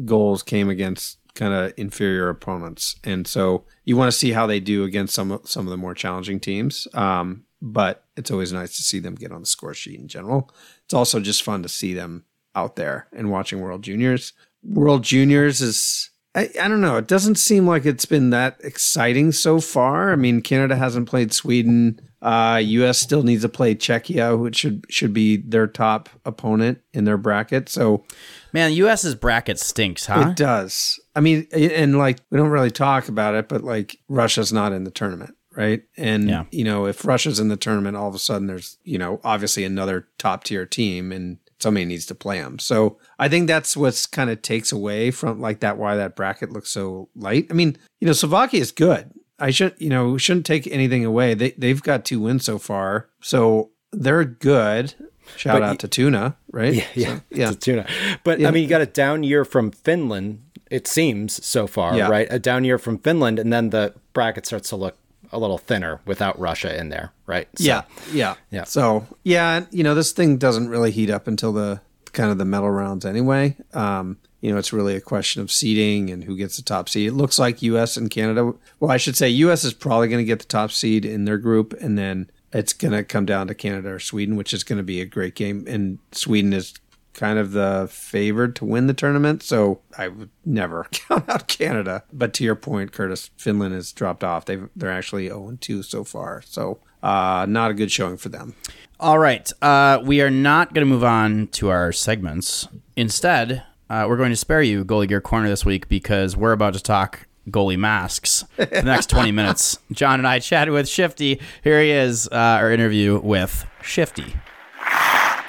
goals 0.05 0.43
came 0.43 0.69
against 0.69 1.19
kind 1.35 1.55
of 1.55 1.73
inferior 1.77 2.29
opponents, 2.29 2.97
and 3.05 3.27
so 3.27 3.65
you 3.85 3.97
want 3.97 4.11
to 4.11 4.17
see 4.19 4.33
how 4.33 4.47
they 4.47 4.59
do 4.61 4.85
against 4.85 5.15
some 5.15 5.31
of- 5.31 5.49
some 5.49 5.67
of 5.67 5.71
the 5.71 5.77
more 5.77 5.95
challenging 5.95 6.41
teams. 6.41 6.89
Um, 6.95 7.45
but 7.63 8.05
it's 8.17 8.31
always 8.31 8.53
nice 8.53 8.77
to 8.77 8.83
see 8.83 8.99
them 9.01 9.15
get 9.17 9.33
on 9.33 9.41
the 9.41 9.47
score 9.47 9.75
sheet 9.75 9.99
in 9.99 10.07
general. 10.09 10.51
It's 10.85 10.95
also 10.95 11.19
just 11.21 11.43
fun 11.43 11.63
to 11.65 11.69
see 11.69 11.93
them 11.95 12.25
out 12.59 12.77
there 12.77 13.07
and 13.13 13.31
watching 13.31 13.61
World 13.61 13.83
Juniors. 13.83 14.33
World 14.63 15.05
Juniors 15.05 15.61
is 15.61 16.11
I, 16.35 16.51
I 16.61 16.69
don't 16.69 16.81
know. 16.83 16.97
It 16.99 17.07
doesn't 17.09 17.37
seem 17.37 17.67
like 17.67 17.87
it's 17.87 18.05
been 18.05 18.31
that 18.31 18.59
exciting 18.63 19.33
so 19.33 19.61
far. 19.61 20.13
I 20.13 20.17
mean, 20.17 20.43
Canada 20.43 20.77
hasn't 20.77 21.09
played 21.09 21.33
Sweden. 21.33 22.01
Uh, 22.21 22.61
U.S. 22.63 22.99
still 22.99 23.23
needs 23.23 23.43
to 23.43 23.49
play 23.49 23.75
Czechia, 23.75 24.39
which 24.39 24.57
should 24.57 24.85
should 24.91 25.13
be 25.15 25.37
their 25.39 25.67
top 25.67 26.09
opponent 26.25 26.79
in 26.93 27.05
their 27.05 27.17
bracket. 27.17 27.69
So 27.69 28.05
Man, 28.53 28.73
US's 28.73 29.15
bracket 29.15 29.59
stinks, 29.59 30.07
huh? 30.07 30.31
it 30.31 30.37
does. 30.37 30.99
I 31.17 31.21
mean, 31.21 31.47
and 31.53 31.97
like 31.97 32.19
we 32.31 32.37
don't 32.39 32.51
really 32.51 32.71
talk 32.73 33.09
about 33.09 33.35
it, 33.35 33.49
but 33.49 33.63
like 33.63 33.97
Russia's 34.09 34.53
not 34.53 34.73
in 34.73 34.83
the 34.85 34.91
tournament, 34.91 35.35
right? 35.57 35.83
And 35.97 36.29
Yeah. 36.29 36.45
you 36.51 36.65
know, 36.65 36.87
if 36.87 37.05
Russia's 37.05 37.39
in 37.41 37.49
the 37.49 37.57
tournament, 37.57 37.97
all 37.97 38.09
of 38.09 38.15
a 38.15 38.19
sudden 38.19 38.49
there's 38.49 38.79
you 38.85 38.99
know 38.99 39.21
obviously 39.25 39.65
another 39.65 40.09
top 40.19 40.45
tier 40.45 40.67
team, 40.67 41.11
and 41.13 41.39
somebody 41.61 41.85
needs 41.87 42.07
to 42.07 42.15
play 42.15 42.41
them. 42.41 42.59
So 42.59 42.99
I 43.19 43.29
think 43.29 43.47
that's 43.49 43.77
what's 43.77 44.07
kind 44.07 44.31
of 44.31 44.43
takes 44.43 44.73
away 44.73 45.11
from 45.11 45.41
like 45.41 45.61
that 45.61 45.79
why 45.79 45.97
that 45.97 46.17
bracket 46.17 46.53
looks 46.53 46.71
so 46.71 47.09
light. 47.17 47.47
I 47.51 47.55
mean, 47.55 47.77
you 48.01 48.07
know, 48.07 48.13
Slovakia 48.13 48.61
is 48.61 48.73
good. 48.73 49.11
I 49.39 49.51
should 49.51 49.75
you 49.79 49.89
know 49.89 50.17
shouldn't 50.19 50.47
take 50.47 50.67
anything 50.67 51.05
away. 51.05 51.35
They 51.35 51.53
they've 51.53 51.83
got 51.83 52.05
two 52.05 52.21
wins 52.21 52.45
so 52.45 52.59
far, 52.59 53.09
so 53.21 53.71
they're 53.93 54.25
good. 54.25 54.95
Shout 55.37 55.57
But 55.57 55.63
out 55.63 55.71
y- 55.71 55.77
to 55.77 55.89
Tuna, 55.89 56.37
right? 56.53 56.75
Yeah, 56.75 56.87
yeah, 56.95 57.15
So, 57.17 57.23
yeah. 57.31 57.53
tuna. 57.53 57.87
But 58.25 58.41
Yeah. 58.41 58.49
I 58.49 58.51
mean, 58.51 58.63
you 58.63 58.69
got 58.69 58.81
a 58.81 58.87
down 58.87 59.23
year 59.23 59.45
from 59.45 59.71
Finland. 59.71 60.41
It 60.71 60.87
seems 60.87 61.45
so 61.45 61.67
far, 61.67 61.97
Yeah. 61.97 62.09
right? 62.09 62.27
A 62.31 62.39
down 62.39 62.65
year 62.65 62.79
from 62.79 62.99
Finland, 62.99 63.39
and 63.39 63.53
then 63.53 63.71
the 63.71 63.95
bracket 64.15 64.47
starts 64.47 64.71
to 64.71 64.77
look 64.77 64.97
a 65.33 65.39
little 65.39 65.59
thinner 65.59 66.01
without 66.07 66.39
Russia 66.39 66.79
in 66.79 66.89
there, 66.89 67.13
right? 67.27 67.49
So- 67.57 67.65
yeah, 67.65 67.83
yeah, 68.13 68.35
Yeah. 68.51 68.65
So 68.65 69.07
yeah, 69.25 69.67
you 69.71 69.83
know, 69.85 69.95
this 69.95 70.13
thing 70.13 70.37
doesn't 70.39 70.69
really 70.69 70.91
heat 70.91 71.11
up 71.11 71.27
until 71.27 71.53
the 71.53 71.81
kind 72.13 72.31
of 72.31 72.39
the 72.39 72.45
medal 72.45 72.71
rounds 72.71 73.05
anyway. 73.05 73.57
Um, 73.75 74.19
you 74.41 74.53
know, 74.53 74.59
it's 74.59 74.73
really 74.73 74.95
a 74.95 75.01
question 75.01 75.43
of 75.43 75.51
seeding 75.51 76.11
and 76.11 76.25
who 76.25 76.37
gets 76.37 76.57
the 76.57 76.63
top 76.63 76.89
seed. 76.89 77.09
It 77.09 77.13
looks 77.15 77.39
like 77.39 77.61
U.S. 77.63 77.97
and 77.97 78.09
Canada. 78.09 78.55
Well, 78.79 78.91
I 78.91 78.97
should 78.97 79.17
say 79.17 79.29
U.S. 79.31 79.65
is 79.65 79.75
probably 79.75 80.09
going 80.09 80.25
to 80.25 80.27
get 80.27 80.39
the 80.39 80.45
top 80.47 80.71
seed 80.71 81.05
in 81.05 81.25
their 81.25 81.39
group, 81.39 81.75
and 81.81 81.99
then 81.99 82.31
it's 82.53 82.73
going 82.73 82.93
to 82.93 83.03
come 83.03 83.27
down 83.27 83.49
to 83.49 83.55
Canada 83.55 83.91
or 83.91 83.99
Sweden, 83.99 84.37
which 84.37 84.55
is 84.55 84.63
going 84.63 84.77
to 84.77 84.85
be 84.85 85.01
a 85.01 85.05
great 85.05 85.35
game. 85.35 85.65
And 85.69 85.99
Sweden 86.13 86.53
is 86.53 86.73
kind 87.19 87.39
of 87.39 87.51
the 87.51 87.89
favored 87.91 88.55
to 88.57 88.65
win 88.65 88.87
the 88.87 88.95
tournament, 88.95 89.43
so 89.43 89.81
I 89.99 90.09
would 90.09 90.31
never 90.45 90.87
count 90.93 91.29
out 91.29 91.49
Canada. 91.49 92.05
But 92.13 92.33
to 92.35 92.45
your 92.45 92.55
point, 92.55 92.93
Curtis, 92.93 93.31
Finland 93.37 93.75
has 93.75 93.93
dropped 93.93 94.23
off. 94.23 94.45
They 94.45 94.59
they're 94.77 94.93
actually 94.93 95.27
0 95.27 95.59
2 95.61 95.83
so 95.83 96.05
far, 96.05 96.43
so 96.47 96.79
uh, 97.03 97.45
not 97.49 97.71
a 97.73 97.75
good 97.75 97.91
showing 97.91 98.17
for 98.17 98.29
them. 98.29 98.55
All 99.01 99.19
right. 99.19 99.51
Uh, 99.63 100.01
we 100.03 100.21
are 100.21 100.31
not 100.31 100.75
going 100.75 100.87
to 100.87 100.91
move 100.91 101.05
on 101.05 101.49
to 101.49 101.69
our 101.69 101.93
segments. 101.93 102.67
Instead, 102.97 103.63
uh, 103.91 104.07
we're 104.09 104.17
going 104.17 104.31
to 104.31 104.37
spare 104.37 104.63
you 104.63 104.85
Goalie 104.85 105.09
Gear 105.09 105.21
Corner 105.21 105.49
this 105.49 105.65
week 105.65 105.89
because 105.89 106.37
we're 106.37 106.53
about 106.53 106.75
to 106.75 106.83
talk 106.83 107.27
goalie 107.49 107.79
masks 107.79 108.45
for 108.57 108.67
the 108.67 108.83
next 108.83 109.07
20 109.11 109.33
minutes. 109.33 109.79
John 109.93 110.21
and 110.21 110.27
I 110.27 110.39
chatted 110.41 110.75
with 110.75 110.89
Shifty. 110.89 111.41
Here 111.63 111.81
he 111.81 111.91
is, 111.91 112.29
uh, 112.31 112.35
our 112.35 112.73
interview 112.73 113.21
with 113.21 113.65
Shifty. 113.83 114.35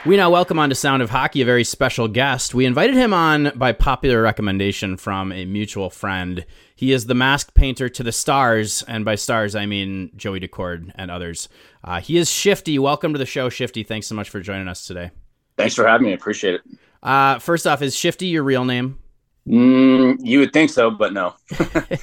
We 0.06 0.16
now 0.16 0.30
welcome 0.30 0.58
on 0.58 0.70
to 0.70 0.76
Sound 0.76 1.02
of 1.02 1.10
Hockey 1.10 1.42
a 1.42 1.46
very 1.46 1.66
special 1.66 2.08
guest. 2.08 2.56
We 2.56 2.66
invited 2.66 2.96
him 2.96 3.14
on 3.14 3.52
by 3.56 3.74
popular 3.74 4.22
recommendation 4.22 4.96
from 4.96 5.34
a 5.34 5.44
mutual 5.44 5.90
friend. 5.90 6.46
He 6.74 6.94
is 6.94 7.08
the 7.08 7.16
mask 7.16 7.54
painter 7.54 7.90
to 7.90 8.02
the 8.02 8.14
stars, 8.14 8.82
and 8.84 9.04
by 9.04 9.16
stars 9.16 9.58
I 9.58 9.66
mean 9.66 10.12
Joey 10.16 10.40
Daccord 10.40 10.94
and 10.96 11.12
others. 11.12 11.50
Uh, 11.84 12.00
he 12.00 12.16
is 12.16 12.32
Shifty. 12.32 12.80
Welcome 12.80 13.12
to 13.12 13.20
the 13.20 13.26
show, 13.26 13.50
Shifty. 13.50 13.84
Thanks 13.84 14.08
so 14.08 14.16
much 14.16 14.30
for 14.30 14.40
joining 14.40 14.70
us 14.70 14.88
today. 14.88 15.12
Thanks 15.58 15.76
for 15.76 15.86
having 15.86 16.06
me. 16.06 16.12
I 16.14 16.16
appreciate 16.16 16.56
it. 16.56 16.62
Uh, 17.04 17.38
first 17.40 17.68
off, 17.68 17.82
is 17.82 17.94
Shifty 17.94 18.28
your 18.28 18.44
real 18.44 18.64
name? 18.64 19.00
Mm, 19.46 20.18
you 20.22 20.40
would 20.40 20.54
think 20.54 20.70
so, 20.70 20.92
but 20.92 21.12
no. 21.12 21.36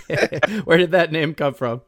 Where 0.65 0.77
did 0.77 0.91
that 0.91 1.13
name 1.13 1.33
come 1.33 1.55
from? 1.55 1.81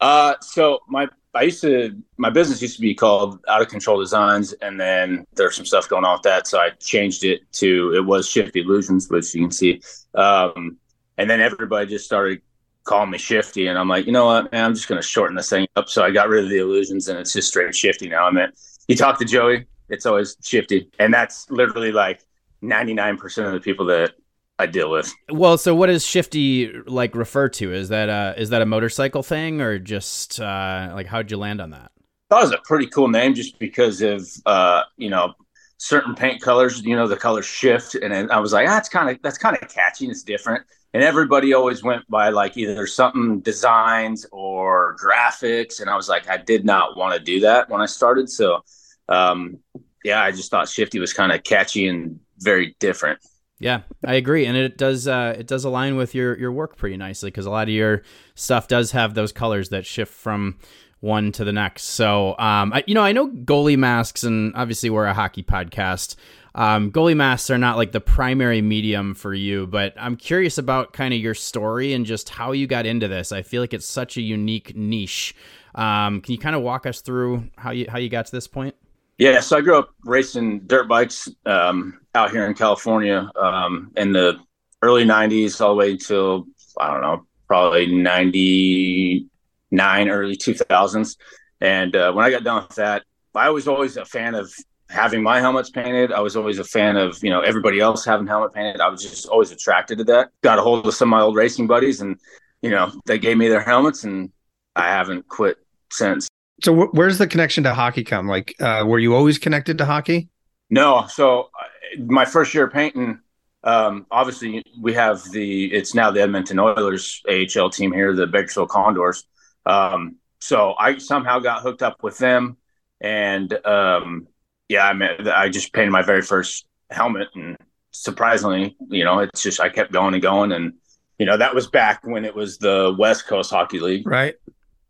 Uh, 0.00 0.36
so 0.40 0.80
my 0.88 1.06
I 1.38 1.42
used 1.42 1.60
to 1.60 1.96
my 2.16 2.30
business 2.30 2.60
used 2.60 2.74
to 2.76 2.82
be 2.82 2.96
called 2.96 3.38
Out 3.46 3.62
of 3.62 3.68
Control 3.68 4.00
Designs, 4.00 4.54
and 4.54 4.80
then 4.80 5.24
there's 5.34 5.54
some 5.54 5.64
stuff 5.64 5.88
going 5.88 6.04
on 6.04 6.14
with 6.14 6.22
that, 6.22 6.48
so 6.48 6.58
I 6.58 6.70
changed 6.80 7.22
it 7.22 7.40
to 7.52 7.94
it 7.94 8.04
was 8.04 8.28
Shifty 8.28 8.62
Illusions, 8.62 9.08
which 9.08 9.32
you 9.36 9.42
can 9.42 9.52
see. 9.52 9.80
Um, 10.16 10.78
and 11.16 11.30
then 11.30 11.40
everybody 11.40 11.86
just 11.86 12.04
started 12.04 12.42
calling 12.82 13.10
me 13.10 13.18
Shifty, 13.18 13.68
and 13.68 13.78
I'm 13.78 13.88
like, 13.88 14.06
you 14.06 14.10
know 14.10 14.26
what, 14.26 14.50
man, 14.50 14.64
I'm 14.64 14.74
just 14.74 14.88
gonna 14.88 15.00
shorten 15.00 15.36
this 15.36 15.48
thing 15.48 15.68
up. 15.76 15.88
So 15.88 16.02
I 16.02 16.10
got 16.10 16.28
rid 16.28 16.42
of 16.42 16.50
the 16.50 16.58
illusions, 16.58 17.06
and 17.06 17.16
it's 17.20 17.32
just 17.32 17.46
straight 17.46 17.72
Shifty 17.72 18.08
now. 18.08 18.26
I 18.26 18.32
mean, 18.32 18.48
you 18.88 18.96
talk 18.96 19.20
to 19.20 19.24
Joey, 19.24 19.66
it's 19.88 20.06
always 20.06 20.36
Shifty, 20.42 20.90
and 20.98 21.14
that's 21.14 21.48
literally 21.52 21.92
like 21.92 22.20
99% 22.64 23.46
of 23.46 23.52
the 23.52 23.60
people 23.60 23.86
that 23.86 24.14
I 24.58 24.66
deal 24.66 24.90
with. 24.90 25.12
Well, 25.30 25.56
so 25.56 25.74
what 25.74 25.86
does 25.86 26.04
Shifty 26.04 26.72
like 26.86 27.14
refer 27.14 27.48
to? 27.50 27.72
Is 27.72 27.90
that 27.90 28.08
a, 28.08 28.40
is 28.40 28.50
that 28.50 28.60
a 28.60 28.66
motorcycle 28.66 29.22
thing 29.22 29.60
or 29.60 29.78
just 29.78 30.40
uh, 30.40 30.90
like 30.94 31.06
how'd 31.06 31.30
you 31.30 31.36
land 31.36 31.60
on 31.60 31.70
that? 31.70 31.92
thought 32.28 32.42
it 32.42 32.46
was 32.46 32.52
a 32.52 32.62
pretty 32.64 32.86
cool 32.86 33.08
name 33.08 33.34
just 33.34 33.58
because 33.58 34.02
of 34.02 34.28
uh, 34.46 34.82
you 34.96 35.10
know 35.10 35.34
certain 35.78 36.14
paint 36.14 36.40
colors. 36.42 36.82
You 36.82 36.96
know 36.96 37.08
the 37.08 37.16
colors 37.16 37.46
shift, 37.46 37.94
and 37.94 38.30
I 38.30 38.40
was 38.40 38.52
like, 38.52 38.68
ah, 38.68 38.72
that's 38.72 38.88
kind 38.88 39.10
of 39.10 39.18
that's 39.22 39.38
kind 39.38 39.56
of 39.60 39.68
catchy. 39.68 40.04
and 40.04 40.12
It's 40.12 40.22
different, 40.22 40.64
and 40.92 41.02
everybody 41.02 41.52
always 41.52 41.82
went 41.82 42.08
by 42.08 42.28
like 42.28 42.56
either 42.56 42.86
something 42.86 43.40
designs 43.40 44.26
or 44.32 44.96
graphics, 45.02 45.80
and 45.80 45.88
I 45.88 45.96
was 45.96 46.08
like, 46.08 46.28
I 46.28 46.36
did 46.36 46.64
not 46.64 46.96
want 46.96 47.14
to 47.14 47.20
do 47.20 47.40
that 47.40 47.70
when 47.70 47.80
I 47.80 47.86
started. 47.86 48.28
So, 48.28 48.62
um, 49.08 49.58
yeah, 50.04 50.22
I 50.22 50.30
just 50.30 50.50
thought 50.50 50.68
Shifty 50.68 50.98
was 50.98 51.12
kind 51.12 51.32
of 51.32 51.42
catchy 51.42 51.88
and 51.88 52.20
very 52.38 52.76
different. 52.78 53.20
Yeah, 53.60 53.80
I 54.04 54.14
agree, 54.14 54.46
and 54.46 54.56
it 54.56 54.78
does 54.78 55.08
uh, 55.08 55.34
it 55.36 55.48
does 55.48 55.64
align 55.64 55.96
with 55.96 56.14
your 56.14 56.38
your 56.38 56.52
work 56.52 56.76
pretty 56.76 56.96
nicely 56.96 57.30
because 57.30 57.46
a 57.46 57.50
lot 57.50 57.68
of 57.68 57.74
your 57.74 58.02
stuff 58.34 58.68
does 58.68 58.92
have 58.92 59.14
those 59.14 59.32
colors 59.32 59.70
that 59.70 59.84
shift 59.84 60.12
from 60.14 60.58
one 61.00 61.32
to 61.32 61.44
the 61.44 61.52
next. 61.52 61.84
So, 61.84 62.30
um, 62.38 62.72
I, 62.72 62.84
you 62.86 62.94
know, 62.94 63.02
I 63.02 63.12
know 63.12 63.28
goalie 63.28 63.76
masks, 63.76 64.22
and 64.22 64.54
obviously 64.54 64.90
we're 64.90 65.06
a 65.06 65.14
hockey 65.14 65.42
podcast. 65.42 66.16
Um, 66.54 66.90
goalie 66.90 67.16
masks 67.16 67.50
are 67.50 67.58
not 67.58 67.76
like 67.76 67.92
the 67.92 68.00
primary 68.00 68.62
medium 68.62 69.14
for 69.14 69.34
you, 69.34 69.66
but 69.66 69.94
I'm 69.96 70.16
curious 70.16 70.58
about 70.58 70.92
kind 70.92 71.14
of 71.14 71.20
your 71.20 71.34
story 71.34 71.92
and 71.92 72.04
just 72.04 72.28
how 72.28 72.52
you 72.52 72.66
got 72.66 72.86
into 72.86 73.06
this. 73.06 73.32
I 73.32 73.42
feel 73.42 73.62
like 73.62 73.74
it's 73.74 73.86
such 73.86 74.16
a 74.16 74.20
unique 74.20 74.74
niche. 74.74 75.34
Um, 75.74 76.20
can 76.20 76.32
you 76.32 76.38
kind 76.38 76.56
of 76.56 76.62
walk 76.62 76.86
us 76.86 77.00
through 77.00 77.48
how 77.56 77.70
you 77.70 77.86
how 77.88 77.98
you 77.98 78.08
got 78.08 78.26
to 78.26 78.32
this 78.32 78.48
point? 78.48 78.74
Yeah, 79.18 79.40
so 79.40 79.58
I 79.58 79.60
grew 79.60 79.76
up 79.78 79.90
racing 80.04 80.60
dirt 80.60 80.88
bikes 80.88 81.28
um, 81.44 82.00
out 82.18 82.32
here 82.32 82.46
in 82.46 82.54
California 82.54 83.30
um, 83.36 83.92
in 83.96 84.12
the 84.12 84.38
early 84.82 85.04
'90s, 85.04 85.60
all 85.60 85.70
the 85.70 85.76
way 85.76 85.92
until 85.92 86.46
I 86.78 86.92
don't 86.92 87.00
know, 87.00 87.26
probably 87.46 87.86
'99, 87.86 90.08
early 90.08 90.36
2000s. 90.36 91.16
And 91.60 91.96
uh, 91.96 92.12
when 92.12 92.24
I 92.24 92.30
got 92.30 92.44
done 92.44 92.64
with 92.66 92.76
that, 92.76 93.04
I 93.34 93.50
was 93.50 93.68
always 93.68 93.96
a 93.96 94.04
fan 94.04 94.34
of 94.34 94.52
having 94.90 95.22
my 95.22 95.40
helmets 95.40 95.70
painted. 95.70 96.12
I 96.12 96.20
was 96.20 96.36
always 96.36 96.58
a 96.58 96.64
fan 96.64 96.96
of 96.96 97.18
you 97.22 97.30
know 97.30 97.40
everybody 97.40 97.80
else 97.80 98.04
having 98.04 98.26
helmet 98.26 98.52
painted. 98.52 98.80
I 98.80 98.88
was 98.88 99.02
just 99.02 99.26
always 99.26 99.52
attracted 99.52 99.98
to 99.98 100.04
that. 100.04 100.30
Got 100.42 100.58
a 100.58 100.62
hold 100.62 100.86
of 100.86 100.94
some 100.94 101.08
of 101.08 101.18
my 101.18 101.22
old 101.22 101.36
racing 101.36 101.66
buddies, 101.66 102.00
and 102.00 102.16
you 102.62 102.70
know 102.70 102.92
they 103.06 103.18
gave 103.18 103.36
me 103.36 103.48
their 103.48 103.62
helmets, 103.62 104.04
and 104.04 104.30
I 104.74 104.88
haven't 104.88 105.28
quit 105.28 105.58
since. 105.90 106.28
So 106.62 106.74
wh- 106.74 106.94
where's 106.94 107.18
the 107.18 107.26
connection 107.26 107.64
to 107.64 107.74
hockey 107.74 108.02
come? 108.02 108.26
Like, 108.26 108.54
uh, 108.60 108.84
were 108.86 108.98
you 108.98 109.14
always 109.14 109.38
connected 109.38 109.78
to 109.78 109.84
hockey? 109.84 110.28
No, 110.70 111.06
so 111.08 111.50
my 111.98 112.24
first 112.24 112.54
year 112.54 112.68
painting, 112.68 113.20
um, 113.64 114.06
obviously 114.10 114.64
we 114.80 114.94
have 114.94 115.22
the 115.30 115.72
it's 115.72 115.94
now 115.94 116.10
the 116.10 116.22
Edmonton 116.22 116.58
Oilers 116.58 117.22
AHL 117.28 117.70
team 117.70 117.92
here, 117.92 118.14
the 118.14 118.26
Bakersfield 118.26 118.68
Condors. 118.68 119.24
Um, 119.66 120.16
so 120.40 120.74
I 120.78 120.98
somehow 120.98 121.40
got 121.40 121.62
hooked 121.62 121.82
up 121.82 122.02
with 122.02 122.18
them, 122.18 122.56
and 123.00 123.52
um, 123.66 124.28
yeah, 124.68 124.86
I 124.86 124.92
mean, 124.92 125.28
I 125.28 125.48
just 125.48 125.72
painted 125.72 125.90
my 125.90 126.02
very 126.02 126.22
first 126.22 126.66
helmet, 126.90 127.28
and 127.34 127.56
surprisingly, 127.90 128.76
you 128.88 129.04
know, 129.04 129.18
it's 129.18 129.42
just 129.42 129.60
I 129.60 129.68
kept 129.68 129.92
going 129.92 130.14
and 130.14 130.22
going, 130.22 130.52
and 130.52 130.74
you 131.18 131.26
know, 131.26 131.36
that 131.36 131.54
was 131.54 131.66
back 131.66 132.06
when 132.06 132.24
it 132.24 132.34
was 132.34 132.58
the 132.58 132.94
West 132.98 133.26
Coast 133.26 133.50
Hockey 133.50 133.80
League. 133.80 134.06
Right. 134.06 134.36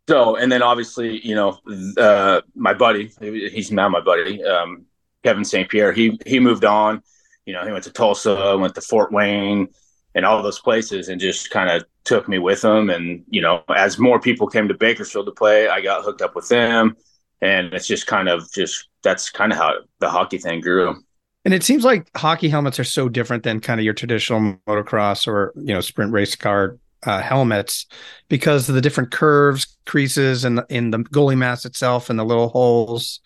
So, 0.08 0.36
and 0.36 0.50
then 0.50 0.62
obviously, 0.62 1.26
you 1.26 1.34
know, 1.34 1.58
uh, 1.98 2.40
my 2.54 2.72
buddy, 2.74 3.10
he's 3.20 3.70
now 3.70 3.88
my 3.88 4.00
buddy, 4.00 4.42
um, 4.42 4.86
Kevin 5.24 5.44
St. 5.44 5.68
Pierre, 5.68 5.92
he, 5.92 6.18
he 6.26 6.38
moved 6.38 6.64
on, 6.64 7.02
you 7.44 7.54
know, 7.54 7.64
he 7.64 7.72
went 7.72 7.84
to 7.84 7.92
Tulsa, 7.92 8.56
went 8.58 8.74
to 8.74 8.80
Fort 8.80 9.12
Wayne 9.12 9.68
and 10.14 10.24
all 10.24 10.42
those 10.42 10.58
places 10.58 11.08
and 11.08 11.20
just 11.20 11.50
kind 11.50 11.70
of 11.70 11.84
took 12.04 12.28
me 12.28 12.38
with 12.38 12.64
him. 12.64 12.90
And, 12.90 13.24
you 13.28 13.40
know, 13.40 13.62
as 13.74 13.98
more 13.98 14.20
people 14.20 14.46
came 14.46 14.68
to 14.68 14.74
Bakersfield 14.74 15.26
to 15.26 15.32
play, 15.32 15.68
I 15.68 15.80
got 15.80 16.04
hooked 16.04 16.22
up 16.22 16.34
with 16.34 16.48
them. 16.48 16.96
And 17.40 17.72
it's 17.72 17.86
just 17.86 18.06
kind 18.06 18.28
of 18.28 18.50
just, 18.52 18.88
that's 19.02 19.30
kind 19.30 19.52
of 19.52 19.58
how 19.58 19.74
the 20.00 20.10
hockey 20.10 20.38
thing 20.38 20.60
grew. 20.60 20.96
And 21.44 21.54
it 21.54 21.62
seems 21.62 21.84
like 21.84 22.10
hockey 22.16 22.48
helmets 22.48 22.78
are 22.78 22.84
so 22.84 23.08
different 23.08 23.44
than 23.44 23.60
kind 23.60 23.80
of 23.80 23.84
your 23.84 23.94
traditional 23.94 24.58
motocross 24.66 25.26
or, 25.26 25.52
you 25.56 25.72
know, 25.72 25.80
sprint 25.80 26.12
race 26.12 26.34
car 26.34 26.78
uh, 27.04 27.20
helmets 27.20 27.86
because 28.28 28.68
of 28.68 28.74
the 28.74 28.80
different 28.80 29.10
curves, 29.10 29.76
creases, 29.86 30.44
and 30.44 30.62
in 30.68 30.90
the 30.90 30.98
goalie 30.98 31.38
mask 31.38 31.64
itself 31.64 32.10
and 32.10 32.18
the 32.18 32.24
little 32.24 32.48
holes. 32.48 33.20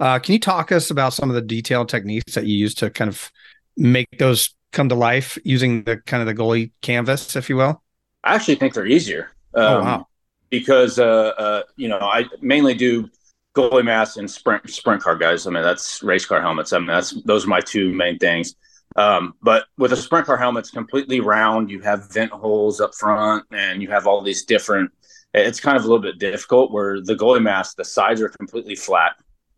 Uh, 0.00 0.18
can 0.18 0.32
you 0.32 0.40
talk 0.40 0.72
us 0.72 0.90
about 0.90 1.12
some 1.12 1.30
of 1.30 1.34
the 1.34 1.42
detailed 1.42 1.88
techniques 1.88 2.34
that 2.34 2.46
you 2.46 2.56
use 2.56 2.74
to 2.74 2.90
kind 2.90 3.08
of 3.08 3.30
make 3.76 4.06
those 4.18 4.54
come 4.72 4.88
to 4.88 4.94
life 4.94 5.38
using 5.44 5.84
the 5.84 5.98
kind 5.98 6.20
of 6.20 6.26
the 6.26 6.34
goalie 6.40 6.72
canvas, 6.82 7.36
if 7.36 7.48
you 7.48 7.56
will? 7.56 7.82
I 8.22 8.34
actually 8.34 8.56
think 8.56 8.74
they're 8.74 8.86
easier. 8.86 9.30
Um, 9.54 9.64
oh 9.64 9.80
wow! 9.80 10.06
Because 10.50 10.98
uh, 10.98 11.32
uh, 11.38 11.62
you 11.76 11.88
know, 11.88 11.98
I 11.98 12.24
mainly 12.40 12.74
do 12.74 13.08
goalie 13.54 13.84
masks 13.84 14.16
and 14.16 14.30
sprint 14.30 14.68
sprint 14.68 15.02
car 15.02 15.16
guys. 15.16 15.46
I 15.46 15.50
mean, 15.50 15.62
that's 15.62 16.02
race 16.02 16.26
car 16.26 16.40
helmets. 16.40 16.72
I 16.72 16.78
mean, 16.78 16.88
that's 16.88 17.10
those 17.22 17.44
are 17.44 17.48
my 17.48 17.60
two 17.60 17.92
main 17.92 18.18
things. 18.18 18.54
Um, 18.96 19.34
but 19.42 19.66
with 19.78 19.92
a 19.92 19.96
sprint 19.96 20.26
car 20.26 20.36
helmet, 20.36 20.64
it's 20.64 20.70
completely 20.70 21.20
round. 21.20 21.70
You 21.70 21.80
have 21.80 22.12
vent 22.12 22.32
holes 22.32 22.80
up 22.80 22.94
front, 22.94 23.44
and 23.50 23.82
you 23.82 23.90
have 23.90 24.06
all 24.06 24.22
these 24.22 24.44
different. 24.44 24.90
It's 25.32 25.60
kind 25.60 25.76
of 25.76 25.84
a 25.84 25.86
little 25.86 26.02
bit 26.02 26.18
difficult. 26.18 26.72
Where 26.72 27.00
the 27.00 27.14
goalie 27.14 27.42
mask, 27.42 27.76
the 27.76 27.84
sides 27.84 28.20
are 28.20 28.28
completely 28.28 28.76
flat. 28.76 29.12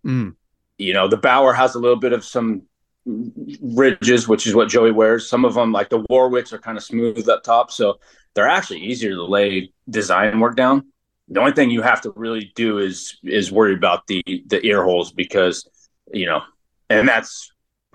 Mm. 0.06 0.36
You 0.78 0.92
know, 0.92 1.08
the 1.08 1.16
Bauer 1.16 1.52
has 1.52 1.74
a 1.74 1.78
little 1.78 1.98
bit 1.98 2.12
of 2.12 2.24
some 2.24 2.62
ridges, 3.06 4.28
which 4.28 4.46
is 4.46 4.54
what 4.54 4.68
Joey 4.68 4.92
wears. 4.92 5.28
Some 5.28 5.44
of 5.44 5.54
them, 5.54 5.72
like 5.72 5.88
the 5.88 6.02
Warwicks, 6.10 6.52
are 6.52 6.58
kind 6.58 6.76
of 6.76 6.84
smooth 6.84 7.28
up 7.28 7.42
top, 7.42 7.70
so 7.70 7.98
they're 8.34 8.48
actually 8.48 8.80
easier 8.80 9.12
to 9.12 9.24
lay 9.24 9.72
design 9.88 10.38
work 10.40 10.56
down. 10.56 10.86
The 11.28 11.40
only 11.40 11.52
thing 11.52 11.70
you 11.70 11.82
have 11.82 12.00
to 12.02 12.12
really 12.14 12.52
do 12.54 12.78
is 12.78 13.18
is 13.24 13.50
worry 13.50 13.74
about 13.74 14.06
the 14.06 14.22
the 14.46 14.64
ear 14.64 14.84
holes 14.84 15.12
because 15.12 15.68
you 16.12 16.26
know, 16.26 16.42
and 16.88 17.08
that's 17.08 17.50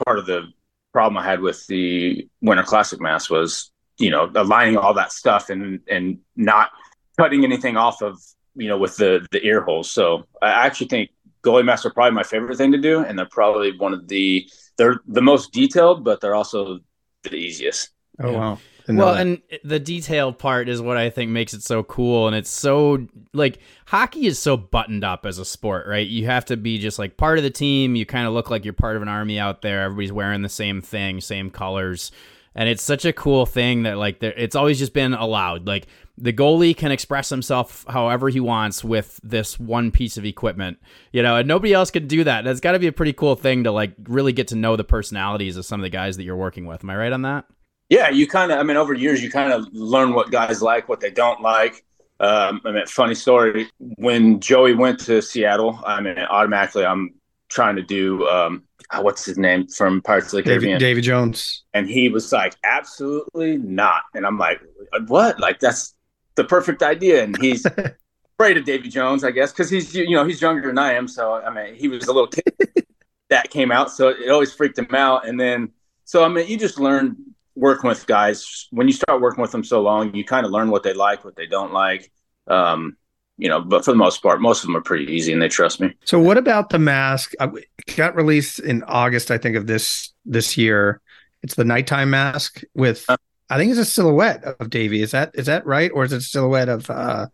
part 0.05 0.19
of 0.19 0.25
the 0.25 0.51
problem 0.91 1.17
I 1.17 1.25
had 1.25 1.39
with 1.41 1.65
the 1.67 2.27
Winter 2.41 2.63
Classic 2.63 2.99
mask 2.99 3.29
was, 3.29 3.71
you 3.97 4.09
know, 4.09 4.29
aligning 4.35 4.77
all 4.77 4.93
that 4.95 5.11
stuff 5.11 5.49
and 5.49 5.79
and 5.87 6.19
not 6.35 6.71
cutting 7.17 7.43
anything 7.43 7.77
off 7.77 8.01
of, 8.01 8.19
you 8.55 8.67
know, 8.67 8.77
with 8.77 8.97
the 8.97 9.25
the 9.31 9.45
ear 9.45 9.61
holes. 9.61 9.91
So 9.91 10.25
I 10.41 10.65
actually 10.65 10.87
think 10.87 11.11
goalie 11.43 11.65
masks 11.65 11.85
are 11.85 11.91
probably 11.91 12.15
my 12.15 12.23
favorite 12.23 12.57
thing 12.57 12.71
to 12.71 12.77
do, 12.77 12.99
and 12.99 13.17
they're 13.17 13.25
probably 13.25 13.77
one 13.77 13.93
of 13.93 14.07
the 14.07 14.47
they're 14.77 15.01
the 15.07 15.21
most 15.21 15.51
detailed, 15.51 16.03
but 16.03 16.21
they're 16.21 16.35
also 16.35 16.79
the 17.23 17.35
easiest. 17.35 17.89
Oh 18.19 18.33
wow. 18.33 18.57
Well, 18.87 19.13
and 19.13 19.41
the 19.63 19.79
detail 19.79 20.33
part 20.33 20.67
is 20.67 20.81
what 20.81 20.97
I 20.97 21.09
think 21.09 21.31
makes 21.31 21.53
it 21.53 21.63
so 21.63 21.83
cool. 21.83 22.27
And 22.27 22.35
it's 22.35 22.49
so 22.49 23.07
like 23.33 23.59
hockey 23.85 24.25
is 24.25 24.39
so 24.39 24.57
buttoned 24.57 25.03
up 25.03 25.25
as 25.25 25.37
a 25.37 25.45
sport, 25.45 25.87
right? 25.87 26.05
You 26.05 26.25
have 26.25 26.45
to 26.45 26.57
be 26.57 26.77
just 26.77 26.99
like 26.99 27.15
part 27.15 27.37
of 27.37 27.43
the 27.43 27.49
team. 27.51 27.95
You 27.95 28.05
kind 28.05 28.27
of 28.27 28.33
look 28.33 28.49
like 28.49 28.65
you're 28.65 28.73
part 28.73 28.95
of 28.95 29.01
an 29.01 29.07
army 29.07 29.39
out 29.39 29.61
there. 29.61 29.83
Everybody's 29.83 30.11
wearing 30.11 30.41
the 30.41 30.49
same 30.49 30.81
thing, 30.81 31.21
same 31.21 31.51
colors. 31.51 32.11
And 32.53 32.67
it's 32.67 32.83
such 32.83 33.05
a 33.05 33.13
cool 33.13 33.45
thing 33.45 33.83
that 33.83 33.97
like 33.97 34.21
it's 34.21 34.55
always 34.55 34.77
just 34.77 34.93
been 34.93 35.13
allowed. 35.13 35.67
Like 35.67 35.87
the 36.17 36.33
goalie 36.33 36.75
can 36.75 36.91
express 36.91 37.29
himself 37.29 37.85
however 37.87 38.29
he 38.29 38.39
wants 38.39 38.83
with 38.83 39.19
this 39.23 39.59
one 39.59 39.91
piece 39.91 40.17
of 40.17 40.25
equipment, 40.25 40.77
you 41.13 41.23
know, 41.23 41.37
and 41.37 41.47
nobody 41.47 41.73
else 41.73 41.91
can 41.91 42.07
do 42.07 42.23
that. 42.25 42.43
That's 42.43 42.59
got 42.59 42.73
to 42.73 42.79
be 42.79 42.87
a 42.87 42.91
pretty 42.91 43.13
cool 43.13 43.35
thing 43.35 43.63
to 43.63 43.71
like 43.71 43.93
really 44.03 44.33
get 44.33 44.49
to 44.49 44.55
know 44.55 44.75
the 44.75 44.83
personalities 44.83 45.55
of 45.55 45.65
some 45.65 45.79
of 45.79 45.83
the 45.83 45.89
guys 45.89 46.17
that 46.17 46.23
you're 46.23 46.35
working 46.35 46.65
with. 46.65 46.83
Am 46.83 46.89
I 46.89 46.95
right 46.97 47.13
on 47.13 47.21
that? 47.21 47.45
Yeah, 47.89 48.09
you 48.09 48.25
kind 48.27 48.51
of. 48.51 48.59
I 48.59 48.63
mean, 48.63 48.77
over 48.77 48.93
years, 48.93 49.21
you 49.21 49.29
kind 49.29 49.51
of 49.51 49.65
learn 49.73 50.13
what 50.13 50.31
guys 50.31 50.61
like, 50.61 50.87
what 50.87 51.01
they 51.01 51.11
don't 51.11 51.41
like. 51.41 51.83
Um, 52.21 52.61
I 52.63 52.71
mean, 52.71 52.85
funny 52.85 53.15
story. 53.15 53.69
When 53.79 54.39
Joey 54.39 54.75
went 54.75 54.99
to 55.01 55.21
Seattle, 55.21 55.79
I 55.85 55.99
mean, 55.99 56.17
automatically, 56.17 56.85
I'm 56.85 57.15
trying 57.49 57.75
to 57.75 57.81
do 57.81 58.25
um, 58.29 58.63
what's 58.99 59.25
his 59.25 59.37
name 59.37 59.67
from 59.67 60.01
Pirates 60.01 60.33
of 60.33 60.37
the 60.37 60.43
Caribbean, 60.43 60.79
Davy 60.79 61.01
Jones, 61.01 61.63
and 61.73 61.89
he 61.89 62.09
was 62.09 62.31
like, 62.31 62.55
absolutely 62.63 63.57
not. 63.57 64.03
And 64.13 64.25
I'm 64.25 64.37
like, 64.37 64.61
what? 65.07 65.39
Like 65.39 65.59
that's 65.59 65.93
the 66.35 66.43
perfect 66.43 66.83
idea. 66.83 67.23
And 67.23 67.37
he's 67.41 67.65
afraid 68.39 68.57
of 68.57 68.65
Davy 68.65 68.89
Jones, 68.89 69.23
I 69.23 69.31
guess, 69.31 69.51
because 69.51 69.69
he's 69.69 69.93
you 69.95 70.15
know 70.15 70.25
he's 70.25 70.41
younger 70.41 70.67
than 70.67 70.77
I 70.77 70.93
am. 70.93 71.07
So 71.07 71.35
I 71.35 71.49
mean, 71.53 71.75
he 71.75 71.87
was 71.87 72.07
a 72.07 72.13
little 72.13 72.27
kid 72.27 72.53
that 73.29 73.49
came 73.49 73.71
out, 73.71 73.91
so 73.91 74.09
it 74.09 74.29
always 74.29 74.53
freaked 74.53 74.77
him 74.77 74.93
out. 74.93 75.27
And 75.27 75.39
then 75.39 75.71
so 76.05 76.23
I 76.23 76.27
mean, 76.27 76.47
you 76.47 76.57
just 76.57 76.79
learn 76.79 77.17
working 77.55 77.87
with 77.87 78.07
guys 78.07 78.67
when 78.71 78.87
you 78.87 78.93
start 78.93 79.21
working 79.21 79.41
with 79.41 79.51
them 79.51 79.63
so 79.63 79.81
long 79.81 80.15
you 80.15 80.23
kind 80.23 80.45
of 80.45 80.51
learn 80.51 80.69
what 80.69 80.83
they 80.83 80.93
like 80.93 81.25
what 81.25 81.35
they 81.35 81.45
don't 81.45 81.73
like 81.73 82.09
um, 82.47 82.95
you 83.41 83.49
know 83.49 83.59
but 83.59 83.83
for 83.83 83.91
the 83.91 83.97
most 83.97 84.21
part 84.21 84.39
most 84.39 84.63
of 84.63 84.67
them 84.67 84.77
are 84.77 84.81
pretty 84.81 85.11
easy 85.11 85.33
and 85.33 85.41
they 85.41 85.49
trust 85.49 85.81
me. 85.81 85.93
So 86.05 86.19
what 86.19 86.37
about 86.37 86.69
the 86.69 86.79
mask? 86.79 87.33
Uh, 87.39 87.49
it 87.55 87.97
got 87.97 88.15
released 88.15 88.59
in 88.59 88.83
august 88.83 89.31
i 89.31 89.37
think 89.37 89.57
of 89.57 89.67
this 89.67 90.13
this 90.25 90.57
year. 90.57 91.01
It's 91.43 91.55
the 91.55 91.65
nighttime 91.65 92.11
mask 92.11 92.61
with 92.75 93.03
uh, 93.09 93.17
i 93.49 93.57
think 93.57 93.71
it's 93.71 93.79
a 93.79 93.85
silhouette 93.85 94.43
of 94.43 94.69
davy. 94.69 95.01
Is 95.01 95.11
that 95.11 95.31
is 95.33 95.47
that 95.47 95.65
right? 95.65 95.91
Or 95.93 96.05
is 96.05 96.13
it 96.13 96.17
a 96.17 96.21
silhouette 96.21 96.69
of 96.69 96.89
uh 96.89 97.27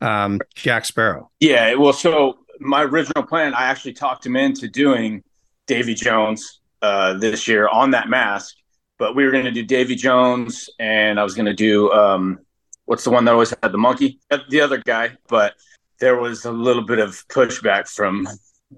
um 0.00 0.40
jack 0.54 0.86
sparrow? 0.86 1.30
Yeah 1.38 1.74
well 1.74 1.92
so 1.92 2.38
my 2.58 2.82
original 2.82 3.24
plan 3.24 3.52
i 3.54 3.64
actually 3.64 3.92
talked 3.92 4.24
him 4.24 4.36
into 4.36 4.68
doing 4.68 5.22
davy 5.66 5.94
jones 5.94 6.60
uh 6.82 7.14
this 7.14 7.48
year 7.48 7.68
on 7.68 7.90
that 7.90 8.08
mask 8.08 8.54
but 8.98 9.16
we 9.16 9.24
were 9.24 9.30
going 9.30 9.44
to 9.44 9.50
do 9.50 9.64
Davy 9.64 9.96
Jones, 9.96 10.70
and 10.78 11.18
I 11.18 11.24
was 11.24 11.34
going 11.34 11.46
to 11.46 11.54
do 11.54 11.90
um, 11.92 12.38
what's 12.86 13.04
the 13.04 13.10
one 13.10 13.24
that 13.24 13.32
always 13.32 13.54
had 13.62 13.72
the 13.72 13.78
monkey, 13.78 14.20
the 14.48 14.60
other 14.60 14.78
guy. 14.78 15.12
But 15.28 15.54
there 16.00 16.16
was 16.16 16.44
a 16.44 16.52
little 16.52 16.82
bit 16.84 16.98
of 16.98 17.26
pushback 17.28 17.88
from 17.88 18.28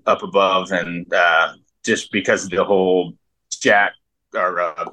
up 0.07 0.22
above, 0.22 0.72
and 0.72 1.12
uh, 1.12 1.54
just 1.84 2.12
because 2.12 2.44
of 2.44 2.50
the 2.50 2.64
whole 2.64 3.14
Jack 3.50 3.92
or 4.34 4.61
uh, 4.61 4.90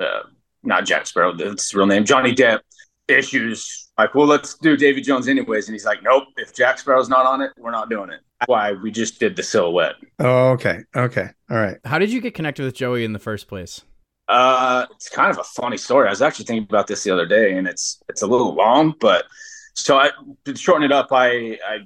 uh, 0.00 0.22
not 0.62 0.86
Jack 0.86 1.06
Sparrow, 1.06 1.34
that's 1.34 1.64
his 1.64 1.74
real 1.74 1.86
name, 1.86 2.04
Johnny 2.04 2.34
Depp 2.34 2.60
issues. 3.08 3.90
Like, 3.98 4.14
well, 4.14 4.26
let's 4.26 4.54
do 4.58 4.76
Davy 4.76 5.00
Jones 5.00 5.28
anyways, 5.28 5.68
and 5.68 5.74
he's 5.74 5.84
like, 5.84 6.02
nope. 6.02 6.24
If 6.36 6.54
Jack 6.54 6.78
Sparrow's 6.78 7.08
not 7.08 7.24
on 7.24 7.40
it, 7.40 7.52
we're 7.56 7.70
not 7.70 7.88
doing 7.88 8.10
it. 8.10 8.20
That's 8.40 8.48
why 8.48 8.72
we 8.72 8.90
just 8.90 9.18
did 9.18 9.36
the 9.36 9.42
silhouette. 9.42 9.94
Oh, 10.18 10.50
okay, 10.50 10.80
okay, 10.94 11.30
all 11.50 11.56
right. 11.56 11.78
How 11.84 11.98
did 11.98 12.12
you 12.12 12.20
get 12.20 12.34
connected 12.34 12.64
with 12.64 12.74
Joey 12.74 13.04
in 13.04 13.12
the 13.12 13.18
first 13.18 13.48
place? 13.48 13.82
Uh, 14.28 14.86
it's 14.92 15.08
kind 15.08 15.30
of 15.30 15.38
a 15.38 15.44
funny 15.44 15.76
story. 15.76 16.08
I 16.08 16.10
was 16.10 16.22
actually 16.22 16.46
thinking 16.46 16.66
about 16.68 16.86
this 16.86 17.04
the 17.04 17.10
other 17.12 17.26
day, 17.26 17.56
and 17.56 17.66
it's 17.68 18.02
it's 18.08 18.22
a 18.22 18.26
little 18.26 18.54
long, 18.54 18.94
but 18.98 19.24
so 19.74 19.98
I 19.98 20.10
to 20.44 20.56
shorten 20.56 20.84
it 20.84 20.92
up. 20.92 21.08
I, 21.12 21.58
I 21.66 21.78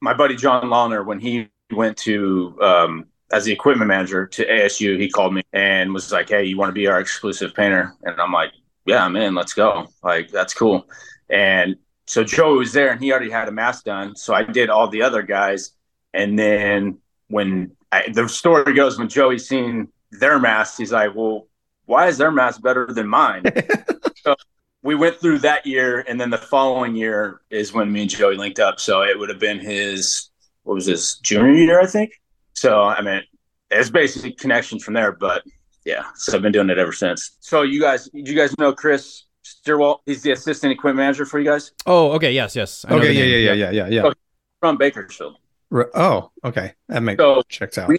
my 0.00 0.14
buddy 0.14 0.36
John 0.36 0.64
Lawner 0.64 1.04
when 1.04 1.18
he 1.18 1.48
went 1.72 1.96
to 1.98 2.56
um, 2.62 3.06
as 3.32 3.44
the 3.44 3.52
equipment 3.52 3.88
manager 3.88 4.26
to 4.26 4.46
ASU, 4.46 4.98
he 4.98 5.08
called 5.08 5.34
me 5.34 5.42
and 5.52 5.92
was 5.92 6.12
like, 6.12 6.28
"Hey, 6.28 6.44
you 6.44 6.56
want 6.56 6.70
to 6.70 6.74
be 6.74 6.86
our 6.86 7.00
exclusive 7.00 7.54
painter?" 7.54 7.94
And 8.04 8.20
I'm 8.20 8.32
like, 8.32 8.52
"Yeah, 8.86 9.04
I'm 9.04 9.16
in. 9.16 9.34
Let's 9.34 9.52
go. 9.52 9.88
Like 10.02 10.30
that's 10.30 10.54
cool." 10.54 10.88
And 11.28 11.76
so 12.06 12.22
Joe 12.22 12.54
was 12.54 12.72
there, 12.72 12.90
and 12.90 13.02
he 13.02 13.10
already 13.10 13.30
had 13.30 13.48
a 13.48 13.52
mask 13.52 13.84
done. 13.84 14.14
So 14.14 14.34
I 14.34 14.44
did 14.44 14.70
all 14.70 14.88
the 14.88 15.02
other 15.02 15.22
guys, 15.22 15.72
and 16.14 16.38
then 16.38 16.98
when 17.28 17.72
I, 17.90 18.08
the 18.12 18.28
story 18.28 18.72
goes, 18.72 18.98
when 18.98 19.08
Joey 19.08 19.38
seen 19.38 19.88
their 20.12 20.38
masks, 20.38 20.78
he's 20.78 20.92
like, 20.92 21.14
"Well, 21.14 21.48
why 21.88 22.06
is 22.06 22.18
their 22.18 22.30
mask 22.30 22.60
better 22.60 22.86
than 22.86 23.08
mine? 23.08 23.44
so 24.22 24.36
we 24.82 24.94
went 24.94 25.16
through 25.16 25.38
that 25.38 25.64
year, 25.64 26.04
and 26.06 26.20
then 26.20 26.28
the 26.28 26.38
following 26.38 26.94
year 26.94 27.40
is 27.48 27.72
when 27.72 27.90
me 27.90 28.02
and 28.02 28.10
Joey 28.10 28.36
linked 28.36 28.60
up. 28.60 28.78
So 28.78 29.02
it 29.02 29.18
would 29.18 29.30
have 29.30 29.38
been 29.38 29.58
his 29.58 30.30
what 30.64 30.74
was 30.74 30.84
his 30.84 31.16
junior 31.22 31.54
year, 31.54 31.80
I 31.80 31.86
think. 31.86 32.12
So 32.52 32.82
I 32.82 33.00
mean, 33.00 33.22
it's 33.70 33.88
basically 33.88 34.32
connection 34.32 34.78
from 34.78 34.94
there. 34.94 35.12
But 35.12 35.44
yeah, 35.86 36.04
so 36.14 36.36
I've 36.36 36.42
been 36.42 36.52
doing 36.52 36.68
it 36.68 36.76
ever 36.76 36.92
since. 36.92 37.38
So 37.40 37.62
you 37.62 37.80
guys, 37.80 38.04
do 38.10 38.20
you 38.20 38.36
guys 38.36 38.56
know 38.58 38.74
Chris 38.74 39.24
Stirwalt? 39.42 40.00
He's 40.04 40.22
the 40.22 40.32
assistant 40.32 40.74
equipment 40.74 40.98
manager 40.98 41.24
for 41.24 41.38
you 41.38 41.46
guys. 41.46 41.72
Oh, 41.86 42.12
okay, 42.12 42.32
yes, 42.32 42.54
yes. 42.54 42.84
I 42.86 42.94
okay, 42.96 43.12
yeah, 43.12 43.24
yeah, 43.24 43.36
yeah, 43.36 43.52
yeah, 43.52 43.70
yeah, 43.70 43.82
oh, 43.82 43.88
yeah. 43.88 44.02
So 44.02 44.12
from 44.60 44.76
Bakersfield. 44.76 45.36
Oh, 45.72 46.32
okay, 46.44 46.74
that 46.88 47.02
makes 47.02 47.18
so 47.18 47.42
checks 47.48 47.78
out. 47.78 47.88
We, 47.88 47.98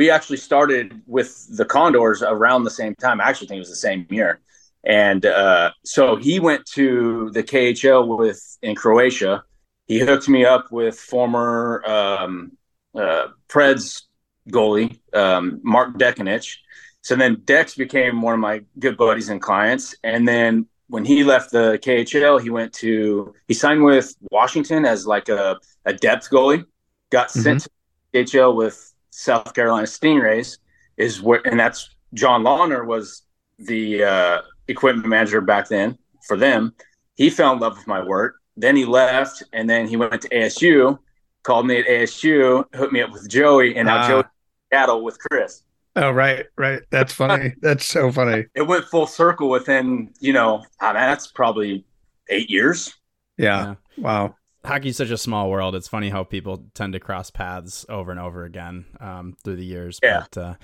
we 0.00 0.08
actually 0.08 0.38
started 0.38 1.02
with 1.06 1.46
the 1.58 1.66
Condors 1.66 2.22
around 2.22 2.64
the 2.64 2.70
same 2.70 2.94
time. 2.94 3.20
I 3.20 3.24
actually 3.24 3.48
think 3.48 3.58
it 3.58 3.66
was 3.68 3.68
the 3.68 3.76
same 3.76 4.06
year. 4.08 4.40
And 4.82 5.26
uh, 5.26 5.72
so 5.84 6.16
he 6.16 6.40
went 6.40 6.64
to 6.68 7.28
the 7.34 7.42
KHL 7.42 8.16
with 8.16 8.40
in 8.62 8.74
Croatia. 8.74 9.44
He 9.88 9.98
hooked 9.98 10.26
me 10.26 10.46
up 10.46 10.72
with 10.72 10.98
former 10.98 11.84
um, 11.86 12.56
uh, 12.94 13.26
Preds 13.46 14.04
goalie 14.48 14.98
um, 15.12 15.60
Mark 15.62 15.98
Dekanich. 15.98 16.56
So 17.02 17.14
then 17.14 17.42
Dex 17.44 17.74
became 17.74 18.22
one 18.22 18.32
of 18.32 18.40
my 18.40 18.62
good 18.78 18.96
buddies 18.96 19.28
and 19.28 19.38
clients. 19.38 19.94
And 20.02 20.26
then 20.26 20.66
when 20.88 21.04
he 21.04 21.24
left 21.24 21.50
the 21.50 21.78
KHL, 21.82 22.40
he 22.40 22.48
went 22.48 22.72
to 22.84 23.34
he 23.48 23.52
signed 23.52 23.84
with 23.84 24.16
Washington 24.30 24.86
as 24.86 25.06
like 25.06 25.28
a, 25.28 25.58
a 25.84 25.92
depth 25.92 26.30
goalie. 26.30 26.64
Got 27.10 27.30
sent 27.30 27.64
mm-hmm. 27.64 28.24
to 28.24 28.38
ECHL 28.38 28.56
with 28.56 28.94
South 29.20 29.54
Carolina 29.54 29.86
Stingrays. 29.86 30.58
Is 30.96 31.22
where 31.22 31.40
and 31.46 31.58
that's 31.58 31.94
John 32.14 32.42
Lawner 32.42 32.84
was 32.84 33.22
the 33.58 34.04
uh, 34.04 34.42
equipment 34.68 35.08
manager 35.08 35.40
back 35.40 35.68
then 35.68 35.98
for 36.26 36.36
them. 36.36 36.74
He 37.16 37.30
fell 37.30 37.52
in 37.52 37.58
love 37.58 37.76
with 37.76 37.86
my 37.86 38.02
work. 38.02 38.36
Then 38.56 38.76
he 38.76 38.84
left, 38.84 39.42
and 39.52 39.68
then 39.68 39.86
he 39.86 39.96
went 39.96 40.20
to 40.22 40.28
ASU. 40.28 40.98
Called 41.42 41.66
me 41.66 41.78
at 41.78 41.86
ASU, 41.86 42.64
hooked 42.74 42.92
me 42.92 43.00
up 43.00 43.12
with 43.12 43.28
Joey, 43.30 43.76
and 43.76 43.86
now 43.86 44.02
uh, 44.02 44.08
Joey 44.08 44.24
Seattle 44.70 45.02
with 45.02 45.18
Chris. 45.18 45.62
Oh, 45.96 46.10
right, 46.10 46.46
right. 46.56 46.82
That's 46.90 47.12
funny. 47.14 47.54
That's 47.62 47.86
so 47.86 48.12
funny. 48.12 48.46
It 48.54 48.62
went 48.62 48.84
full 48.84 49.06
circle 49.06 49.48
within, 49.48 50.12
you 50.20 50.34
know, 50.34 50.62
I 50.80 50.92
mean, 50.92 51.02
that's 51.02 51.28
probably 51.28 51.84
eight 52.28 52.50
years. 52.50 52.94
Yeah. 53.38 53.64
yeah. 53.64 53.74
Wow. 53.96 54.36
Hockey's 54.64 54.96
such 54.96 55.10
a 55.10 55.16
small 55.16 55.50
world. 55.50 55.74
It's 55.74 55.88
funny 55.88 56.10
how 56.10 56.22
people 56.22 56.64
tend 56.74 56.92
to 56.92 57.00
cross 57.00 57.30
paths 57.30 57.86
over 57.88 58.10
and 58.10 58.20
over 58.20 58.44
again 58.44 58.84
um, 59.00 59.36
through 59.42 59.56
the 59.56 59.64
years. 59.64 59.98
Yeah. 60.02 60.24
But, 60.30 60.40
uh, 60.40 60.54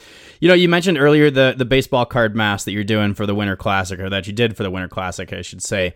you 0.40 0.49
know, 0.49 0.55
you 0.55 0.68
mentioned 0.68 0.99
earlier 0.99 1.30
the 1.30 1.55
the 1.57 1.64
baseball 1.64 2.05
card 2.05 2.36
mass 2.36 2.64
that 2.64 2.72
you're 2.72 2.84
doing 2.84 3.14
for 3.14 3.24
the 3.24 3.34
Winter 3.34 3.57
Classic, 3.57 3.99
or 3.99 4.11
that 4.11 4.26
you 4.26 4.32
did 4.32 4.57
for 4.57 4.62
the 4.62 4.70
Winter 4.70 4.88
Classic, 4.88 5.32
I 5.32 5.42
should 5.42 5.62
say. 5.62 5.94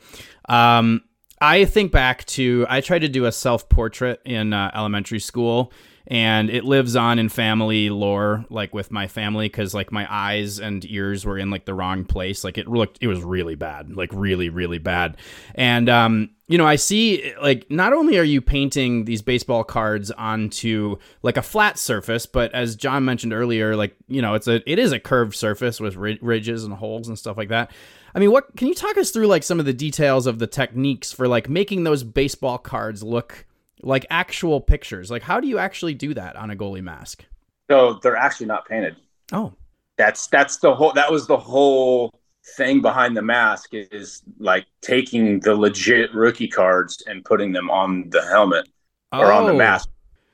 Um, 0.48 1.02
I 1.40 1.64
think 1.64 1.92
back 1.92 2.24
to 2.26 2.66
I 2.68 2.80
tried 2.80 3.00
to 3.00 3.08
do 3.08 3.26
a 3.26 3.32
self 3.32 3.68
portrait 3.68 4.20
in 4.24 4.52
uh, 4.52 4.70
elementary 4.74 5.20
school 5.20 5.72
and 6.06 6.50
it 6.50 6.64
lives 6.64 6.96
on 6.96 7.18
in 7.18 7.28
family 7.28 7.90
lore 7.90 8.44
like 8.50 8.74
with 8.74 8.90
my 8.90 9.06
family 9.06 9.48
because 9.48 9.74
like 9.74 9.92
my 9.92 10.06
eyes 10.12 10.58
and 10.58 10.84
ears 10.90 11.24
were 11.24 11.38
in 11.38 11.50
like 11.50 11.64
the 11.64 11.74
wrong 11.74 12.04
place. 12.04 12.44
Like 12.44 12.58
it 12.58 12.68
looked 12.68 12.98
it 13.00 13.06
was 13.06 13.22
really 13.22 13.54
bad 13.54 13.94
like 13.94 14.10
really 14.12 14.48
really 14.48 14.78
bad. 14.78 15.16
And 15.54 15.88
um 15.88 16.30
you 16.48 16.58
know 16.58 16.66
i 16.66 16.74
see 16.74 17.32
like 17.40 17.70
not 17.70 17.92
only 17.92 18.18
are 18.18 18.24
you 18.24 18.40
painting 18.40 19.04
these 19.04 19.22
baseball 19.22 19.62
cards 19.62 20.10
onto 20.10 20.96
like 21.22 21.36
a 21.36 21.42
flat 21.42 21.78
surface 21.78 22.26
but 22.26 22.52
as 22.52 22.74
john 22.74 23.04
mentioned 23.04 23.32
earlier 23.32 23.76
like 23.76 23.94
you 24.08 24.20
know 24.20 24.34
it's 24.34 24.48
a 24.48 24.60
it 24.68 24.76
is 24.76 24.90
a 24.90 24.98
curved 24.98 25.36
surface 25.36 25.78
with 25.78 25.94
ridges 25.94 26.64
and 26.64 26.74
holes 26.74 27.06
and 27.06 27.18
stuff 27.18 27.36
like 27.36 27.48
that. 27.50 27.70
I 28.14 28.18
mean, 28.18 28.32
what 28.32 28.56
can 28.56 28.66
you 28.66 28.74
talk 28.74 28.98
us 28.98 29.10
through 29.10 29.28
like 29.28 29.44
some 29.44 29.60
of 29.60 29.66
the 29.66 29.72
details 29.72 30.26
of 30.26 30.38
the 30.40 30.46
techniques 30.46 31.12
for 31.12 31.28
like 31.28 31.48
making 31.48 31.84
those 31.84 32.02
baseball 32.02 32.58
cards 32.58 33.02
look 33.02 33.46
like 33.82 34.06
actual 34.10 34.60
pictures. 34.60 35.10
Like, 35.10 35.22
how 35.22 35.40
do 35.40 35.48
you 35.48 35.58
actually 35.58 35.94
do 35.94 36.14
that 36.14 36.36
on 36.36 36.50
a 36.50 36.56
goalie 36.56 36.82
mask? 36.82 37.24
So 37.70 37.94
they're 38.02 38.16
actually 38.16 38.46
not 38.46 38.66
painted. 38.66 38.96
Oh, 39.32 39.52
that's 39.96 40.26
that's 40.26 40.56
the 40.58 40.74
whole. 40.74 40.92
That 40.92 41.10
was 41.10 41.26
the 41.26 41.36
whole 41.36 42.12
thing 42.56 42.80
behind 42.80 43.16
the 43.16 43.22
mask 43.22 43.70
is 43.72 44.22
like 44.38 44.66
taking 44.80 45.40
the 45.40 45.54
legit 45.54 46.12
rookie 46.14 46.48
cards 46.48 47.02
and 47.06 47.24
putting 47.24 47.52
them 47.52 47.70
on 47.70 48.08
the 48.10 48.22
helmet 48.22 48.68
oh. 49.12 49.20
or 49.20 49.32
on 49.32 49.46
the 49.46 49.52
oh. 49.52 49.56
mask. 49.56 49.88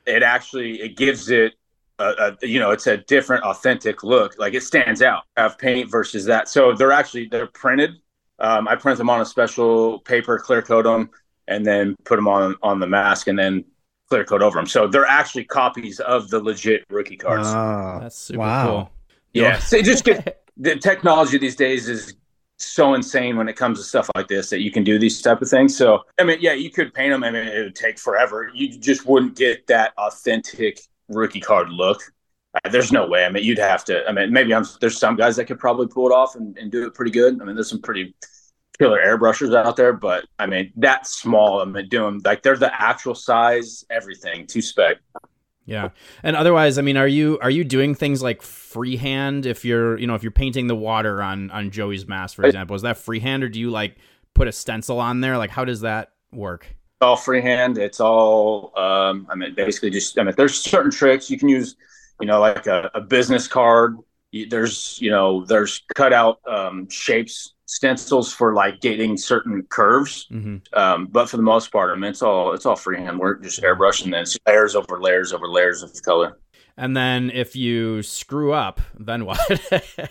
It 0.06 0.22
actually 0.22 0.80
it 0.80 0.96
gives 0.96 1.30
it 1.30 1.54
a, 1.98 2.36
a, 2.42 2.46
you 2.46 2.60
know 2.60 2.70
it's 2.70 2.86
a 2.86 2.98
different 2.98 3.44
authentic 3.44 4.02
look. 4.02 4.38
Like 4.38 4.54
it 4.54 4.62
stands 4.62 5.02
out. 5.02 5.24
of 5.36 5.58
paint 5.58 5.90
versus 5.90 6.24
that. 6.26 6.48
So 6.48 6.72
they're 6.72 6.92
actually 6.92 7.28
they're 7.28 7.48
printed. 7.48 7.96
Um, 8.38 8.68
I 8.68 8.76
print 8.76 8.98
them 8.98 9.08
on 9.08 9.20
a 9.20 9.24
special 9.24 10.00
paper, 10.00 10.38
clear 10.38 10.62
coat 10.62 10.84
them 10.84 11.10
and 11.48 11.64
then 11.64 11.96
put 12.04 12.16
them 12.16 12.28
on 12.28 12.56
on 12.62 12.80
the 12.80 12.86
mask 12.86 13.28
and 13.28 13.38
then 13.38 13.64
clear 14.08 14.24
coat 14.24 14.42
over 14.42 14.58
them. 14.58 14.66
So 14.66 14.86
they're 14.86 15.06
actually 15.06 15.44
copies 15.44 16.00
of 16.00 16.30
the 16.30 16.40
legit 16.40 16.84
rookie 16.90 17.16
cards. 17.16 17.48
Oh, 17.48 17.98
that's 18.00 18.16
super 18.16 18.40
wow. 18.40 18.66
cool. 18.66 18.90
Yeah, 19.32 19.58
so 19.58 19.82
just 19.82 20.04
get 20.04 20.42
the 20.56 20.76
technology 20.76 21.38
these 21.38 21.56
days 21.56 21.88
is 21.88 22.14
so 22.58 22.94
insane 22.94 23.36
when 23.36 23.48
it 23.48 23.56
comes 23.56 23.78
to 23.78 23.84
stuff 23.84 24.08
like 24.14 24.28
this 24.28 24.48
that 24.48 24.60
you 24.60 24.70
can 24.70 24.82
do 24.82 24.98
these 24.98 25.20
type 25.20 25.42
of 25.42 25.48
things. 25.48 25.76
So 25.76 26.02
I 26.18 26.24
mean, 26.24 26.38
yeah, 26.40 26.54
you 26.54 26.70
could 26.70 26.94
paint 26.94 27.12
them. 27.12 27.22
I 27.24 27.30
mean, 27.30 27.46
it 27.46 27.62
would 27.62 27.76
take 27.76 27.98
forever. 27.98 28.50
You 28.54 28.78
just 28.78 29.06
wouldn't 29.06 29.36
get 29.36 29.66
that 29.66 29.92
authentic 29.98 30.80
rookie 31.08 31.40
card 31.40 31.68
look. 31.70 32.00
Uh, 32.54 32.68
there's 32.70 32.92
no 32.92 33.06
way. 33.06 33.24
I 33.24 33.30
mean, 33.30 33.44
you'd 33.44 33.58
have 33.58 33.84
to. 33.86 34.06
I 34.08 34.12
mean, 34.12 34.32
maybe 34.32 34.54
I'm, 34.54 34.64
there's 34.80 34.98
some 34.98 35.16
guys 35.16 35.36
that 35.36 35.44
could 35.44 35.58
probably 35.58 35.88
pull 35.88 36.06
it 36.06 36.14
off 36.14 36.36
and, 36.36 36.56
and 36.56 36.72
do 36.72 36.86
it 36.86 36.94
pretty 36.94 37.10
good. 37.10 37.40
I 37.40 37.44
mean, 37.44 37.54
there's 37.54 37.68
some 37.68 37.82
pretty 37.82 38.14
killer 38.76 39.00
airbrushers 39.04 39.54
out 39.54 39.76
there, 39.76 39.92
but 39.92 40.26
I 40.38 40.46
mean 40.46 40.72
that 40.76 41.06
small. 41.06 41.60
I 41.60 41.64
mean 41.64 41.88
doing 41.88 42.20
like 42.24 42.42
they're 42.42 42.56
the 42.56 42.72
actual 42.80 43.14
size, 43.14 43.84
everything 43.90 44.46
to 44.48 44.62
spec. 44.62 44.96
Yeah, 45.64 45.90
and 46.22 46.36
otherwise, 46.36 46.78
I 46.78 46.82
mean, 46.82 46.96
are 46.96 47.08
you 47.08 47.38
are 47.42 47.50
you 47.50 47.64
doing 47.64 47.94
things 47.94 48.22
like 48.22 48.42
freehand? 48.42 49.46
If 49.46 49.64
you're 49.64 49.98
you 49.98 50.06
know 50.06 50.14
if 50.14 50.22
you're 50.22 50.30
painting 50.30 50.68
the 50.68 50.76
water 50.76 51.22
on 51.22 51.50
on 51.50 51.70
Joey's 51.70 52.06
mask, 52.06 52.36
for 52.36 52.44
example, 52.44 52.76
is 52.76 52.82
that 52.82 52.98
freehand 52.98 53.42
or 53.42 53.48
do 53.48 53.58
you 53.58 53.70
like 53.70 53.96
put 54.34 54.46
a 54.46 54.52
stencil 54.52 55.00
on 55.00 55.20
there? 55.20 55.36
Like 55.36 55.50
how 55.50 55.64
does 55.64 55.80
that 55.80 56.12
work? 56.32 56.66
all 57.00 57.16
freehand. 57.16 57.78
It's 57.78 58.00
all 58.00 58.72
um, 58.76 59.26
I 59.30 59.34
mean 59.34 59.54
basically 59.54 59.90
just 59.90 60.18
I 60.18 60.22
mean 60.22 60.34
there's 60.36 60.58
certain 60.58 60.90
tricks 60.90 61.30
you 61.30 61.38
can 61.38 61.48
use. 61.48 61.76
You 62.20 62.26
know, 62.26 62.40
like 62.40 62.66
a, 62.66 62.90
a 62.94 63.00
business 63.02 63.46
card. 63.46 63.98
There's 64.48 64.98
you 65.00 65.10
know 65.10 65.44
there's 65.44 65.82
cutout 65.94 66.40
um, 66.46 66.88
shapes 66.88 67.54
stencils 67.66 68.32
for 68.32 68.54
like 68.54 68.80
getting 68.80 69.16
certain 69.16 69.62
curves. 69.64 70.26
Mm-hmm. 70.32 70.56
Um, 70.78 71.06
but 71.08 71.28
for 71.28 71.36
the 71.36 71.42
most 71.42 71.70
part, 71.70 71.90
I 71.90 71.94
mean, 71.94 72.10
it's 72.10 72.22
all 72.22 72.52
it's 72.52 72.64
all 72.64 72.76
freehand 72.76 73.18
work, 73.18 73.42
just 73.42 73.62
airbrushing 73.62 74.10
then 74.10 74.24
layers 74.46 74.74
over 74.74 75.00
layers 75.00 75.32
over 75.32 75.46
layers 75.46 75.82
of 75.82 75.92
color. 76.02 76.38
And 76.78 76.96
then 76.96 77.30
if 77.30 77.56
you 77.56 78.02
screw 78.02 78.52
up, 78.52 78.80
then 78.98 79.24
what? 79.24 79.40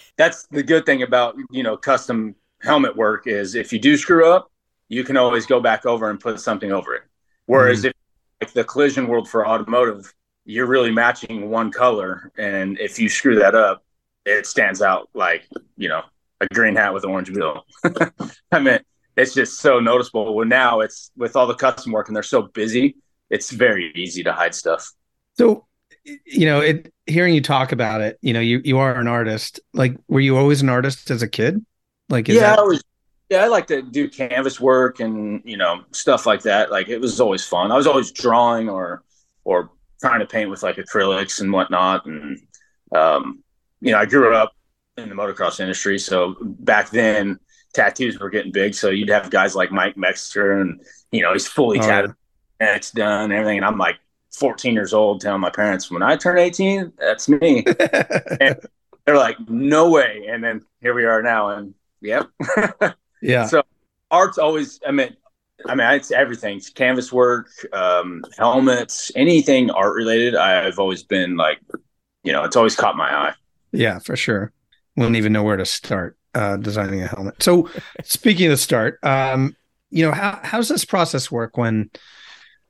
That's 0.18 0.47
the 0.47 0.64
good 0.64 0.86
thing 0.86 1.01
about 1.01 1.36
you 1.49 1.64
know 1.64 1.78
custom 1.78 2.36
helmet 2.62 2.95
work 2.95 3.28
is 3.28 3.56
if 3.56 3.74
you 3.74 3.80
do 3.80 3.97
screw 3.97 4.32
up, 4.32 4.51
you 4.89 5.03
can 5.03 5.18
always 5.18 5.45
go 5.45 5.60
back 5.60 5.86
over 5.86 6.10
and 6.10 6.20
put 6.20 6.39
something 6.39 6.72
over 6.72 6.95
it. 6.95 7.03
Whereas 7.45 7.80
mm-hmm. 7.80 7.88
if 7.88 7.93
like 8.41 8.53
the 8.53 8.64
collision 8.64 9.08
world 9.08 9.30
for 9.30 9.47
automotive, 9.47 10.14
you're 10.43 10.68
really 10.68 10.91
matching 10.91 11.49
one 11.49 11.72
color, 11.72 12.32
and 12.38 12.78
if 12.80 12.99
you 12.99 13.10
screw 13.10 13.36
that 13.39 13.56
up, 13.56 13.84
it 14.26 14.45
stands 14.45 14.82
out 14.82 15.10
like 15.14 15.47
you 15.78 15.88
know 15.88 16.01
a 16.41 16.47
green 16.47 16.75
hat 16.75 16.93
with 16.93 17.05
orange 17.05 17.33
bill. 17.33 17.65
I 18.51 18.59
mean, 18.59 18.79
it's 19.17 19.33
just 19.33 19.59
so 19.59 19.79
noticeable. 19.79 20.36
Well, 20.36 20.47
now 20.47 20.81
it's 20.81 21.11
with 21.15 21.36
all 21.36 21.47
the 21.47 21.55
custom 21.55 21.91
work 21.91 22.07
and 22.07 22.15
they're 22.15 22.23
so 22.23 22.43
busy, 22.43 22.97
it's 23.29 23.51
very 23.51 23.91
easy 23.95 24.23
to 24.23 24.33
hide 24.33 24.53
stuff. 24.53 24.91
So, 25.38 25.65
you 26.03 26.45
know, 26.45 26.61
it 26.61 26.93
hearing 27.05 27.33
you 27.33 27.41
talk 27.41 27.71
about 27.71 28.01
it, 28.01 28.17
you 28.21 28.33
know, 28.33 28.39
you 28.39 28.61
you 28.63 28.77
are 28.77 28.95
an 28.99 29.07
artist. 29.07 29.59
Like, 29.73 29.97
were 30.07 30.19
you 30.19 30.38
always 30.38 30.61
an 30.61 30.69
artist 30.69 31.09
as 31.11 31.21
a 31.21 31.27
kid? 31.27 31.65
Like, 32.09 32.27
yeah, 32.27 32.41
that- 32.41 32.59
I 32.59 32.63
was. 32.63 32.83
Yeah, 33.27 33.43
I 33.43 33.47
like 33.47 33.65
to 33.67 33.81
do 33.81 34.07
canvas 34.07 34.61
work 34.61 34.99
and 34.99 35.41
you 35.45 35.57
know 35.57 35.81
stuff 35.91 36.27
like 36.27 36.43
that. 36.43 36.69
Like, 36.69 36.89
it 36.89 36.99
was 36.99 37.19
always 37.19 37.43
fun. 37.43 37.71
I 37.71 37.75
was 37.75 37.88
always 37.88 38.11
drawing 38.11 38.69
or 38.69 39.03
or 39.43 39.71
trying 39.99 40.19
to 40.19 40.27
paint 40.27 40.51
with 40.51 40.61
like 40.61 40.75
acrylics 40.75 41.41
and 41.41 41.51
whatnot. 41.51 42.05
And 42.05 42.39
um, 42.95 43.43
you 43.81 43.91
know, 43.93 43.97
I 43.97 44.05
grew 44.05 44.36
up 44.36 44.51
in 44.98 45.10
the 45.10 45.16
motocross 45.16 45.60
industry. 45.60 46.00
So 46.00 46.36
back 46.41 46.89
then, 46.89 47.39
tattoos 47.74 48.20
were 48.20 48.30
getting 48.30 48.52
big. 48.52 48.74
So 48.74 48.89
you'd 48.89 49.10
have 49.10 49.30
guys 49.30 49.56
like 49.56 49.72
Mike 49.72 49.98
Metzger, 49.98 50.54
and 50.60 50.82
you 51.12 51.22
know 51.22 51.34
he's 51.34 51.48
fully 51.48 51.80
oh, 51.80 51.82
tatted, 51.82 52.14
yeah. 52.60 52.68
and 52.68 52.78
it's 52.78 52.91
done, 52.91 53.26
and 53.26 53.34
everything. 53.34 53.58
And 53.58 53.66
I'm 53.66 53.78
like 53.78 53.98
14 54.34 54.74
years 54.74 54.93
old, 54.93 55.22
telling 55.22 55.41
my 55.41 55.50
parents, 55.50 55.91
when 55.91 56.04
I 56.04 56.16
turn 56.16 56.38
18, 56.38 56.93
that's 56.98 57.28
me. 57.28 57.64
and 58.39 58.60
they're 59.06 59.18
like, 59.18 59.38
no 59.50 59.89
way. 59.89 60.26
And 60.30 60.43
then 60.43 60.62
here 60.82 60.93
we 60.93 61.06
are 61.06 61.22
now, 61.22 61.50
and 61.50 61.74
yep, 62.02 62.30
yeah. 63.22 63.46
So 63.46 63.64
art's 64.12 64.38
always, 64.38 64.80
I 64.88 64.91
mean. 64.91 65.16
I 65.68 65.74
mean, 65.74 65.89
it's 65.93 66.12
everything. 66.12 66.58
It's 66.58 66.70
canvas 66.70 67.14
work, 67.14 67.48
um, 67.72 68.24
helmets, 68.38 69.10
anything 69.16 69.72
art 69.72 69.96
related. 69.96 70.36
I've 70.36 70.78
always 70.78 71.02
been 71.02 71.38
like, 71.38 71.60
you 72.24 72.34
know, 72.34 72.43
it's 72.43 72.58
always 72.58 72.76
caught 72.76 72.98
my 72.98 73.10
eye. 73.10 73.34
Yeah, 73.72 73.98
for 74.00 74.18
sure 74.18 74.52
wouldn't 74.96 75.16
even 75.18 75.34
know 75.34 75.43
where 75.43 75.58
to 75.58 75.66
start 75.66 76.18
uh, 76.34 76.58
designing 76.58 77.02
a 77.02 77.08
helmet. 77.08 77.41
So, 77.41 77.70
speaking 78.04 78.52
of 78.52 78.60
start, 78.60 79.00
um, 79.04 79.56
you 79.89 80.06
know, 80.06 80.12
how 80.12 80.39
how 80.43 80.58
does 80.58 80.70
this 80.70 80.86
process 80.86 81.32
work 81.32 81.58
when 81.58 81.89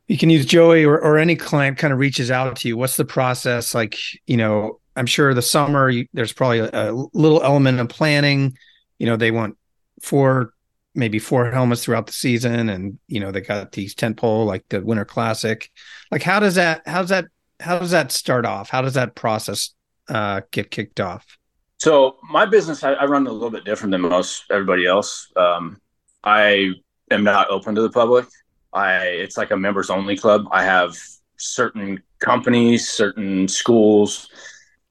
you 0.07 0.17
can 0.17 0.29
use 0.29 0.45
Joey 0.45 0.85
or, 0.85 0.99
or 0.99 1.17
any 1.17 1.35
client 1.35 1.77
kind 1.77 1.91
of 1.91 1.99
reaches 1.99 2.29
out 2.29 2.55
to 2.57 2.67
you? 2.67 2.77
What's 2.77 2.97
the 2.97 3.05
process 3.05 3.73
like? 3.73 3.97
You 4.27 4.37
know, 4.37 4.79
I'm 4.95 5.07
sure 5.07 5.33
the 5.33 5.41
summer 5.41 5.89
you, 5.89 6.07
there's 6.13 6.33
probably 6.33 6.59
a, 6.59 6.69
a, 6.71 6.91
little 7.13 7.41
element 7.43 7.79
of 7.79 7.89
planning. 7.89 8.57
You 8.99 9.07
know, 9.07 9.17
they 9.17 9.31
want 9.31 9.57
four, 10.01 10.53
maybe 10.93 11.19
four 11.19 11.51
helmets 11.51 11.83
throughout 11.83 12.07
the 12.07 12.13
season, 12.13 12.69
and 12.69 12.99
you 13.07 13.19
know 13.19 13.31
they 13.31 13.41
got 13.41 13.71
these 13.71 13.95
tentpole 13.95 14.45
like 14.45 14.65
the 14.69 14.81
Winter 14.81 15.05
Classic. 15.05 15.69
Like, 16.11 16.23
how 16.23 16.39
does 16.39 16.55
that? 16.55 16.87
How 16.87 17.01
does 17.01 17.09
that? 17.09 17.25
How 17.59 17.79
does 17.79 17.91
that 17.91 18.11
start 18.11 18.45
off? 18.45 18.69
How 18.69 18.81
does 18.81 18.93
that 18.93 19.15
process 19.15 19.73
uh, 20.07 20.41
get 20.51 20.69
kicked 20.69 20.99
off? 20.99 21.37
So 21.79 22.17
my 22.31 22.45
business, 22.45 22.83
I, 22.83 22.93
I, 22.93 23.05
run 23.05 23.27
a 23.27 23.31
little 23.31 23.49
bit 23.49 23.65
different 23.65 23.91
than 23.91 24.01
most 24.01 24.45
everybody 24.49 24.85
else. 24.85 25.31
Um, 25.35 25.79
I 26.23 26.71
am 27.11 27.23
not 27.23 27.49
open 27.49 27.75
to 27.75 27.81
the 27.81 27.89
public. 27.89 28.25
I 28.73 28.97
it's 29.05 29.37
like 29.37 29.51
a 29.51 29.57
members 29.57 29.89
only 29.89 30.17
club. 30.17 30.47
I 30.51 30.63
have 30.63 30.97
certain 31.37 32.01
companies, 32.19 32.87
certain 32.89 33.47
schools, 33.47 34.29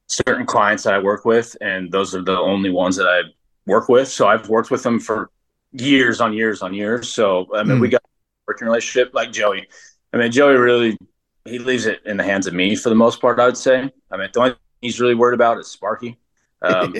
certain 0.09 0.47
clients 0.47 0.83
that 0.85 0.95
I 0.95 0.99
work 0.99 1.25
with, 1.25 1.57
and 1.61 1.91
those 1.91 2.15
are 2.15 2.23
the 2.23 2.39
only 2.39 2.71
ones 2.71 2.97
that 2.97 3.07
I 3.07 3.23
work 3.67 3.89
with. 3.89 4.09
So 4.09 4.29
I've 4.29 4.49
worked 4.49 4.71
with 4.71 4.83
them 4.83 5.01
for 5.01 5.31
years 5.73 6.21
on 6.21 6.33
years 6.33 6.63
on 6.63 6.73
years. 6.75 7.09
So 7.09 7.49
I 7.55 7.65
mean, 7.65 7.79
Mm. 7.79 7.81
we 7.81 7.89
got 7.89 8.03
a 8.05 8.09
working 8.47 8.67
relationship 8.67 9.13
like 9.15 9.33
Joey. 9.33 9.67
I 10.13 10.19
mean, 10.19 10.31
Joey 10.33 10.57
really 10.57 10.97
he 11.45 11.59
leaves 11.59 11.87
it 11.87 12.01
in 12.07 12.17
the 12.17 12.25
hands 12.25 12.47
of 12.47 12.55
me 12.55 12.77
for 12.77 12.89
the 12.91 12.95
most 12.95 13.21
part. 13.21 13.39
I 13.41 13.47
would 13.47 13.57
say. 13.57 13.91
I 14.11 14.17
mean, 14.17 14.29
the 14.33 14.39
only 14.41 14.51
thing 14.53 14.59
he's 14.83 15.01
really 15.01 15.15
worried 15.15 15.35
about 15.35 15.59
is 15.59 15.67
Sparky. 15.67 16.19
Um, 16.65 16.95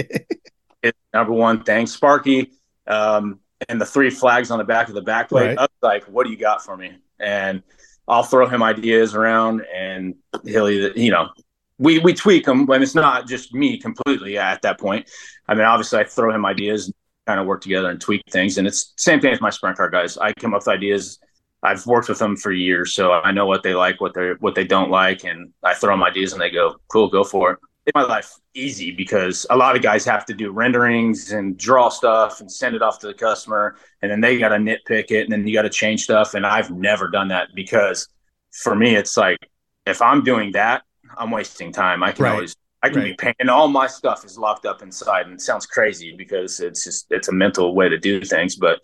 it's 0.83 0.99
number 1.13 1.33
one 1.33 1.63
thing. 1.65 1.87
Sparky 1.87 2.51
um, 2.87 3.41
and 3.69 3.81
the 3.81 3.87
three 3.87 4.11
flags 4.11 4.51
on 4.51 4.59
the 4.59 4.65
back 4.65 4.89
of 4.89 4.95
the 4.95 5.03
back 5.03 5.29
plate. 5.29 5.49
Right. 5.49 5.59
I 5.59 5.63
was 5.63 5.71
like, 5.83 6.05
what 6.05 6.27
do 6.27 6.33
you 6.33 6.39
got 6.39 6.65
for 6.65 6.77
me? 6.77 6.99
And 7.19 7.63
I'll 8.07 8.23
throw 8.23 8.47
him 8.47 8.63
ideas 8.63 9.15
around, 9.15 9.63
and 9.75 10.15
he'll 10.45 10.69
either, 10.69 10.93
you 10.95 11.11
know, 11.11 11.31
we 11.79 11.99
we 12.01 12.13
tweak 12.13 12.45
them 12.45 12.67
when 12.67 12.83
it's 12.83 12.95
not 12.95 13.27
just 13.27 13.55
me 13.55 13.79
completely 13.79 14.37
at 14.37 14.63
that 14.63 14.79
point. 14.79 15.09
I 15.49 15.55
mean, 15.55 15.65
obviously, 15.65 16.01
I 16.01 16.05
throw 16.05 16.31
him 16.35 16.45
ideas, 16.45 16.87
and 16.87 16.95
kind 17.27 17.41
of 17.41 17.47
work 17.47 17.63
together 17.63 17.89
and 17.89 18.01
tweak 18.01 18.23
things, 18.31 18.59
and 18.59 18.67
it's 18.67 18.93
same 18.97 19.21
thing 19.21 19.33
as 19.33 19.41
my 19.41 19.51
sprint 19.51 19.77
car 19.77 19.89
guys. 19.89 20.19
I 20.19 20.33
come 20.35 20.55
up 20.55 20.61
with 20.61 20.69
ideas. 20.69 21.19
I've 21.63 21.87
worked 21.87 22.11
with 22.11 22.19
them 22.19 22.37
for 22.37 22.53
years, 22.53 22.93
so 22.93 23.13
I 23.13 23.33
know 23.33 23.47
what 23.47 23.63
they 23.63 23.75
like, 23.75 24.01
what 24.01 24.13
they 24.13 24.33
what 24.41 24.55
they 24.55 24.65
don't 24.65 24.91
like, 24.91 25.25
and 25.25 25.53
I 25.63 25.73
throw 25.73 25.95
them 25.95 26.03
ideas, 26.03 26.33
and 26.33 26.43
they 26.43 26.51
go, 26.51 26.77
"Cool, 26.89 27.09
go 27.09 27.25
for 27.25 27.53
it." 27.53 27.59
Make 27.87 27.95
my 27.95 28.03
life 28.03 28.33
easy 28.55 28.93
because 28.93 29.47
a 29.51 29.57
lot 29.57 29.77
of 29.77 29.83
guys 29.83 30.07
have 30.07 30.25
to 30.27 30.35
do 30.35 30.51
renderings 30.53 31.33
and 31.33 31.57
draw 31.59 31.91
stuff 31.91 32.41
and 32.41 32.51
send 32.51 32.75
it 32.75 32.81
off 32.81 32.99
to 33.01 33.07
the 33.07 33.13
customer, 33.15 33.77
and 34.01 34.11
then 34.11 34.23
they 34.23 34.39
got 34.39 34.49
to 34.51 34.57
nitpick 34.57 35.11
it, 35.11 35.25
and 35.25 35.33
then 35.33 35.47
you 35.47 35.53
got 35.53 35.63
to 35.63 35.71
change 35.71 36.05
stuff. 36.05 36.33
And 36.33 36.47
I've 36.47 36.71
never 36.71 37.09
done 37.09 37.29
that 37.29 37.49
because 37.55 38.09
for 38.53 38.75
me, 38.75 38.95
it's 38.97 39.19
like 39.19 39.39
if 39.85 40.01
I'm 40.01 40.25
doing 40.25 40.53
that, 40.53 40.83
I'm 41.19 41.31
wasting 41.31 41.73
time. 41.73 42.03
I 42.03 42.13
can 42.13 42.25
Right. 42.25 42.33
always 42.33 42.57
I 42.83 42.89
can 42.89 43.03
be 43.03 43.11
Right. 43.11 43.19
paying. 43.19 43.49
All 43.51 43.69
my 43.69 43.87
stuff 43.87 44.25
is 44.25 44.39
locked 44.39 44.65
up 44.65 44.81
inside, 44.83 45.27
and 45.27 45.35
it 45.35 45.41
sounds 45.43 45.67
crazy 45.67 46.15
because 46.17 46.61
it's 46.61 46.85
just 46.85 47.07
it's 47.11 47.29
a 47.29 47.33
mental 47.33 47.75
way 47.75 47.91
to 47.91 47.99
do 47.99 48.23
things. 48.23 48.57
But 48.57 48.81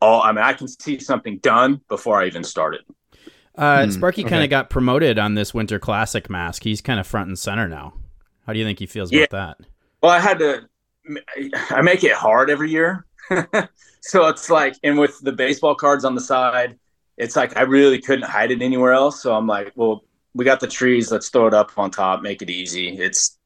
all 0.00 0.22
I 0.22 0.32
mean, 0.32 0.44
I 0.44 0.52
can 0.54 0.68
see 0.68 0.98
something 1.00 1.38
done 1.38 1.80
before 1.88 2.20
I 2.20 2.26
even 2.26 2.44
start 2.44 2.74
it. 2.76 2.82
Uh, 3.56 3.86
Hmm, 3.86 3.90
Sparky 3.90 4.24
kind 4.24 4.42
okay. 4.42 4.44
of 4.44 4.50
got 4.50 4.68
promoted 4.70 5.18
on 5.18 5.34
this 5.34 5.54
Winter 5.54 5.78
Classic 5.78 6.28
mask. 6.28 6.64
He's 6.64 6.80
kind 6.80 6.98
of 6.98 7.06
front 7.06 7.28
and 7.28 7.38
center 7.38 7.68
now. 7.68 7.94
How 8.46 8.52
do 8.52 8.58
you 8.58 8.64
think 8.64 8.78
he 8.78 8.86
feels 8.86 9.10
Yeah. 9.12 9.24
about 9.30 9.58
that? 9.58 9.66
Well, 10.02 10.12
I 10.12 10.20
had 10.20 10.38
to. 10.38 10.68
I 11.70 11.82
make 11.82 12.02
it 12.04 12.12
hard 12.12 12.48
every 12.48 12.70
year, 12.70 13.04
so 14.00 14.26
it's 14.28 14.48
like, 14.48 14.74
and 14.82 14.98
with 14.98 15.18
the 15.20 15.32
baseball 15.32 15.74
cards 15.74 16.04
on 16.04 16.14
the 16.14 16.20
side, 16.20 16.78
it's 17.18 17.36
like 17.36 17.56
I 17.58 17.62
really 17.62 18.00
couldn't 18.00 18.24
hide 18.24 18.50
it 18.50 18.62
anywhere 18.62 18.92
else. 18.92 19.22
So 19.22 19.34
I'm 19.34 19.46
like, 19.46 19.72
well, 19.74 20.04
we 20.34 20.44
got 20.46 20.60
the 20.60 20.66
trees. 20.66 21.10
Let's 21.12 21.28
throw 21.28 21.46
it 21.46 21.52
up 21.54 21.72
on 21.76 21.90
top, 21.90 22.22
make 22.22 22.40
it 22.42 22.48
easy. 22.48 22.88
It's 22.98 23.38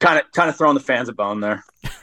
kind 0.00 0.18
of 0.18 0.24
kind 0.32 0.50
of 0.50 0.56
throwing 0.56 0.74
the 0.74 0.80
fans 0.80 1.08
a 1.08 1.12
bone 1.12 1.40
there. 1.40 1.64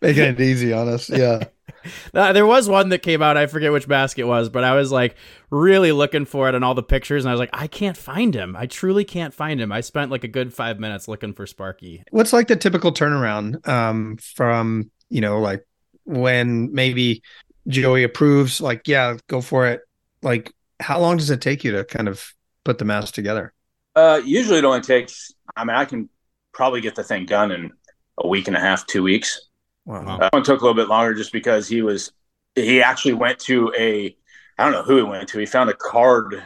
Making 0.00 0.24
it 0.24 0.40
easy 0.40 0.72
on 0.72 0.88
us. 0.88 1.10
Yeah. 1.10 1.44
There 2.12 2.46
was 2.46 2.68
one 2.68 2.88
that 2.90 3.00
came 3.00 3.22
out. 3.22 3.36
I 3.36 3.46
forget 3.46 3.72
which 3.72 3.88
mask 3.88 4.18
it 4.18 4.24
was, 4.24 4.48
but 4.48 4.64
I 4.64 4.74
was 4.74 4.92
like 4.92 5.16
really 5.50 5.92
looking 5.92 6.24
for 6.24 6.48
it 6.48 6.54
in 6.54 6.62
all 6.62 6.74
the 6.74 6.82
pictures, 6.82 7.24
and 7.24 7.30
I 7.30 7.32
was 7.32 7.40
like, 7.40 7.50
I 7.52 7.66
can't 7.66 7.96
find 7.96 8.34
him. 8.34 8.56
I 8.56 8.66
truly 8.66 9.04
can't 9.04 9.34
find 9.34 9.60
him. 9.60 9.72
I 9.72 9.80
spent 9.80 10.10
like 10.10 10.24
a 10.24 10.28
good 10.28 10.52
five 10.52 10.78
minutes 10.78 11.08
looking 11.08 11.32
for 11.32 11.46
Sparky. 11.46 12.02
What's 12.10 12.32
like 12.32 12.48
the 12.48 12.56
typical 12.56 12.92
turnaround 12.92 13.66
um, 13.68 14.16
from, 14.18 14.90
you 15.08 15.20
know, 15.20 15.40
like 15.40 15.66
when 16.04 16.72
maybe 16.72 17.22
Joey 17.68 18.02
approves, 18.02 18.60
like, 18.60 18.88
yeah, 18.88 19.16
go 19.28 19.40
for 19.40 19.66
it. 19.66 19.80
Like, 20.22 20.52
how 20.80 21.00
long 21.00 21.16
does 21.16 21.30
it 21.30 21.40
take 21.40 21.64
you 21.64 21.72
to 21.72 21.84
kind 21.84 22.08
of 22.08 22.32
put 22.64 22.78
the 22.78 22.84
mask 22.84 23.14
together? 23.14 23.52
Uh, 23.94 24.20
usually 24.24 24.58
it 24.58 24.64
only 24.64 24.80
takes. 24.80 25.32
I 25.56 25.64
mean, 25.64 25.76
I 25.76 25.84
can 25.84 26.08
probably 26.52 26.80
get 26.80 26.94
the 26.94 27.04
thing 27.04 27.26
done 27.26 27.50
in 27.50 27.72
a 28.18 28.26
week 28.26 28.48
and 28.48 28.56
a 28.56 28.60
half, 28.60 28.86
two 28.86 29.02
weeks. 29.02 29.40
Wow. 29.84 30.18
That 30.18 30.32
one 30.32 30.42
took 30.42 30.60
a 30.60 30.64
little 30.64 30.80
bit 30.80 30.88
longer 30.88 31.14
just 31.14 31.32
because 31.32 31.68
he 31.68 31.82
was 31.82 32.12
he 32.54 32.82
actually 32.82 33.14
went 33.14 33.38
to 33.40 33.72
a 33.76 34.16
I 34.58 34.64
don't 34.64 34.72
know 34.72 34.82
who 34.82 34.96
he 34.96 35.02
went 35.02 35.28
to. 35.30 35.38
He 35.38 35.46
found 35.46 35.70
a 35.70 35.74
card, 35.74 36.42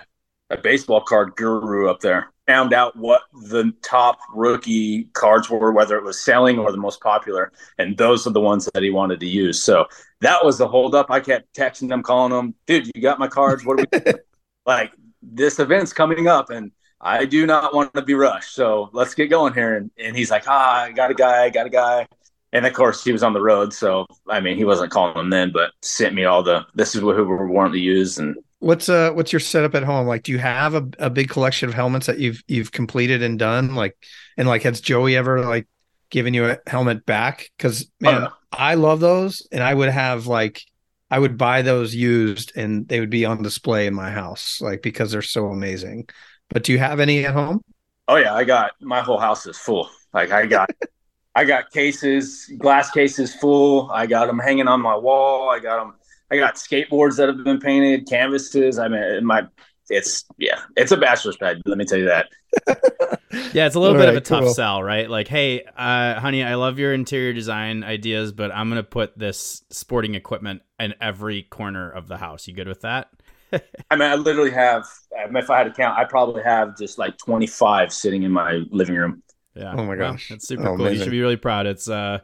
a 0.51 0.57
baseball 0.57 1.01
card 1.01 1.37
guru 1.37 1.91
up 1.91 2.01
there. 2.01 2.32
Found 2.47 2.72
out 2.72 2.95
what 2.97 3.22
the 3.51 3.72
top 3.82 4.18
rookie 4.32 5.05
cards 5.12 5.51
were, 5.51 5.72
whether 5.72 5.99
it 5.99 6.05
was 6.05 6.20
selling 6.20 6.61
or 6.61 6.70
the 6.70 6.78
most 6.78 7.01
popular, 7.01 7.51
and 7.78 7.97
those 7.97 8.24
are 8.24 8.30
the 8.30 8.41
ones 8.41 8.70
that 8.72 8.84
he 8.84 8.91
wanted 8.91 9.18
to 9.18 9.26
use. 9.26 9.61
So 9.64 9.87
that 10.20 10.45
was 10.45 10.57
the 10.57 10.68
holdup. 10.68 11.11
I 11.11 11.18
kept 11.18 11.53
texting 11.55 11.89
them, 11.89 12.05
calling 12.05 12.32
them, 12.32 12.55
dude, 12.66 12.89
you 12.95 13.03
got 13.03 13.18
my 13.18 13.26
cards? 13.26 13.64
What 13.64 13.80
are 13.80 13.87
we 13.93 14.12
like? 14.66 14.93
This 15.20 15.59
event's 15.59 15.93
coming 15.93 16.28
up, 16.28 16.51
and 16.51 16.70
I 17.01 17.24
do 17.24 17.47
not 17.47 17.74
want 17.74 17.93
to 17.95 18.03
be 18.03 18.14
rushed. 18.14 18.55
So 18.55 18.91
let's 18.93 19.14
get 19.14 19.26
going 19.26 19.53
here. 19.53 19.74
And, 19.76 19.91
and 19.99 20.16
he's 20.16 20.30
like, 20.30 20.45
ah, 20.47 20.82
I 20.82 20.93
got 20.93 21.11
a 21.11 21.14
guy, 21.14 21.45
I 21.45 21.51
got 21.51 21.66
a 21.66 21.70
guy. 21.70 22.07
And 22.57 22.65
of 22.65 22.73
course, 22.73 23.05
he 23.05 23.13
was 23.13 23.23
on 23.23 23.35
the 23.35 23.41
road, 23.43 23.75
so 23.75 24.07
I 24.31 24.41
mean, 24.41 24.57
he 24.57 24.65
wasn't 24.65 24.91
calling 24.91 25.15
them 25.15 25.29
then, 25.29 25.53
but 25.53 25.73
sent 25.83 26.15
me 26.15 26.25
all 26.25 26.43
the 26.43 26.65
this 26.75 26.95
is 26.95 27.03
who 27.03 27.07
we're 27.07 27.47
wanting 27.47 27.75
to 27.75 27.79
use, 27.79 28.19
and 28.19 28.35
What's 28.61 28.89
uh 28.89 29.11
what's 29.11 29.35
your 29.35 29.41
setup 29.41 29.75
at 29.75 29.83
home? 29.83 30.07
Like 30.07 30.23
do 30.23 30.33
you 30.33 30.39
have 30.39 30.75
a, 30.75 30.89
a 30.99 31.11
big 31.11 31.29
collection 31.29 31.69
of 31.69 31.75
helmets 31.75 32.07
that 32.07 32.19
you've 32.19 32.43
you've 32.49 32.73
completed 32.73 33.23
and 33.23 33.39
done? 33.39 33.75
Like 33.75 33.95
and 34.39 34.49
like 34.49 34.63
has 34.63 34.81
Joey 34.81 35.15
ever 35.15 35.45
like 35.45 35.69
given 36.09 36.33
you 36.33 36.47
a 36.47 36.59
helmet 36.67 37.05
back? 37.05 37.51
Because 37.59 37.91
man, 38.01 38.23
yeah. 38.23 38.29
I 38.51 38.75
love 38.75 39.01
those 39.01 39.47
and 39.53 39.63
I 39.63 39.75
would 39.75 39.91
have 39.91 40.27
like 40.27 40.63
I 41.11 41.19
would 41.19 41.37
buy 41.37 41.61
those 41.61 41.95
used 41.95 42.57
and 42.57 42.89
they 42.89 42.99
would 42.99 43.11
be 43.11 43.27
on 43.27 43.43
display 43.43 43.87
in 43.87 43.93
my 43.93 44.11
house, 44.11 44.59
like 44.63 44.81
because 44.81 45.13
they're 45.13 45.21
so 45.21 45.49
amazing. 45.49 46.09
But 46.49 46.65
do 46.65 46.73
you 46.73 46.79
have 46.79 46.99
any 46.99 47.27
at 47.27 47.35
home? 47.35 47.61
oh 48.09 48.17
yeah, 48.17 48.35
I 48.35 48.45
got 48.45 48.73
my 48.81 49.01
whole 49.01 49.19
house 49.19 49.47
is 49.47 49.59
full. 49.59 49.91
Like 50.13 50.31
I 50.31 50.47
got, 50.47 50.71
I 51.37 51.45
got 51.45 51.70
cases, 51.72 52.51
glass 52.59 52.91
cases 52.91 53.34
full. 53.37 53.91
I 53.93 54.07
got 54.07 54.26
them 54.26 54.41
hanging 54.41 54.68
on 54.68 54.82
my 54.82 54.97
wall. 54.97 55.51
I 55.51 55.61
got 55.61 55.78
them. 55.78 55.95
I 56.32 56.39
got 56.39 56.57
skateboards 56.57 57.18
that 57.18 57.28
have 57.28 57.45
been 57.45 57.61
painted, 57.61 58.09
canvases. 58.09 58.78
I 58.80 58.89
mean, 58.89 59.24
my 59.26 59.47
it's 59.91 60.24
yeah, 60.39 60.62
it's 60.76 60.93
a 60.93 60.99
bachelor's 60.99 61.39
pad. 61.39 61.62
Let 61.66 61.78
me 61.78 61.84
tell 61.87 61.99
you 61.99 62.07
that. 62.07 62.28
Yeah, 63.53 63.66
it's 63.66 63.74
a 63.76 63.80
little 63.80 63.97
All 63.97 63.97
bit 63.97 64.09
of 64.09 64.14
right, 64.14 64.16
a 64.16 64.20
tough 64.20 64.45
cool. 64.45 64.55
sell, 64.55 64.82
right? 64.82 65.09
Like, 65.09 65.28
hey, 65.28 65.64
uh, 65.76 66.20
honey, 66.20 66.43
I 66.45 66.55
love 66.57 66.78
your 66.78 66.93
interior 66.93 67.32
design 67.32 67.84
ideas, 67.84 68.32
but 68.32 68.53
I'm 68.55 68.68
gonna 68.68 68.82
put 68.82 69.18
this 69.18 69.64
sporting 69.70 70.14
equipment 70.14 70.62
in 70.78 70.95
every 71.01 71.43
corner 71.45 71.91
of 71.91 72.09
the 72.09 72.18
house. 72.18 72.47
You 72.49 72.55
good 72.55 72.68
with 72.68 72.82
that? 72.82 73.11
I 73.91 73.97
mean, 73.97 74.09
I 74.11 74.14
literally 74.16 74.51
have. 74.51 74.84
I 75.16 75.26
mean, 75.26 75.37
if 75.37 75.51
I 75.51 75.59
had 75.59 75.64
to 75.64 75.72
count, 75.72 75.99
I 75.99 76.05
probably 76.05 76.43
have 76.43 76.76
just 76.76 76.99
like 76.99 77.16
twenty 77.18 77.47
five 77.47 77.93
sitting 77.93 78.22
in 78.24 78.32
my 78.32 78.62
living 78.70 78.97
room. 78.97 79.22
Yeah. 79.57 79.73
Oh 79.73 79.85
my 79.85 79.97
Well, 79.97 80.13
gosh. 80.13 80.31
it's 80.31 80.47
super 80.47 80.69
Oh, 80.69 80.77
cool. 80.77 80.91
You 80.91 80.99
should 80.99 81.11
be 81.11 81.21
really 81.21 81.37
proud. 81.37 81.67
It's 81.67 81.89
uh 81.89 82.19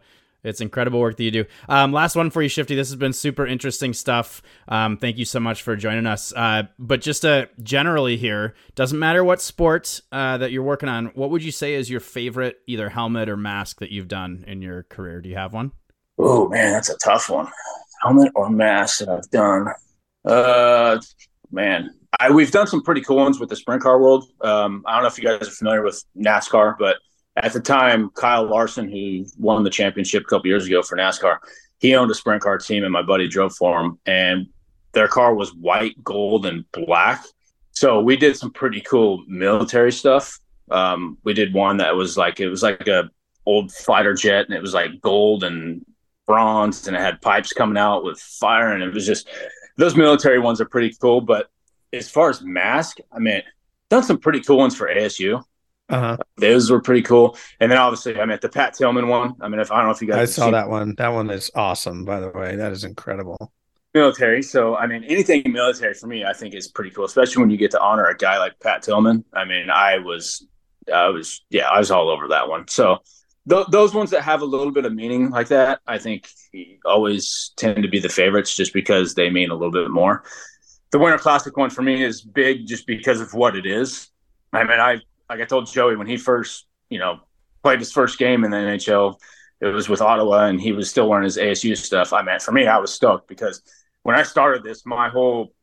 it's 0.44 0.60
incredible 0.60 0.98
work 0.98 1.16
that 1.18 1.22
you 1.22 1.30
do. 1.30 1.44
Um, 1.68 1.92
last 1.92 2.16
one 2.16 2.28
for 2.28 2.42
you, 2.42 2.48
Shifty. 2.48 2.74
This 2.74 2.88
has 2.88 2.96
been 2.96 3.12
super 3.12 3.46
interesting 3.46 3.92
stuff. 3.92 4.42
Um, 4.66 4.96
thank 4.96 5.16
you 5.16 5.24
so 5.24 5.38
much 5.38 5.62
for 5.62 5.76
joining 5.76 6.04
us. 6.04 6.32
Uh, 6.34 6.64
but 6.80 7.00
just 7.00 7.24
uh, 7.24 7.46
generally 7.62 8.16
here, 8.16 8.54
doesn't 8.74 8.98
matter 8.98 9.22
what 9.22 9.40
sport 9.40 10.00
uh, 10.10 10.38
that 10.38 10.50
you're 10.50 10.64
working 10.64 10.88
on. 10.88 11.06
What 11.14 11.30
would 11.30 11.44
you 11.44 11.52
say 11.52 11.74
is 11.74 11.88
your 11.88 12.00
favorite 12.00 12.56
either 12.66 12.88
helmet 12.88 13.28
or 13.28 13.36
mask 13.36 13.78
that 13.78 13.92
you've 13.92 14.08
done 14.08 14.42
in 14.48 14.62
your 14.62 14.82
career? 14.82 15.20
Do 15.20 15.28
you 15.28 15.36
have 15.36 15.52
one? 15.52 15.70
Oh 16.18 16.48
man, 16.48 16.72
that's 16.72 16.90
a 16.90 16.96
tough 16.98 17.30
one. 17.30 17.46
Helmet 18.02 18.32
or 18.34 18.50
mask 18.50 18.98
that 18.98 19.08
I've 19.10 19.30
done. 19.30 19.68
Uh, 20.24 20.98
man, 21.52 21.90
I 22.18 22.30
we've 22.32 22.50
done 22.50 22.66
some 22.66 22.82
pretty 22.82 23.02
cool 23.02 23.16
ones 23.18 23.38
with 23.38 23.48
the 23.48 23.54
sprint 23.56 23.80
car 23.82 24.00
world. 24.00 24.24
Um, 24.40 24.82
I 24.86 24.94
don't 24.94 25.02
know 25.02 25.08
if 25.08 25.18
you 25.18 25.24
guys 25.24 25.46
are 25.46 25.52
familiar 25.52 25.82
with 25.84 26.02
NASCAR, 26.16 26.76
but 26.80 26.96
at 27.36 27.52
the 27.52 27.60
time, 27.60 28.10
Kyle 28.10 28.46
Larson, 28.46 28.90
who 28.90 29.26
won 29.38 29.62
the 29.62 29.70
championship 29.70 30.24
a 30.24 30.26
couple 30.26 30.48
years 30.48 30.66
ago 30.66 30.82
for 30.82 30.96
NASCAR, 30.96 31.38
he 31.78 31.94
owned 31.94 32.10
a 32.10 32.14
sprint 32.14 32.42
car 32.42 32.58
team, 32.58 32.84
and 32.84 32.92
my 32.92 33.02
buddy 33.02 33.26
drove 33.26 33.54
for 33.54 33.80
him, 33.80 33.98
and 34.06 34.46
their 34.92 35.08
car 35.08 35.34
was 35.34 35.54
white, 35.54 36.02
gold, 36.04 36.46
and 36.46 36.64
black. 36.72 37.24
So 37.72 38.00
we 38.00 38.16
did 38.16 38.36
some 38.36 38.52
pretty 38.52 38.80
cool 38.82 39.24
military 39.26 39.92
stuff. 39.92 40.38
Um, 40.70 41.18
we 41.24 41.32
did 41.34 41.54
one 41.54 41.78
that 41.78 41.96
was 41.96 42.16
like 42.16 42.38
it 42.38 42.48
was 42.48 42.62
like 42.62 42.86
a 42.86 43.10
old 43.46 43.72
fighter 43.72 44.14
jet, 44.14 44.46
and 44.46 44.54
it 44.54 44.62
was 44.62 44.74
like 44.74 45.00
gold 45.00 45.42
and 45.42 45.84
bronze, 46.26 46.86
and 46.86 46.96
it 46.96 47.00
had 47.00 47.20
pipes 47.22 47.52
coming 47.52 47.78
out 47.78 48.04
with 48.04 48.20
fire, 48.20 48.72
and 48.72 48.82
it 48.82 48.92
was 48.92 49.06
just 49.06 49.28
those 49.76 49.96
military 49.96 50.38
ones 50.38 50.60
are 50.60 50.66
pretty 50.66 50.94
cool. 51.00 51.20
But 51.20 51.50
as 51.92 52.10
far 52.10 52.30
as 52.30 52.42
mask, 52.42 52.98
I 53.10 53.18
mean, 53.18 53.42
done 53.88 54.02
some 54.02 54.18
pretty 54.18 54.40
cool 54.40 54.58
ones 54.58 54.76
for 54.76 54.86
ASU. 54.86 55.42
Uh-huh. 55.88 56.16
Those 56.38 56.70
were 56.70 56.80
pretty 56.80 57.02
cool. 57.02 57.36
And 57.60 57.70
then 57.70 57.78
obviously, 57.78 58.18
I 58.18 58.24
mean, 58.24 58.38
the 58.40 58.48
Pat 58.48 58.74
Tillman 58.74 59.08
one. 59.08 59.34
I 59.40 59.48
mean, 59.48 59.60
if 59.60 59.70
I 59.70 59.76
don't 59.76 59.86
know 59.86 59.92
if 59.92 60.00
you 60.00 60.08
guys 60.08 60.30
I 60.30 60.32
saw 60.32 60.50
that 60.50 60.68
one. 60.68 60.94
That 60.96 61.08
one 61.08 61.28
is 61.30 61.50
awesome, 61.54 62.04
by 62.04 62.20
the 62.20 62.30
way. 62.30 62.56
That 62.56 62.72
is 62.72 62.84
incredible. 62.84 63.52
military. 63.94 64.42
So 64.42 64.76
I 64.76 64.86
mean, 64.86 65.04
anything 65.04 65.42
military 65.52 65.94
for 65.94 66.06
me, 66.06 66.24
I 66.24 66.32
think 66.32 66.54
is 66.54 66.68
pretty 66.68 66.90
cool, 66.90 67.04
especially 67.04 67.40
when 67.40 67.50
you 67.50 67.56
get 67.56 67.70
to 67.72 67.80
honor 67.80 68.06
a 68.06 68.16
guy 68.16 68.38
like 68.38 68.58
Pat 68.60 68.82
Tillman. 68.82 69.24
I 69.32 69.44
mean, 69.44 69.70
I 69.70 69.98
was, 69.98 70.46
I 70.92 71.08
was, 71.08 71.44
yeah, 71.50 71.68
I 71.68 71.78
was 71.78 71.90
all 71.90 72.08
over 72.08 72.28
that 72.28 72.48
one. 72.48 72.68
So 72.68 72.98
th- 73.48 73.66
those 73.70 73.94
ones 73.94 74.10
that 74.10 74.22
have 74.22 74.42
a 74.42 74.46
little 74.46 74.72
bit 74.72 74.86
of 74.86 74.94
meaning 74.94 75.30
like 75.30 75.48
that, 75.48 75.80
I 75.86 75.98
think 75.98 76.28
always 76.84 77.52
tend 77.56 77.82
to 77.82 77.88
be 77.88 77.98
the 77.98 78.08
favorites, 78.08 78.56
just 78.56 78.72
because 78.72 79.14
they 79.14 79.30
mean 79.30 79.50
a 79.50 79.54
little 79.54 79.72
bit 79.72 79.90
more. 79.90 80.24
The 80.90 80.98
Winter 80.98 81.18
Classic 81.18 81.56
one 81.56 81.70
for 81.70 81.82
me 81.82 82.02
is 82.02 82.20
big, 82.22 82.66
just 82.66 82.86
because 82.86 83.20
of 83.20 83.32
what 83.34 83.56
it 83.56 83.66
is. 83.66 84.10
I 84.52 84.64
mean, 84.64 84.78
I 84.78 85.00
like 85.32 85.40
I 85.40 85.44
told 85.46 85.66
Joey 85.66 85.96
when 85.96 86.06
he 86.06 86.16
first, 86.16 86.66
you 86.90 86.98
know, 86.98 87.20
played 87.62 87.78
his 87.78 87.90
first 87.90 88.18
game 88.18 88.44
in 88.44 88.50
the 88.50 88.56
NHL 88.56 89.16
it 89.62 89.68
was 89.68 89.88
with 89.88 90.02
Ottawa, 90.02 90.46
and 90.46 90.60
he 90.60 90.72
was 90.72 90.90
still 90.90 91.08
wearing 91.08 91.22
his 91.22 91.38
ASU 91.38 91.76
stuff. 91.76 92.12
I 92.12 92.22
mean, 92.22 92.40
for 92.40 92.50
me, 92.50 92.66
I 92.66 92.78
was 92.78 92.92
stoked 92.92 93.28
because 93.28 93.62
when 94.02 94.16
I 94.16 94.24
started 94.24 94.64
this, 94.64 94.84
my 94.84 95.08
whole 95.08 95.54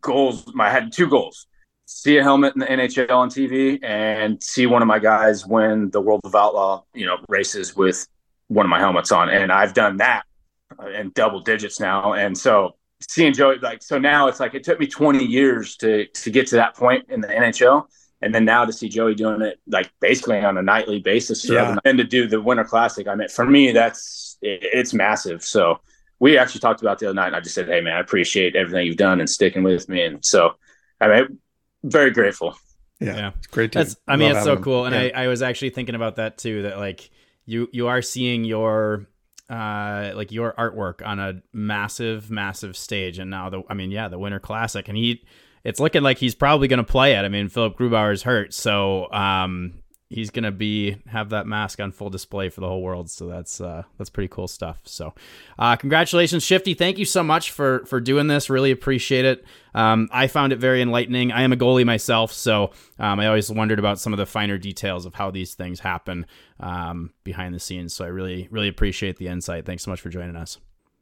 goals, 0.00 0.50
I 0.58 0.70
had 0.70 0.92
two 0.92 1.08
goals: 1.08 1.48
see 1.84 2.18
a 2.18 2.22
helmet 2.22 2.54
in 2.54 2.60
the 2.60 2.66
NHL 2.66 3.10
on 3.10 3.28
TV, 3.28 3.80
and 3.82 4.40
see 4.42 4.66
one 4.66 4.80
of 4.80 4.86
my 4.86 5.00
guys 5.00 5.44
win 5.44 5.90
the 5.90 6.00
World 6.00 6.20
of 6.22 6.36
Outlaw, 6.36 6.84
you 6.94 7.04
know, 7.04 7.16
races 7.28 7.74
with 7.74 8.06
one 8.46 8.64
of 8.64 8.70
my 8.70 8.78
helmets 8.78 9.10
on. 9.10 9.28
And 9.28 9.50
I've 9.50 9.74
done 9.74 9.96
that 9.96 10.22
in 10.94 11.10
double 11.10 11.40
digits 11.40 11.80
now, 11.80 12.12
and 12.12 12.38
so 12.38 12.76
seeing 13.00 13.32
Joey 13.32 13.58
like 13.58 13.82
so 13.82 13.98
now 13.98 14.28
it's 14.28 14.38
like 14.38 14.54
it 14.54 14.62
took 14.62 14.78
me 14.78 14.86
20 14.86 15.24
years 15.24 15.76
to 15.78 16.06
to 16.06 16.30
get 16.30 16.46
to 16.48 16.56
that 16.56 16.76
point 16.76 17.06
in 17.08 17.20
the 17.20 17.28
NHL 17.28 17.88
and 18.20 18.34
then 18.34 18.44
now 18.44 18.64
to 18.64 18.72
see 18.72 18.88
Joey 18.88 19.14
doing 19.14 19.42
it 19.42 19.60
like 19.66 19.90
basically 20.00 20.38
on 20.40 20.58
a 20.58 20.62
nightly 20.62 20.98
basis 21.00 21.48
Yeah. 21.48 21.76
and 21.84 21.98
to 21.98 22.04
do 22.04 22.26
the 22.26 22.40
Winter 22.40 22.64
Classic 22.64 23.06
I 23.08 23.14
mean 23.14 23.28
for 23.28 23.44
me 23.46 23.72
that's 23.72 24.36
it, 24.42 24.60
it's 24.62 24.92
massive 24.94 25.42
so 25.44 25.80
we 26.20 26.36
actually 26.36 26.60
talked 26.60 26.80
about 26.80 26.98
the 26.98 27.06
other 27.06 27.14
night 27.14 27.28
and 27.28 27.36
I 27.36 27.40
just 27.40 27.54
said 27.54 27.66
hey 27.68 27.80
man 27.80 27.96
I 27.96 28.00
appreciate 28.00 28.56
everything 28.56 28.86
you've 28.86 28.96
done 28.96 29.20
and 29.20 29.28
sticking 29.30 29.62
with 29.62 29.88
me 29.88 30.02
and 30.02 30.24
so 30.24 30.54
I 31.00 31.08
mean 31.08 31.38
very 31.84 32.10
grateful 32.10 32.58
Yeah, 33.00 33.16
Yeah. 33.16 33.30
it's 33.38 33.46
great. 33.46 33.70
To 33.72 33.78
That's 33.78 33.96
I 34.08 34.16
mean 34.16 34.32
it's 34.34 34.44
so 34.44 34.56
him. 34.56 34.62
cool, 34.64 34.84
and 34.86 34.94
Yeah. 34.94 35.10
I, 35.18 35.24
I 35.24 35.28
was 35.28 35.42
actually 35.42 35.70
thinking 35.70 35.94
about 35.94 36.16
that 36.16 36.38
too. 36.38 36.62
That 36.62 36.78
like 36.78 37.10
you 37.46 37.68
you 37.72 37.86
are 37.86 38.02
seeing 38.02 38.42
your 38.44 39.06
uh 39.48 40.10
like 40.14 40.32
your 40.32 40.52
artwork 40.58 41.06
on 41.06 41.18
a 41.20 41.40
massive 41.52 42.30
massive 42.30 42.76
stage, 42.76 43.20
and 43.20 43.30
now 43.30 43.48
the 43.50 43.62
I 43.70 43.74
mean 43.74 43.90
yeah 43.92 44.08
the 44.08 44.18
Winter 44.18 44.40
Classic, 44.40 44.88
and 44.88 44.96
he 44.98 45.22
it's 45.64 45.80
looking 45.80 46.02
like 46.02 46.18
he's 46.18 46.34
probably 46.34 46.68
going 46.68 46.78
to 46.78 46.84
play 46.84 47.14
it. 47.14 47.22
I 47.24 47.28
mean 47.28 47.48
Philipp 47.48 47.76
Grubauer 47.76 48.12
is 48.12 48.22
hurt, 48.22 48.54
so 48.54 49.10
um 49.12 49.82
he's 50.10 50.30
going 50.30 50.44
to 50.44 50.50
be 50.50 50.96
have 51.06 51.28
that 51.30 51.46
mask 51.46 51.80
on 51.80 51.92
full 51.92 52.08
display 52.08 52.48
for 52.48 52.62
the 52.62 52.66
whole 52.66 52.82
world. 52.82 53.10
So 53.10 53.26
that's 53.26 53.60
uh 53.60 53.82
that's 53.98 54.10
pretty 54.10 54.28
cool 54.28 54.48
stuff. 54.48 54.80
So 54.84 55.14
uh 55.58 55.76
congratulations, 55.76 56.42
Shifty. 56.42 56.74
Thank 56.74 56.98
you 56.98 57.04
so 57.04 57.22
much 57.22 57.50
for 57.50 57.84
for 57.86 58.00
doing 58.00 58.26
this. 58.26 58.48
Really 58.48 58.70
appreciate 58.70 59.24
it. 59.24 59.44
Um, 59.74 60.08
I 60.10 60.26
found 60.26 60.52
it 60.52 60.58
very 60.58 60.82
enlightening. 60.82 61.30
I 61.30 61.42
am 61.42 61.52
a 61.52 61.56
goalie 61.56 61.84
myself, 61.84 62.32
so 62.32 62.72
um, 62.98 63.20
I 63.20 63.26
always 63.28 63.48
wondered 63.50 63.78
about 63.78 64.00
some 64.00 64.12
of 64.12 64.16
the 64.16 64.26
finer 64.26 64.58
details 64.58 65.06
of 65.06 65.14
how 65.14 65.30
these 65.30 65.54
things 65.54 65.78
happen 65.78 66.26
um, 66.58 67.12
behind 67.22 67.54
the 67.54 67.60
scenes. 67.60 67.94
So 67.94 68.04
I 68.04 68.08
really, 68.08 68.48
really 68.50 68.68
appreciate 68.68 69.18
the 69.18 69.28
insight. 69.28 69.66
Thanks 69.66 69.84
so 69.84 69.90
much 69.92 70.00
for 70.00 70.08
joining 70.08 70.34
us. 70.34 70.58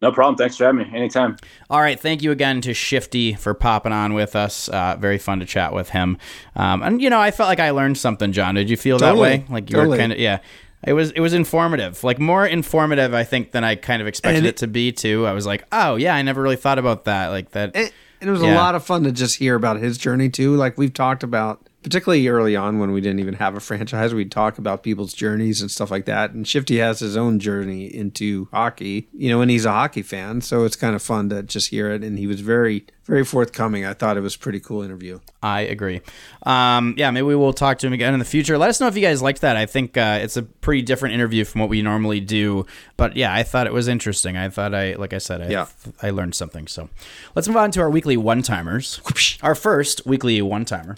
No 0.09 0.13
problem 0.13 0.37
thanks 0.37 0.57
for 0.57 0.65
having 0.65 0.79
me 0.91 0.97
anytime 0.97 1.37
All 1.69 1.81
right, 1.81 1.99
thank 1.99 2.23
you 2.23 2.31
again 2.31 2.61
to 2.63 2.73
Shifty 2.75 3.35
for 3.35 3.53
popping 3.55 3.93
on 3.93 4.15
with 4.15 4.37
us. 4.37 4.69
Uh, 4.69 4.97
very 4.99 5.19
fun 5.19 5.41
to 5.41 5.47
chat 5.47 5.73
with 5.73 5.89
him. 5.91 6.17
Um, 6.55 6.83
and 6.83 7.03
you 7.03 7.11
know, 7.11 7.19
I 7.21 7.31
felt 7.33 7.49
like 7.49 7.59
I 7.61 7.71
learned 7.71 7.99
something, 7.99 8.31
John. 8.33 8.55
Did 8.55 8.71
you 8.71 8.77
feel 8.77 8.99
Totally. 8.99 9.39
that 9.39 9.49
way? 9.49 9.55
Like 9.55 9.71
you 9.71 9.79
were 9.79 9.97
kind 9.97 10.13
of 10.13 10.19
yeah. 10.19 10.39
It 10.87 10.93
was 10.93 11.11
it 11.13 11.21
was 11.21 11.33
informative, 11.35 12.05
like 12.05 12.19
more 12.21 12.47
informative, 12.47 13.13
I 13.15 13.25
think, 13.25 13.51
than 13.51 13.65
I 13.65 13.75
kind 13.75 14.01
of 14.01 14.07
expected 14.07 14.45
it, 14.45 14.51
it- 14.51 14.57
to 14.59 14.67
be. 14.69 14.93
Too. 14.93 15.27
I 15.27 15.33
was 15.33 15.45
like, 15.47 15.65
oh 15.73 15.97
yeah, 15.97 16.15
I 16.15 16.23
never 16.23 16.41
really 16.41 16.57
thought 16.57 16.79
about 16.79 17.05
that. 17.07 17.29
Like 17.29 17.51
that. 17.53 17.75
it, 17.75 17.93
it 18.21 18.29
was 18.31 18.43
Yeah. 18.43 18.55
a 18.55 18.57
lot 18.57 18.75
of 18.77 18.85
fun 18.85 19.03
to 19.05 19.11
just 19.13 19.37
hear 19.37 19.57
about 19.57 19.79
his 19.81 19.99
journey 19.99 20.29
too. 20.29 20.55
Like 20.55 20.79
we've 20.79 20.95
talked 20.95 21.23
about, 21.25 21.66
particularly 21.87 22.27
early 22.27 22.57
on 22.57 22.81
when 22.81 22.91
we 22.91 23.01
didn't 23.01 23.21
even 23.21 23.35
have 23.35 23.55
a 23.55 23.61
franchise, 23.61 24.13
we'd 24.13 24.33
talk 24.33 24.59
about 24.59 24.83
people's 24.83 25.13
journeys 25.13 25.61
and 25.61 25.71
stuff 25.71 25.89
like 25.89 26.05
that. 26.05 26.33
And 26.33 26.45
Shifty 26.45 26.79
has 26.79 26.99
his 26.99 27.17
own 27.17 27.39
journey 27.39 27.85
into 27.87 28.49
hockey, 28.51 29.07
you 29.13 29.29
know, 29.29 29.41
and 29.41 29.53
he's 29.53 29.65
a 29.65 29.71
hockey 29.71 30.03
fan, 30.03 30.41
so 30.41 30.65
it's 30.65 30.75
kind 30.75 30.97
of 30.97 31.03
fun 31.03 31.29
to 31.29 31.45
just 31.45 31.69
hear 31.71 31.93
it. 31.93 32.03
And 32.03 32.19
he 32.19 32.27
was 32.27 32.41
very, 32.41 32.87
very 33.07 33.25
forthcoming. 33.25 33.85
I 33.85 33.95
thought 33.95 34.17
it 34.17 34.21
was 34.21 34.35
a 34.35 34.39
pretty 34.39 34.61
cool 34.61 34.83
interview. 34.83 35.21
I 35.43 35.61
agree. 35.63 36.01
Um, 36.45 36.95
yeah, 36.97 37.11
maybe 37.11 37.23
we 37.23 37.37
will 37.37 37.53
talk 37.53 37.79
to 37.79 37.87
him 37.87 37.93
again 37.93 38.13
in 38.13 38.19
the 38.19 38.25
future. 38.25 38.59
Let 38.59 38.69
us 38.69 38.81
know 38.81 38.89
if 38.89 38.97
you 38.97 39.03
guys 39.03 39.23
liked 39.23 39.41
that. 39.43 39.57
I 39.57 39.67
think 39.67 39.97
uh, 39.97 40.19
it's 40.23 40.37
a 40.37 40.43
pretty 40.43 40.83
different 40.83 41.15
interview 41.15 41.45
from 41.45 41.61
what 41.61 41.71
we 41.71 41.83
normally 41.83 42.21
do. 42.21 42.67
But 42.97 43.17
yeah, 43.17 43.33
I 43.33 43.43
thought 43.45 43.67
it 43.67 43.73
was 43.73 43.89
interesting. 43.89 44.37
I 44.37 44.49
thought 44.49 44.75
I, 44.75 44.95
like 44.95 45.13
I 45.13 45.19
said, 45.19 45.41
I, 45.43 45.49
Yeah. 45.49 45.67
I 46.03 46.11
learned 46.11 46.35
something. 46.35 46.67
So 46.67 46.89
let's 47.35 47.47
move 47.49 47.57
on 47.57 47.71
to 47.73 47.81
our 47.81 47.91
weekly 47.91 48.17
one 48.17 48.43
timers. 48.43 49.01
Our 49.43 49.55
first 49.55 50.05
weekly 50.05 50.43
one 50.43 50.65
timer. 50.65 50.97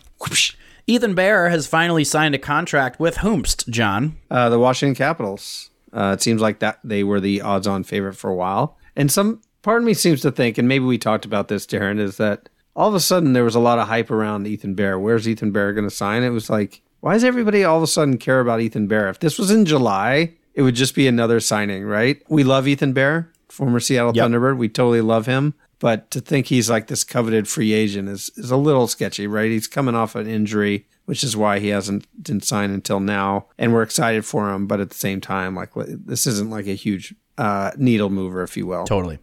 Ethan 0.87 1.15
Bear 1.15 1.51
has 1.51 1.67
finally 1.67 2.05
signed 2.05 2.35
a 2.35 2.39
contract 2.39 2.99
with 2.99 3.17
Hoomst, 3.17 3.69
John. 3.69 4.17
Uh, 4.31 4.49
the 4.49 4.59
Washington 4.59 4.95
Capitals. 4.95 5.71
Uh, 5.93 6.13
it 6.17 6.23
seems 6.23 6.41
like 6.41 6.61
that 6.61 6.79
they 6.83 7.05
were 7.05 7.21
the 7.21 7.43
odds-on 7.43 7.85
favorite 7.85 8.15
for 8.15 8.31
a 8.31 8.35
while, 8.35 8.77
and 8.97 9.11
some 9.13 9.41
part 9.69 9.83
of 9.83 9.87
me 9.87 9.93
seems 9.93 10.23
to 10.23 10.31
think, 10.31 10.57
and 10.57 10.67
maybe 10.67 10.87
we 10.87 10.97
talked 10.97 11.27
about 11.27 11.49
this, 11.49 11.67
Darren, 11.67 12.01
is 12.01 12.17
that 12.17 12.49
all 12.75 12.89
of 12.89 12.95
a 12.95 13.01
sudden 13.01 13.35
there 13.35 13.45
was 13.45 13.55
a 13.55 13.61
lot 13.61 13.79
of 13.79 13.87
hype 13.87 14.11
around 14.11 14.47
Ethan 14.47 14.73
Bear. 14.73 14.99
Where's 14.99 15.29
Ethan 15.29 15.51
Bear 15.53 15.75
going 15.75 15.87
to 15.87 15.95
sign? 15.95 16.23
It 16.23 16.31
was 16.31 16.49
like, 16.49 16.81
why 17.01 17.13
does 17.13 17.23
everybody 17.23 17.65
all 17.65 17.77
of 17.77 17.83
a 17.83 17.87
sudden 17.87 18.17
care 18.17 18.41
about 18.41 18.63
Ethan 18.63 18.87
Bear? 18.87 19.11
If 19.11 19.19
this 19.19 19.39
was 19.39 19.51
in 19.51 19.67
July, 19.67 20.33
it 20.55 20.63
would 20.63 20.75
just 20.75 20.95
be 20.95 21.07
another 21.07 21.39
signing, 21.39 21.85
right? 21.85 22.23
We 22.31 22.45
love 22.45 22.67
Ethan 22.67 22.95
Bear, 22.95 23.31
former 23.51 23.79
Seattle 23.79 24.17
Yep. 24.17 24.31
Thunderbird. 24.31 24.57
We 24.57 24.71
totally 24.71 25.03
love 25.03 25.27
him. 25.27 25.53
But 25.81 26.11
to 26.13 26.23
think 26.23 26.47
he's 26.47 26.71
like 26.71 26.87
this 26.87 27.05
coveted 27.05 27.47
free 27.47 27.75
agent 27.75 28.09
is, 28.09 28.31
is 28.39 28.51
a 28.51 28.57
little 28.57 28.89
sketchy, 28.89 29.27
right? 29.27 29.51
He's 29.51 29.67
coming 29.67 29.95
off 29.95 30.15
an 30.15 30.27
injury, 30.27 30.87
which 31.05 31.23
is 31.23 31.37
why 31.37 31.59
he 31.59 31.69
hasn't 31.69 32.07
didn't 32.23 32.47
sign 32.47 32.71
until 32.71 33.01
now. 33.01 33.49
And 33.59 33.75
we're 33.75 33.83
excited 33.83 34.25
for 34.25 34.51
him, 34.51 34.67
but 34.67 34.81
at 34.81 34.89
the 34.89 34.97
same 34.97 35.21
time, 35.21 35.55
like 35.55 35.73
this 35.75 36.27
isn't 36.27 36.49
like 36.49 36.67
a 36.67 36.75
huge 36.75 37.15
uh, 37.37 37.73
needle 37.77 38.09
mover, 38.09 38.43
if 38.43 38.57
you 38.57 38.67
will. 38.67 38.87
Totally. 38.87 39.19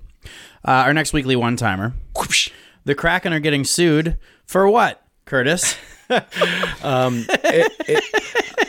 Uh, 0.68 0.72
our 0.86 0.94
next 0.94 1.14
weekly 1.14 1.36
one 1.36 1.56
timer. 1.56 1.94
The 2.86 2.96
Kraken 2.96 3.34
are 3.34 3.40
getting 3.40 3.64
sued 3.64 4.18
for 4.46 4.68
what, 4.70 5.02
Curtis? 5.26 5.76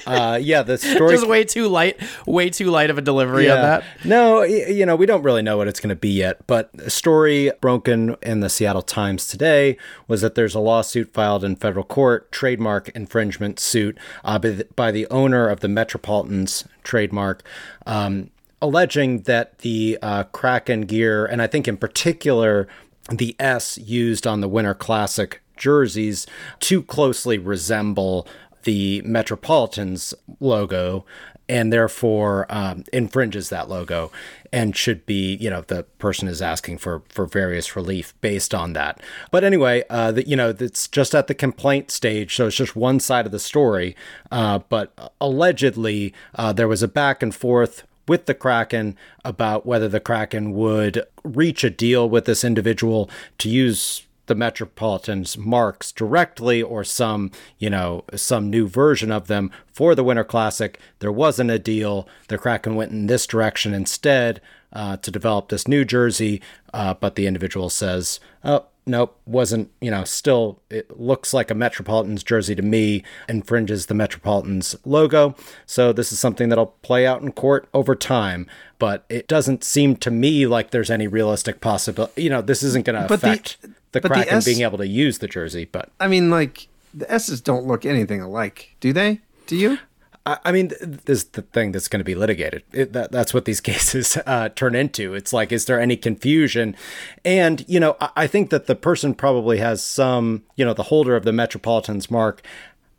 Uh, 0.07 0.39
yeah, 0.41 0.63
the 0.63 0.79
story. 0.79 1.15
Just 1.17 1.27
way 1.27 1.43
too 1.43 1.69
light, 1.69 2.01
way 2.27 2.49
too 2.49 2.71
light 2.71 2.91
of 2.91 2.99
a 2.99 3.01
delivery 3.01 3.51
of 3.51 3.57
that. 3.57 3.85
No, 4.05 4.43
you 4.43 4.87
know, 4.87 4.95
we 4.95 5.05
don't 5.05 5.23
really 5.23 5.43
know 5.43 5.57
what 5.57 5.67
it's 5.67 5.81
going 5.81 5.91
to 5.91 5.97
be 5.97 6.11
yet. 6.11 6.47
But 6.47 6.71
a 6.79 6.91
story 6.91 7.51
broken 7.61 8.15
in 8.23 8.39
the 8.39 8.49
Seattle 8.49 8.83
Times 8.83 9.27
today 9.27 9.77
was 10.07 10.21
that 10.21 10.37
there's 10.37 10.55
a 10.55 10.61
lawsuit 10.61 11.13
filed 11.13 11.43
in 11.43 11.57
federal 11.57 11.85
court, 11.85 12.31
trademark 12.31 12.89
infringement 12.91 13.59
suit 13.59 13.99
uh, 14.25 14.39
by, 14.39 14.51
the, 14.51 14.69
by 14.77 14.93
the 14.93 15.09
owner 15.09 15.49
of 15.49 15.59
the 15.59 15.69
Metropolitans 15.69 16.65
trademark. 16.85 17.43
Um, 17.85 18.31
alleging 18.67 19.23
that 19.23 19.61
the 19.61 19.99
uh, 20.03 20.25
Kraken 20.25 20.83
gear, 20.83 21.25
and 21.25 21.41
I 21.41 21.47
think 21.47 21.69
in 21.69 21.77
particular 21.77 22.67
the 23.11 23.37
S 23.39 23.79
used 23.79 24.27
on 24.27 24.41
the 24.41 24.49
Winter 24.49 24.75
Classic 24.75 25.41
jerseys, 25.57 26.27
too 26.59 26.83
closely 26.83 27.39
resemble 27.39 28.27
the 28.65 29.01
Metropolitans 29.03 30.13
logo 30.41 31.05
and 31.49 31.73
therefore 31.73 32.47
um, 32.49 32.83
infringes 32.93 33.51
that 33.51 33.69
logo 33.69 34.11
and 34.53 34.77
should 34.77 35.07
be 35.07 35.37
you 35.37 35.49
know 35.49 35.61
the 35.63 35.85
person 35.99 36.27
is 36.27 36.43
asking 36.43 36.79
for 36.79 37.03
for 37.09 37.27
various 37.27 37.77
relief 37.77 38.15
based 38.21 38.53
on 38.53 38.73
that. 38.73 39.01
But 39.31 39.45
anyway 39.45 39.85
uh 39.89 40.11
that 40.13 40.27
you 40.27 40.35
know 40.35 40.55
it's 40.59 40.89
just 40.89 41.15
at 41.15 41.29
the 41.29 41.35
complaint 41.35 41.93
stage 41.93 42.35
so 42.35 42.49
it's 42.49 42.57
just 42.57 42.75
one 42.75 42.99
side 42.99 43.27
of 43.27 43.33
the 43.33 43.39
story 43.39 43.95
uh 44.33 44.59
but 44.69 45.13
allegedly 45.21 46.13
uh 46.35 46.53
there 46.53 46.69
was 46.69 46.83
a 46.83 46.89
back 46.89 47.23
and 47.23 47.35
forth 47.35 47.85
with 48.09 48.27
the 48.27 48.35
Kraken 48.35 48.97
about 49.25 49.67
whether 49.67 49.89
the 49.89 50.01
Kraken 50.01 50.53
would 50.53 51.05
reach 51.25 51.65
a 51.65 51.71
deal 51.71 52.09
with 52.09 52.25
this 52.25 52.45
individual 52.45 53.11
to 53.39 53.49
use 53.49 54.07
the 54.27 54.35
Metropolitans 54.35 55.39
marks 55.39 55.93
directly 55.93 56.63
or 56.63 56.85
some, 56.85 57.31
you 57.59 57.71
know, 57.71 58.05
some 58.15 58.51
new 58.51 58.69
version 58.69 59.11
of 59.13 59.29
them 59.29 59.51
for 59.73 59.95
the 59.95 60.05
Winter 60.05 60.25
Classic. 60.25 60.79
There 60.99 61.13
wasn't 61.13 61.51
a 61.51 61.59
deal. 61.59 62.09
The 62.29 62.39
Kraken 62.39 62.75
went 62.75 62.93
in 62.93 63.07
this 63.07 63.27
direction 63.27 63.73
instead 63.73 64.41
uh, 64.73 64.97
to 64.99 65.11
develop 65.11 65.49
this 65.49 65.69
new 65.69 65.85
jersey, 65.85 66.43
uh, 66.75 66.95
but 66.95 67.15
the 67.15 67.27
individual 67.27 67.71
says, 67.71 68.21
oh, 68.45 68.67
nope, 68.87 69.19
wasn't, 69.27 69.71
you 69.81 69.91
know, 69.91 70.05
still, 70.05 70.61
it 70.71 70.99
looks 70.99 71.35
like 71.35 71.51
a 71.51 71.55
Metropolitans 71.55 72.23
jersey 72.23 72.55
to 72.55 72.63
me, 72.63 73.03
infringes 73.29 73.87
the 73.87 73.95
Metropolitans 73.95 74.77
logo. 74.85 75.35
So 75.67 75.93
this 75.93 76.13
is 76.13 76.19
something 76.19 76.49
that'll 76.49 76.75
play 76.83 77.07
out 77.07 77.21
in 77.21 77.33
court 77.33 77.69
over 77.75 77.95
time, 77.95 78.47
but 78.79 79.05
it 79.09 79.27
doesn't 79.27 79.65
seem 79.65 79.97
to 79.97 80.11
me 80.11 80.47
like 80.47 80.71
there's 80.71 80.91
any 80.91 81.09
realistic 81.09 81.61
possibility. 81.61 82.23
You 82.23 82.31
know, 82.31 82.43
this 82.43 82.63
isn't 82.63 82.87
going 82.87 82.99
to 82.99 83.13
affect 83.13 83.61
the, 83.63 84.01
the 84.01 84.09
Kraken 84.09 84.35
S- 84.35 84.45
being 84.45 84.61
able 84.61 84.79
to 84.79 84.87
use 84.87 85.19
the 85.19 85.29
jersey, 85.29 85.65
but 85.71 85.91
I 85.99 86.07
mean, 86.07 86.31
like 86.31 86.69
the 86.95 87.11
S's 87.13 87.41
don't 87.41 87.67
look 87.67 87.85
anything 87.85 88.21
alike, 88.21 88.77
do 88.81 88.93
they? 88.93 89.21
Do 89.47 89.57
you? 89.57 89.79
I 90.27 90.51
mean, 90.51 90.71
th- 90.71 90.81
this 90.81 91.19
is 91.19 91.25
the 91.25 91.43
thing 91.43 91.71
that's 91.71 91.87
going 91.87 92.01
to 92.01 92.05
be 92.05 92.17
litigated. 92.17 92.65
It, 92.73 92.93
that, 92.93 93.13
that's 93.13 93.33
what 93.33 93.45
these 93.45 93.61
cases 93.73 94.19
uh, 94.27 94.49
turn 94.51 94.75
into. 94.75 95.15
It's 95.15 95.33
like, 95.33 95.53
is 95.53 95.67
there 95.67 95.81
any 95.81 95.97
confusion? 95.97 96.77
And, 97.25 97.65
you 97.69 97.79
know, 97.79 97.97
I, 98.01 98.11
I 98.17 98.27
think 98.27 98.51
that 98.51 98.67
the 98.67 98.75
person 98.75 99.15
probably 99.15 99.59
has 99.59 99.83
some, 99.83 100.43
you 100.57 100.65
know, 100.65 100.75
the 100.75 100.85
holder 100.85 101.15
of 101.15 101.25
the 101.25 101.33
Metropolitans 101.33 102.11
mark 102.11 102.43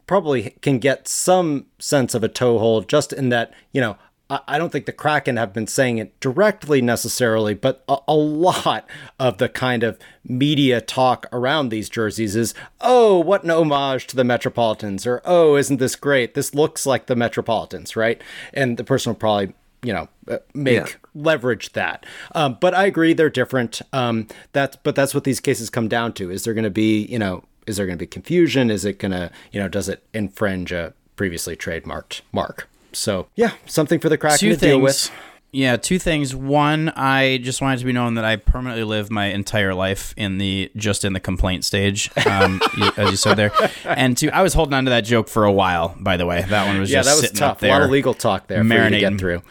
probably 0.06 0.56
can 0.62 0.80
get 0.80 1.08
some 1.08 1.66
sense 1.80 2.14
of 2.16 2.24
a 2.24 2.30
toehold 2.30 2.88
just 2.88 3.12
in 3.12 3.28
that, 3.30 3.54
you 3.74 3.82
know, 3.82 3.98
I 4.30 4.58
don't 4.58 4.72
think 4.72 4.86
the 4.86 4.92
Kraken 4.92 5.38
have 5.38 5.54
been 5.54 5.68
saying 5.68 6.00
it 6.00 6.20
directly 6.20 6.82
necessarily, 6.82 7.54
but 7.54 7.84
a, 7.88 7.98
a 8.10 8.14
lot 8.16 8.86
of 9.20 9.38
the 9.38 9.48
kind 9.48 9.84
of 9.84 9.98
media 10.26 10.82
talk 10.82 11.28
around 11.32 11.70
these 11.70 11.88
jerseys 11.90 12.36
is, 12.36 12.54
oh, 12.82 13.20
what 13.20 13.46
an 13.46 13.52
homage 13.52 14.06
to 14.08 14.18
the 14.18 14.26
Metropolitans, 14.26 15.08
or 15.08 15.22
oh, 15.24 15.56
isn't 15.56 15.78
this 15.78 15.96
great? 15.96 16.34
This 16.34 16.54
looks 16.54 16.86
like 16.86 17.06
the 17.06 17.16
Metropolitans, 17.16 17.96
right? 17.96 18.22
And 18.54 18.76
the 18.78 18.84
person 18.84 19.12
will 19.12 19.16
probably 19.18 19.54
you 19.84 19.94
know 19.94 20.10
uh, 20.28 20.40
make 20.54 20.76
Yeah. 20.76 20.88
leverage 21.16 21.72
that. 21.74 22.06
Um, 22.36 22.58
but 22.60 22.74
I 22.74 22.86
agree 22.86 23.14
they're 23.14 23.30
different. 23.30 23.82
Um, 23.94 24.28
that's 24.52 24.76
but 24.76 24.96
that's 24.96 25.14
what 25.14 25.24
these 25.24 25.40
cases 25.40 25.70
come 25.70 25.88
down 25.88 26.12
to. 26.14 26.30
Is 26.32 26.44
there 26.44 26.54
going 26.54 26.64
to 26.66 26.70
be 26.70 27.06
you 27.06 27.20
know 27.20 27.44
is 27.66 27.78
there 27.78 27.86
going 27.86 27.98
to 27.98 28.02
be 28.04 28.08
confusion? 28.08 28.70
Is 28.72 28.84
it 28.84 29.00
going 29.00 29.12
to 29.14 29.32
you 29.54 29.60
know 29.62 29.70
does 29.70 29.88
it 29.88 30.04
infringe 30.14 30.72
a 30.74 30.94
previously 31.16 31.56
trademarked 31.56 32.22
mark? 32.34 32.68
So 32.98 33.28
yeah, 33.36 33.52
something 33.66 34.00
for 34.00 34.10
the 34.10 34.18
Kraken 34.18 34.38
two 34.40 34.50
to 34.54 34.58
deal 34.58 34.80
with. 34.80 35.12
Yeah, 35.54 35.78
two 35.78 35.98
things. 35.98 36.36
One, 36.36 36.90
I 36.90 37.38
just 37.42 37.62
wanted 37.62 37.80
to 37.80 37.86
be 37.86 37.94
known 37.94 38.16
that 38.16 38.26
I 38.26 38.36
permanently 38.36 38.84
live 38.84 39.10
my 39.10 39.28
entire 39.28 39.74
life 39.74 40.14
in 40.18 40.40
the 40.40 40.70
just 40.76 41.06
in 41.06 41.14
the 41.14 41.22
complaint 41.22 41.64
stage, 41.64 42.12
um, 42.28 42.62
as 42.98 43.10
you 43.12 43.16
said 43.18 43.36
there. 43.36 43.52
And 43.86 44.18
two, 44.18 44.30
I 44.32 44.42
was 44.42 44.54
holding 44.54 44.74
on 44.74 44.84
to 44.86 44.90
that 44.90 45.02
joke 45.06 45.30
for 45.30 45.46
a 45.46 45.52
while. 45.52 45.96
By 46.00 46.18
the 46.18 46.26
way, 46.26 46.44
that 46.50 46.68
one 46.68 46.80
was 46.80 46.92
Yeah, 46.92 47.00
just 47.02 47.22
that 47.22 47.22
was 47.30 47.32
tough. 47.40 47.58
up 47.58 47.64
A 47.64 47.68
lot 47.70 47.82
of 47.82 47.90
legal 47.90 48.14
talk 48.14 48.48
there 48.48 48.58
for 48.62 48.64
you 48.68 48.74
to 48.74 48.80
marinating. 48.90 49.00
get 49.00 49.20
through. 49.20 49.42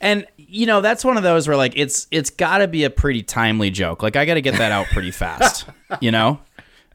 And 0.00 0.26
you 0.36 0.66
know, 0.66 0.80
that's 0.80 1.04
one 1.04 1.16
of 1.16 1.22
those 1.24 1.48
where 1.48 1.56
like 1.56 1.72
it's 1.76 2.06
it's 2.12 2.30
got 2.30 2.58
to 2.58 2.68
be 2.68 2.84
a 2.84 2.90
pretty 2.90 3.22
timely 3.24 3.70
joke. 3.70 4.02
Like 4.02 4.14
I 4.16 4.24
got 4.24 4.34
to 4.34 4.42
get 4.42 4.58
that 4.58 4.70
out 4.70 4.86
pretty 4.86 5.10
fast, 5.10 5.66
you 6.00 6.12
know. 6.12 6.40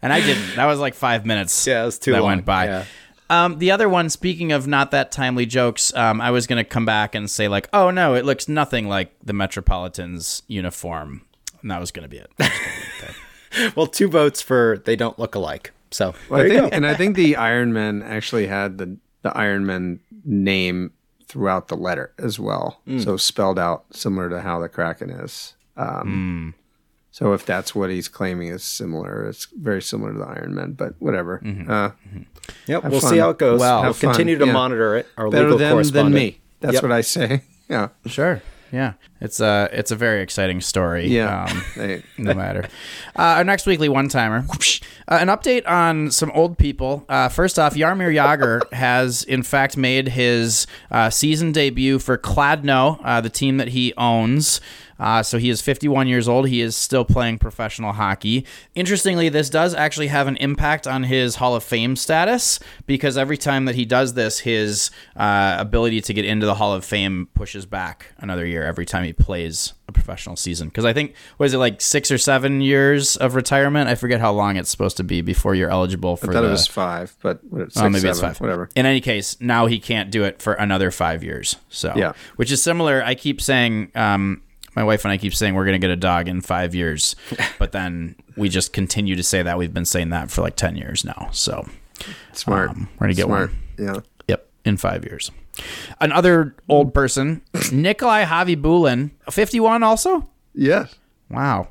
And 0.02 0.14
I 0.14 0.22
didn't. 0.22 0.56
That 0.56 0.66
was 0.68 0.80
like 0.80 0.94
five 0.94 1.26
minutes. 1.26 1.68
Yeah, 1.68 1.82
it 1.84 1.86
was 1.86 2.00
too 2.00 2.14
that 2.14 2.20
long. 2.22 2.28
went 2.28 2.46
by. 2.46 2.66
Yeah. 2.66 2.86
Um, 3.30 3.60
the 3.60 3.72
other 3.72 3.90
one, 3.90 4.10
speaking 4.10 4.52
of 4.52 4.68
not 4.68 4.92
that 4.92 5.12
timely 5.12 5.46
jokes, 5.46 5.94
um, 5.96 6.22
I 6.22 6.32
was 6.32 6.48
gonna 6.48 6.64
come 6.64 6.86
back 6.86 7.14
and 7.16 7.30
say 7.30 7.48
like, 7.48 7.68
oh 7.74 7.92
no, 7.92 8.14
it 8.16 8.26
looks 8.26 8.48
nothing 8.48 8.88
like 8.88 9.12
the 9.24 9.34
Metropolitans 9.34 10.44
uniform, 10.48 11.22
and 11.62 11.70
that 11.72 11.80
was 11.80 11.92
gonna 11.92 12.08
be 12.08 12.18
it. 12.18 12.32
That 12.38 12.50
was 12.52 12.60
gonna 12.60 12.72
be 13.02 13.08
it. 13.08 13.16
Well, 13.76 13.88
two 13.88 14.08
votes 14.10 14.42
for 14.42 14.82
they 14.86 14.96
don't 14.96 15.18
look 15.18 15.34
alike. 15.34 15.72
So 15.90 16.14
Well, 16.30 16.42
I 16.42 16.50
think, 16.50 16.74
and 16.74 16.86
I 16.86 16.94
think 16.94 17.16
the 17.16 17.38
Iron 17.38 17.74
Man 17.74 18.04
actually 18.04 18.46
had 18.48 18.78
the 18.78 18.98
the 19.24 19.36
Iron 19.36 19.66
Man 19.66 20.00
name 20.26 20.92
throughout 21.28 21.68
the 21.70 21.76
letter 21.78 22.14
as 22.20 22.40
well, 22.40 22.82
Hmm. 22.86 23.00
so 23.00 23.18
spelled 23.18 23.58
out 23.58 23.86
similar 23.92 24.30
to 24.30 24.42
how 24.42 24.60
the 24.60 24.70
Kraken 24.70 25.10
is. 25.10 25.56
Um, 25.76 26.54
Hmm. 26.54 26.67
So 27.18 27.34
if 27.34 27.48
that's 27.48 27.74
what 27.74 27.90
he's 27.90 28.08
claiming 28.08 28.50
is 28.50 28.64
similar, 28.64 29.26
it's 29.28 29.48
very 29.60 29.82
similar 29.82 30.14
to 30.14 30.20
the 30.20 30.26
Iron 30.26 30.54
Man, 30.54 30.74
but 30.74 30.94
whatever. 31.00 31.42
Mm-hmm. 31.44 31.72
Uh, 31.72 31.90
Yep, 32.68 32.84
we'll 32.86 33.02
fun. 33.02 33.10
see 33.10 33.18
how 33.18 33.32
it 33.32 33.40
goes. 33.40 33.60
Well, 33.60 33.78
we'll 33.78 33.84
have 33.86 33.98
fun. 33.98 34.12
continue 34.12 34.38
to 34.38 34.46
Yeah. 34.46 34.52
monitor 34.54 34.96
it. 34.98 35.08
Our 35.18 35.30
better 35.30 35.46
legal 35.46 35.58
than, 35.58 35.72
correspondent. 35.74 36.14
than 36.14 36.14
me. 36.14 36.40
That's 36.62 36.74
Yep. 36.76 36.84
what 36.84 36.92
I 36.92 37.02
say. 37.02 37.42
Yeah, 37.70 37.90
Sure. 38.06 38.42
Yeah. 38.72 38.94
It's 39.20 39.40
a 39.40 39.70
it's 39.72 39.92
a 39.92 39.96
very 39.96 40.22
exciting 40.22 40.62
story. 40.62 41.08
yeah. 41.08 41.46
Um, 41.46 41.58
Hey, 41.76 42.04
no 42.18 42.34
matter. 42.34 42.68
Uh, 43.18 43.22
our 43.38 43.44
next 43.44 43.66
weekly 43.66 43.90
one 43.90 44.10
timer. 44.10 44.46
Uh, 45.10 45.20
an 45.22 45.30
update 45.30 45.66
on 45.66 46.12
some 46.12 46.30
old 46.32 46.58
people. 46.58 47.06
Uh, 47.08 47.30
first 47.30 47.58
off, 47.58 47.76
Jaromir 47.76 48.14
Jagr 48.14 48.62
has 48.74 49.24
in 49.24 49.42
fact 49.42 49.78
made 49.78 50.10
his 50.10 50.68
uh, 50.92 51.10
season 51.10 51.54
debut 51.54 51.98
for 51.98 52.18
Kladno, 52.18 53.00
uh, 53.06 53.22
the 53.22 53.30
team 53.30 53.56
that 53.56 53.70
he 53.70 53.94
owns. 53.96 54.60
Uh, 55.00 55.22
so 55.24 55.38
he 55.38 55.50
is 55.50 55.62
51 55.62 56.08
years 56.10 56.28
old. 56.28 56.50
He 56.50 56.60
is 56.60 56.76
still 56.76 57.06
playing 57.06 57.38
professional 57.38 57.94
hockey. 57.94 58.46
Interestingly, 58.76 59.30
this 59.30 59.50
does 59.50 59.74
actually 59.74 60.08
have 60.08 60.28
an 60.28 60.36
impact 60.38 60.88
on 60.88 61.04
his 61.04 61.36
Hall 61.36 61.56
of 61.56 61.64
Fame 61.64 61.96
status 61.96 62.60
because 62.86 63.16
every 63.16 63.38
time 63.38 63.64
that 63.66 63.76
he 63.76 63.86
does 63.86 64.16
this, 64.16 64.40
his 64.40 64.90
uh, 65.16 65.56
ability 65.60 66.02
to 66.02 66.14
get 66.14 66.26
into 66.26 66.46
the 66.46 66.56
Hall 66.56 66.74
of 66.74 66.84
Fame 66.84 67.30
pushes 67.34 67.66
back 67.66 68.08
another 68.18 68.46
year 68.46 68.64
every 68.66 68.86
time 68.86 69.04
he 69.08 69.14
plays 69.14 69.74
a 69.88 69.92
professional 69.92 70.36
season. 70.36 70.68
Because 70.68 70.86
I 70.86 70.94
think, 70.94 71.16
was 71.40 71.54
it 71.54 71.58
like 71.58 71.82
six 71.82 72.12
or 72.12 72.18
seven 72.20 72.62
years 72.62 73.18
of 73.18 73.34
retirement? 73.34 73.90
I 73.90 73.96
forget 73.96 74.20
how 74.20 74.32
long 74.34 74.56
it's 74.58 74.70
supposed 74.70 74.98
to 74.98 75.04
be 75.04 75.22
before 75.22 75.56
you're 75.56 75.70
eligible 75.72 76.16
for 76.18 76.30
I 76.30 76.34
thought 76.34 76.42
the. 76.42 76.48
it 76.48 76.52
was 76.52 76.68
five, 76.68 77.16
but 77.22 77.40
six, 77.42 77.78
Oh, 77.78 77.90
maybe 77.90 78.08
it's 78.08 78.22
five. 78.22 78.40
whatever. 78.40 78.70
In 78.76 78.86
any 78.86 79.02
case, 79.02 79.36
now 79.42 79.66
he 79.66 79.80
can't 79.80 80.12
do 80.12 80.24
it 80.24 80.42
for 80.42 80.54
another 80.54 80.92
five 80.92 81.24
years. 81.24 81.56
So 81.70 81.94
Yeah. 81.96 82.14
which 82.36 82.52
is 82.52 82.62
similar. 82.62 83.04
I 83.04 83.16
keep 83.16 83.42
saying, 83.42 83.92
um, 83.96 84.44
my 84.76 84.84
wife 84.84 85.04
and 85.06 85.12
I 85.12 85.18
keep 85.18 85.34
saying 85.34 85.56
we're 85.56 85.66
gonna 85.66 85.80
get 85.80 85.90
a 85.90 85.96
dog 85.96 86.28
in 86.28 86.42
five 86.42 86.76
years, 86.76 87.16
but 87.58 87.72
then 87.72 88.16
we 88.36 88.48
just 88.48 88.74
continue 88.74 89.16
to 89.16 89.24
say 89.24 89.42
that. 89.42 89.58
We've 89.58 89.74
been 89.74 89.86
saying 89.86 90.10
that 90.12 90.30
for 90.30 90.42
like 90.42 90.56
ten 90.56 90.76
years 90.76 91.04
now. 91.04 91.30
So 91.32 91.68
Smart. 92.34 92.70
um, 92.70 92.88
we're 93.00 93.06
gonna 93.08 93.14
get 93.16 93.26
Smart. 93.26 93.50
one. 93.50 93.60
Yeah. 93.80 94.00
Yep, 94.28 94.48
in 94.66 94.78
five 94.78 95.04
years. 95.04 95.32
Another 96.00 96.56
old 96.70 96.90
mm. 96.90 96.94
person, 96.94 97.42
Nikolai 97.72 98.24
Javi 98.26 98.56
Khabibulin, 98.56 99.12
fifty-one, 99.30 99.84
also. 99.84 100.30
Yes. 100.54 100.96
Wow, 101.30 101.70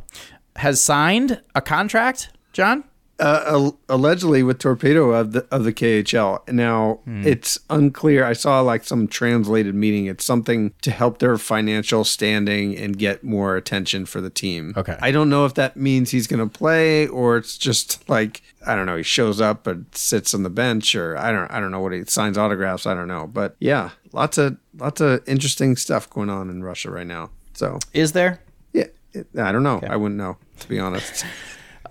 has 0.56 0.80
signed 0.80 1.40
a 1.54 1.60
contract. 1.60 2.30
John. 2.52 2.84
Uh, 3.18 3.70
allegedly 3.88 4.42
with 4.42 4.58
torpedo 4.58 5.10
of 5.12 5.32
the 5.32 5.46
of 5.50 5.64
the 5.64 5.72
KHL. 5.72 6.46
Now 6.52 7.00
Hmm. 7.04 7.26
it's 7.26 7.58
unclear. 7.70 8.24
I 8.24 8.34
saw 8.34 8.60
like 8.60 8.84
some 8.84 9.08
translated 9.08 9.74
meaning. 9.74 10.06
It's 10.06 10.24
something 10.24 10.74
to 10.82 10.90
help 10.90 11.18
their 11.18 11.38
financial 11.38 12.04
standing 12.04 12.76
and 12.76 12.98
get 12.98 13.24
more 13.24 13.56
attention 13.56 14.04
for 14.06 14.20
the 14.20 14.28
team. 14.30 14.74
Okay. 14.76 14.96
I 15.00 15.10
don't 15.12 15.30
know 15.30 15.46
if 15.46 15.54
that 15.54 15.76
means 15.76 16.10
he's 16.10 16.26
going 16.26 16.46
to 16.46 16.58
play 16.58 17.06
or 17.06 17.38
it's 17.38 17.56
just 17.56 18.06
like 18.08 18.42
I 18.66 18.74
don't 18.74 18.86
know. 18.86 18.96
He 18.96 19.02
shows 19.02 19.40
up 19.40 19.64
but 19.64 19.96
sits 19.96 20.34
on 20.34 20.42
the 20.42 20.50
bench 20.50 20.94
or 20.94 21.16
I 21.16 21.32
don't 21.32 21.50
I 21.50 21.58
don't 21.60 21.70
know 21.70 21.80
what 21.80 21.92
he 21.92 22.04
signs 22.04 22.36
autographs. 22.36 22.86
I 22.86 22.92
don't 22.94 23.08
know. 23.08 23.26
But 23.26 23.56
yeah, 23.60 23.90
lots 24.12 24.36
of 24.36 24.58
lots 24.76 25.00
of 25.00 25.26
interesting 25.26 25.76
stuff 25.76 26.10
going 26.10 26.28
on 26.28 26.50
in 26.50 26.62
Russia 26.62 26.90
right 26.90 27.06
now. 27.06 27.30
So 27.54 27.78
Is 27.94 28.12
there? 28.12 28.40
yeah, 28.74 28.88
it, 29.14 29.28
I 29.38 29.52
don't 29.52 29.62
know. 29.62 29.80
I 29.88 29.96
wouldn't 29.96 30.18
know 30.18 30.36
to 30.60 30.68
be 30.68 30.78
honest. 30.78 31.24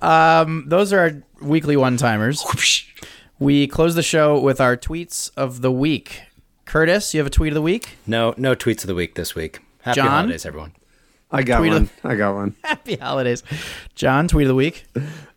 Um, 0.01 0.65
those 0.67 0.93
are 0.93 0.99
our 0.99 1.11
weekly 1.41 1.77
one 1.77 1.97
timers. 1.97 2.45
We 3.39 3.67
close 3.67 3.95
the 3.95 4.03
show 4.03 4.39
with 4.39 4.61
our 4.61 4.77
tweets 4.77 5.29
of 5.35 5.61
the 5.61 5.71
week. 5.71 6.21
Curtis, 6.65 7.13
you 7.13 7.19
have 7.19 7.27
a 7.27 7.31
tweet 7.31 7.51
of 7.51 7.55
the 7.55 7.61
week? 7.61 7.97
No, 8.07 8.33
no 8.37 8.55
tweets 8.55 8.81
of 8.81 8.87
the 8.87 8.95
week 8.95 9.15
this 9.15 9.35
week. 9.35 9.59
Happy 9.81 9.95
John? 9.95 10.07
holidays, 10.07 10.45
everyone. 10.45 10.73
I 11.31 11.43
got 11.43 11.59
Tweet 11.59 11.73
one. 11.73 11.89
I 12.03 12.15
got 12.15 12.35
one. 12.35 12.55
Happy 12.63 12.95
holidays. 12.95 13.43
John, 13.93 14.27
tweet 14.27 14.45
of 14.45 14.49
the 14.49 14.55
week. 14.55 14.85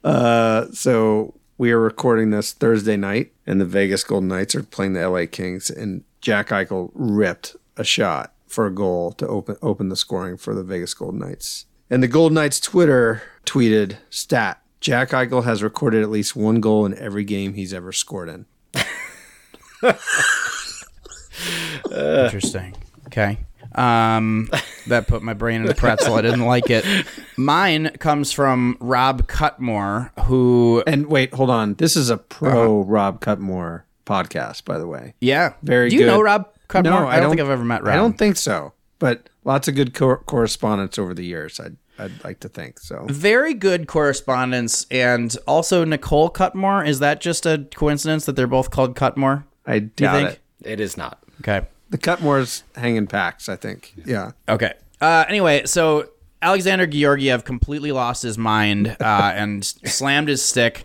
Uh, 0.05 0.67
so 0.73 1.35
we 1.57 1.73
are 1.73 1.81
recording 1.81 2.31
this 2.31 2.53
Thursday 2.53 2.97
night, 2.97 3.33
and 3.47 3.61
the 3.61 3.65
Vegas 3.65 4.05
Golden 4.05 4.29
Knights 4.29 4.55
are 4.55 4.63
playing 4.63 4.93
the 4.93 5.09
LA 5.09 5.25
Kings, 5.31 5.71
and 5.71 6.05
Jack 6.21 6.49
Eichel 6.49 6.91
ripped 6.95 7.57
a 7.77 7.85
shot 7.85 8.33
for 8.47 8.67
a 8.67 8.71
goal 8.75 9.13
to 9.13 9.27
open 9.27 9.57
open 9.61 9.89
the 9.89 9.97
scoring 9.97 10.37
for 10.37 10.55
the 10.55 10.63
Vegas 10.63 10.95
Golden 10.95 11.19
Knights. 11.21 11.67
And 11.91 12.03
the 12.03 12.09
Golden 12.09 12.35
Knights 12.35 12.61
Twitter 12.61 13.23
tweeted 13.47 13.97
stat: 14.11 14.61
Jack 14.81 15.11
Eichel 15.11 15.45
has 15.45 15.63
recorded 15.63 16.03
at 16.03 16.11
least 16.11 16.37
one 16.37 16.61
goal 16.61 16.85
in 16.87 16.97
every 16.99 17.25
game 17.25 17.55
he's 17.55 17.73
ever 17.73 17.93
scored 17.93 18.29
in. 18.29 18.47
Interesting. 21.91 22.75
Okay. 23.07 23.39
Um, 23.75 24.49
that 24.87 25.07
put 25.07 25.23
my 25.23 25.35
brain 25.35 25.63
in 25.63 25.71
a 25.71 25.75
pretzel. 25.75 26.15
I 26.15 26.23
didn't 26.23 26.45
like 26.47 26.71
it. 26.71 26.85
Mine 27.37 27.91
comes 27.99 28.33
from 28.33 28.77
Rob 28.81 29.29
Cutmore, 29.29 30.11
who, 30.25 30.83
And 30.87 31.07
wait, 31.07 31.33
hold 31.35 31.51
on. 31.51 31.75
This 31.75 31.97
is 31.97 32.11
a 32.11 32.17
pro 32.17 32.81
Rob 32.83 33.21
Cutmore 33.21 33.83
podcast, 34.07 34.65
by 34.65 34.79
the 34.79 34.87
way. 34.87 35.15
yeah, 35.21 35.53
Very 35.63 35.91
Do 35.91 35.97
you 35.97 36.03
good. 36.03 36.07
know 36.09 36.21
Rob 36.23 36.49
Cutmore? 36.69 36.83
No, 36.85 37.07
I, 37.07 37.21
don't 37.21 37.31
think 37.31 37.41
I've 37.43 37.51
ever 37.51 37.65
met 37.65 37.83
Rob. 37.85 37.93
I 37.93 37.97
don't 37.97 38.17
think 38.17 38.37
so, 38.37 38.73
but 38.99 39.29
lots 39.45 39.69
of 39.69 39.75
good 39.75 39.95
cor- 39.95 40.19
correspondence 40.19 40.99
over 40.99 41.15
the 41.15 41.25
years. 41.25 41.59
I'd 41.61 41.77
I'd 42.01 42.23
like 42.25 42.39
to 42.41 42.49
think 42.49 42.79
so. 42.79 43.07
Very 43.09 43.55
good 43.55 43.89
correspondence, 43.89 44.87
and 44.91 45.37
also 45.49 45.85
Nicole 45.85 46.31
Cutmore. 46.31 46.87
Is 46.87 47.01
that 47.01 47.21
just 47.21 47.45
a 47.45 47.67
coincidence 47.75 48.25
that 48.27 48.37
they're 48.37 48.47
both 48.47 48.71
called 48.71 48.95
Cutmore? 48.95 49.45
I 49.67 49.81
Do 49.81 49.85
you 49.85 49.91
doubt 50.09 50.15
think? 50.15 50.31
it. 50.31 50.71
It 50.73 50.81
is 50.81 50.97
not. 50.97 51.19
Okay. 51.41 51.67
The 51.91 51.99
Cutmores 51.99 52.63
hang 52.77 52.97
in 52.97 53.07
packs, 53.07 53.49
I 53.49 53.57
think. 53.57 53.95
Yeah. 54.05 54.33
Okay. 54.49 54.75
Uh, 55.01 55.25
anyway, 55.29 55.63
so 55.67 56.09
Alexander 56.43 56.87
Georgiev 56.87 57.45
completely 57.45 57.91
lost 57.93 58.23
his 58.23 58.39
mind 58.39 58.97
uh, 59.01 59.33
and 59.35 59.65
slammed 59.65 60.29
his 60.29 60.45
stick 60.45 60.85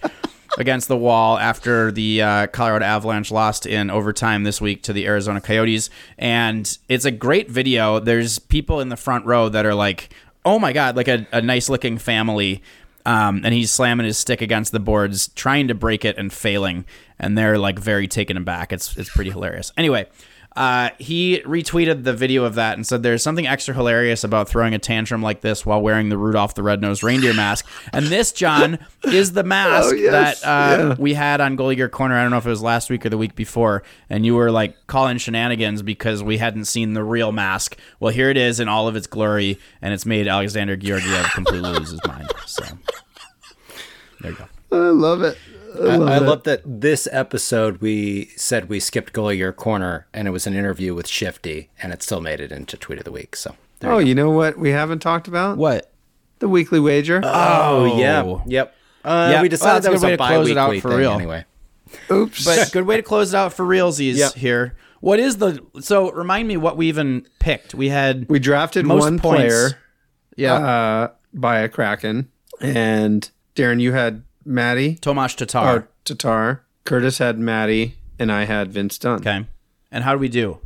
against 0.57 0.87
the 0.87 0.97
wall 0.97 1.37
after 1.37 1.91
the 1.91 2.21
uh, 2.21 2.47
Colorado 2.47 2.85
Avalanche 2.85 3.31
lost 3.31 3.65
in 3.65 3.89
overtime 3.89 4.43
this 4.43 4.61
week 4.61 4.83
to 4.83 4.93
the 4.93 5.05
Arizona 5.05 5.41
Coyotes. 5.41 5.89
And 6.17 6.77
it's 6.87 7.05
a 7.05 7.11
great 7.11 7.49
video. 7.49 7.99
There's 7.99 8.39
people 8.39 8.79
in 8.79 8.89
the 8.89 8.97
front 8.97 9.25
row 9.25 9.49
that 9.49 9.65
are 9.65 9.73
like, 9.73 10.13
oh 10.45 10.59
my 10.59 10.73
God, 10.73 10.95
like 10.95 11.07
a, 11.07 11.27
a 11.31 11.41
nice 11.41 11.69
looking 11.69 11.97
family. 11.97 12.61
Um, 13.05 13.41
and 13.43 13.53
he's 13.53 13.71
slamming 13.71 14.05
his 14.05 14.17
stick 14.17 14.41
against 14.41 14.71
the 14.71 14.79
boards, 14.79 15.27
trying 15.29 15.67
to 15.67 15.73
break 15.73 16.05
it 16.05 16.17
and 16.17 16.31
failing. 16.31 16.85
And 17.19 17.37
they're 17.37 17.57
like 17.57 17.79
very 17.79 18.07
taken 18.07 18.37
aback. 18.37 18.71
It's, 18.71 18.95
it's 18.97 19.09
pretty 19.09 19.31
hilarious. 19.31 19.71
Anyway. 19.77 20.07
Uh, 20.55 20.89
he 20.99 21.41
retweeted 21.45 22.03
the 22.03 22.13
video 22.13 22.43
of 22.43 22.55
that 22.55 22.75
and 22.77 22.85
said 22.85 23.01
there's 23.01 23.23
something 23.23 23.47
extra 23.47 23.73
hilarious 23.73 24.23
about 24.23 24.47
throwing 24.47 24.73
a 24.73 24.79
tantrum 24.79 25.21
like 25.21 25.41
this 25.41 25.65
while 25.65 25.81
wearing 25.81 26.09
the 26.09 26.17
Rudolph 26.17 26.53
the 26.53 26.61
Red-Nosed 26.63 27.01
Reindeer 27.03 27.33
mask. 27.33 27.65
And 27.91 28.05
this, 28.05 28.31
John, 28.31 28.77
is 29.03 29.33
the 29.33 29.43
mask 29.43 29.89
Oh, 29.91 29.95
yes. 29.95 30.41
that 30.41 30.47
uh, 30.47 30.77
Yeah. 30.89 30.95
we 30.99 31.13
had 31.15 31.41
on 31.41 31.57
Goalie 31.57 31.75
Gear 31.75 31.89
Corner. 31.89 32.15
I 32.15 32.21
don't 32.21 32.31
know 32.31 32.37
if 32.37 32.45
it 32.45 32.49
was 32.49 32.61
last 32.61 32.89
week 32.89 33.05
or 33.05 33.09
the 33.09 33.17
week 33.17 33.35
before. 33.35 33.81
And 34.09 34.25
you 34.25 34.35
were 34.35 34.51
like 34.51 34.75
calling 34.87 35.17
shenanigans 35.17 35.81
because 35.81 36.21
we 36.21 36.37
hadn't 36.37 36.65
seen 36.65 36.93
the 36.93 37.03
real 37.03 37.31
mask. 37.31 37.77
Well, 37.99 38.13
here 38.13 38.29
it 38.29 38.37
is 38.37 38.59
in 38.59 38.67
all 38.67 38.87
of 38.87 38.95
its 38.95 39.07
glory, 39.07 39.57
and 39.81 39.93
it's 39.93 40.05
made 40.05 40.27
Alexander 40.27 40.75
Georgiev 40.75 41.31
completely 41.33 41.71
lose 41.71 41.89
his 41.91 41.99
mind. 42.07 42.31
So 42.45 42.63
there 44.21 44.31
you 44.31 44.37
go. 44.37 44.45
I 44.71 44.89
love 44.89 45.21
it. 45.23 45.37
I, 45.79 45.95
I 45.95 46.17
love 46.19 46.43
that 46.43 46.61
this 46.65 47.07
episode 47.11 47.77
we 47.81 48.31
said 48.35 48.69
we 48.69 48.79
skipped 48.79 49.13
Goalie 49.13 49.37
Gear 49.37 49.53
Corner, 49.53 50.07
and 50.13 50.27
it 50.27 50.31
was 50.31 50.45
an 50.47 50.53
interview 50.53 50.93
with 50.93 51.07
Shifty, 51.07 51.69
and 51.81 51.91
it 51.93 52.03
still 52.03 52.21
made 52.21 52.39
it 52.39 52.51
into 52.51 52.77
tweet 52.77 52.99
of 52.99 53.05
the 53.05 53.11
week. 53.11 53.35
So 53.35 53.55
there 53.79 53.91
Oh, 53.91 53.97
you 53.99 54.07
you 54.09 54.15
know 54.15 54.29
what 54.31 54.57
we 54.57 54.69
haven't 54.71 54.99
talked 54.99 55.27
about? 55.27 55.57
What? 55.57 55.91
The 56.39 56.47
weekly 56.49 56.79
wager. 56.79 57.19
go. 57.21 57.31
oh 57.33 57.97
yeah, 57.97 58.37
yep. 58.45 58.75
Uh, 59.03 59.29
Yeah, 59.33 59.41
we 59.41 59.49
decided 59.49 59.83
that's 59.83 59.85
a 59.85 59.89
that 59.89 59.93
was 59.93 60.01
good 60.01 60.13
a 60.13 60.17
to 60.17 60.23
close 60.27 60.49
it 60.49 60.57
out 60.57 60.67
bi-weekly 60.67 60.79
for 60.81 60.89
thing 60.89 60.97
real. 60.99 61.11
anyway. 61.13 61.45
Oops. 62.11 62.45
But 62.45 62.71
good 62.73 62.85
way 62.85 62.97
to 62.97 63.03
close 63.03 63.33
it 63.33 63.37
out 63.37 63.53
for 63.53 63.65
realsies 63.65 64.15
Yep. 64.17 64.33
here. 64.35 64.75
What 64.99 65.19
is 65.19 65.37
the 65.37 65.63
so 65.81 66.11
remind 66.11 66.47
me 66.47 66.55
what 66.57 66.77
we 66.77 66.87
even 66.87 67.25
picked? 67.39 67.73
We 67.75 67.89
had 67.89 68.27
we 68.29 68.39
drafted 68.39 68.85
most 68.85 69.01
one 69.01 69.19
points. 69.19 69.41
player 69.43 69.69
yeah, 70.35 70.53
uh, 70.55 71.07
by 71.33 71.59
a 71.59 71.69
Kraken, 71.69 72.29
and 72.61 73.29
Darren, 73.55 73.79
you 73.81 73.91
had 73.91 74.23
Matty 74.45 74.95
Tomas 74.95 75.35
Tatar. 75.35 75.77
or 75.77 75.89
Tatar. 76.05 76.63
Curtis 76.85 77.17
had 77.17 77.39
Matty, 77.39 77.95
and 78.19 78.31
I 78.31 78.45
had 78.45 78.71
Vince 78.71 78.97
Dunn. 78.97 79.19
Okay. 79.19 79.45
And 79.91 80.03
how 80.03 80.13
do 80.13 80.19
we 80.19 80.27
do? 80.29 80.59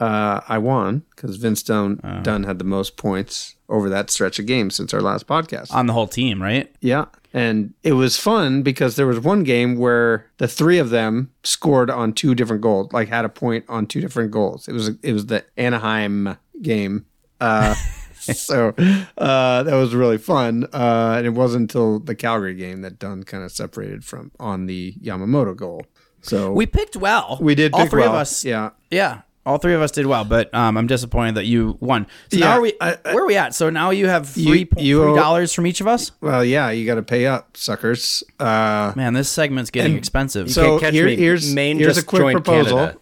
Uh, 0.00 0.40
I 0.48 0.56
won 0.58 1.02
because 1.14 1.36
Vince 1.36 1.62
Dunn, 1.62 2.00
Dunn 2.22 2.44
had 2.44 2.58
the 2.58 2.64
most 2.64 2.96
points 2.96 3.56
over 3.68 3.90
that 3.90 4.08
stretch 4.10 4.38
of 4.38 4.46
games 4.46 4.74
since 4.74 4.94
our 4.94 5.02
last 5.02 5.26
podcast. 5.26 5.72
On 5.74 5.86
the 5.86 5.92
whole 5.92 6.06
team, 6.08 6.42
right? 6.42 6.74
Yeah. 6.80 7.04
And 7.34 7.74
it 7.82 7.92
was 7.92 8.16
fun 8.16 8.62
because 8.62 8.96
there 8.96 9.06
was 9.06 9.20
one 9.20 9.44
game 9.44 9.76
where 9.76 10.26
the 10.38 10.48
three 10.48 10.78
of 10.78 10.88
them 10.88 11.30
scored 11.44 11.90
on 11.90 12.14
two 12.14 12.34
different 12.34 12.62
goals, 12.62 12.90
like 12.92 13.08
had 13.08 13.26
a 13.26 13.28
point 13.28 13.66
on 13.68 13.86
two 13.86 14.00
different 14.00 14.30
goals. 14.30 14.66
It 14.68 14.72
was 14.72 14.88
it 15.02 15.12
was 15.12 15.26
the 15.26 15.44
Anaheim 15.56 16.36
game. 16.62 17.04
Uh, 17.40 17.74
so 18.36 18.74
uh, 19.18 19.62
that 19.62 19.74
was 19.74 19.94
really 19.94 20.18
fun. 20.18 20.64
Uh, 20.72 21.14
and 21.18 21.26
it 21.26 21.30
wasn't 21.30 21.62
until 21.62 21.98
the 22.00 22.14
Calgary 22.14 22.54
game 22.54 22.82
that 22.82 22.98
Dunn 22.98 23.22
kind 23.24 23.44
of 23.44 23.52
separated 23.52 24.04
from 24.04 24.30
on 24.40 24.66
the 24.66 24.94
Yamamoto 25.02 25.56
goal. 25.56 25.84
So 26.22 26.52
We 26.52 26.66
picked 26.66 26.96
well. 26.96 27.38
we 27.40 27.54
did 27.54 27.72
All 27.72 27.80
pick 27.82 27.90
three 27.90 28.04
of 28.04 28.12
us. 28.12 28.44
Yeah. 28.44 28.70
Yeah. 28.90 29.22
All 29.46 29.56
three 29.56 29.72
of 29.72 29.80
us 29.80 29.90
did 29.90 30.04
well, 30.04 30.26
but 30.26 30.54
um, 30.54 30.76
I'm 30.76 30.86
disappointed 30.86 31.36
that 31.36 31.46
you 31.46 31.78
won. 31.80 32.06
So 32.30 32.38
now 32.38 32.46
Yeah, 32.50 32.56
are 32.58 32.60
we, 32.60 32.72
I- 32.78 32.98
I- 33.06 33.14
where 33.14 33.24
are 33.24 33.26
we 33.26 33.36
at? 33.38 33.54
So 33.54 33.70
now 33.70 33.88
you 33.88 34.06
have 34.06 34.28
three 34.28 34.66
three 34.66 34.92
dollars 34.92 35.54
from 35.54 35.66
each 35.66 35.80
of 35.80 35.86
us. 35.88 36.12
Well, 36.20 36.44
yeah, 36.44 36.70
you 36.70 36.84
got 36.84 36.96
to 36.96 37.02
pay 37.02 37.26
up, 37.26 37.56
suckers. 37.56 38.22
Uh, 38.38 38.92
Man, 38.96 39.14
this 39.14 39.30
segment's 39.30 39.70
getting 39.70 39.96
expensive. 39.96 40.50
so 40.50 40.78
catch 40.78 40.92
here- 40.92 41.06
me. 41.06 41.16
here's 41.16 41.54
Maine 41.54 41.78
here's 41.78 41.96
a 41.96 42.04
quick 42.04 42.32
proposal. 42.32 42.76
Canada. 42.78 42.98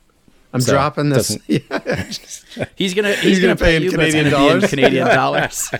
I'm 0.53 0.61
So, 0.61 0.73
dropping 0.73 1.11
this. 1.11 1.37
he's 1.47 2.95
gonna 2.95 3.15
he's, 3.15 3.41
gonna 3.41 3.55
gonna, 3.55 3.57
pay 3.57 3.65
pay 3.65 3.77
in 3.77 3.83
you, 3.83 3.91
but 3.93 4.01
it's 4.01 4.15
Canadian 4.15 4.25
be 4.25 4.29
in 4.29 4.31
dollars? 4.31 4.71
Canadian 4.71 5.07
dollars. 5.15 5.71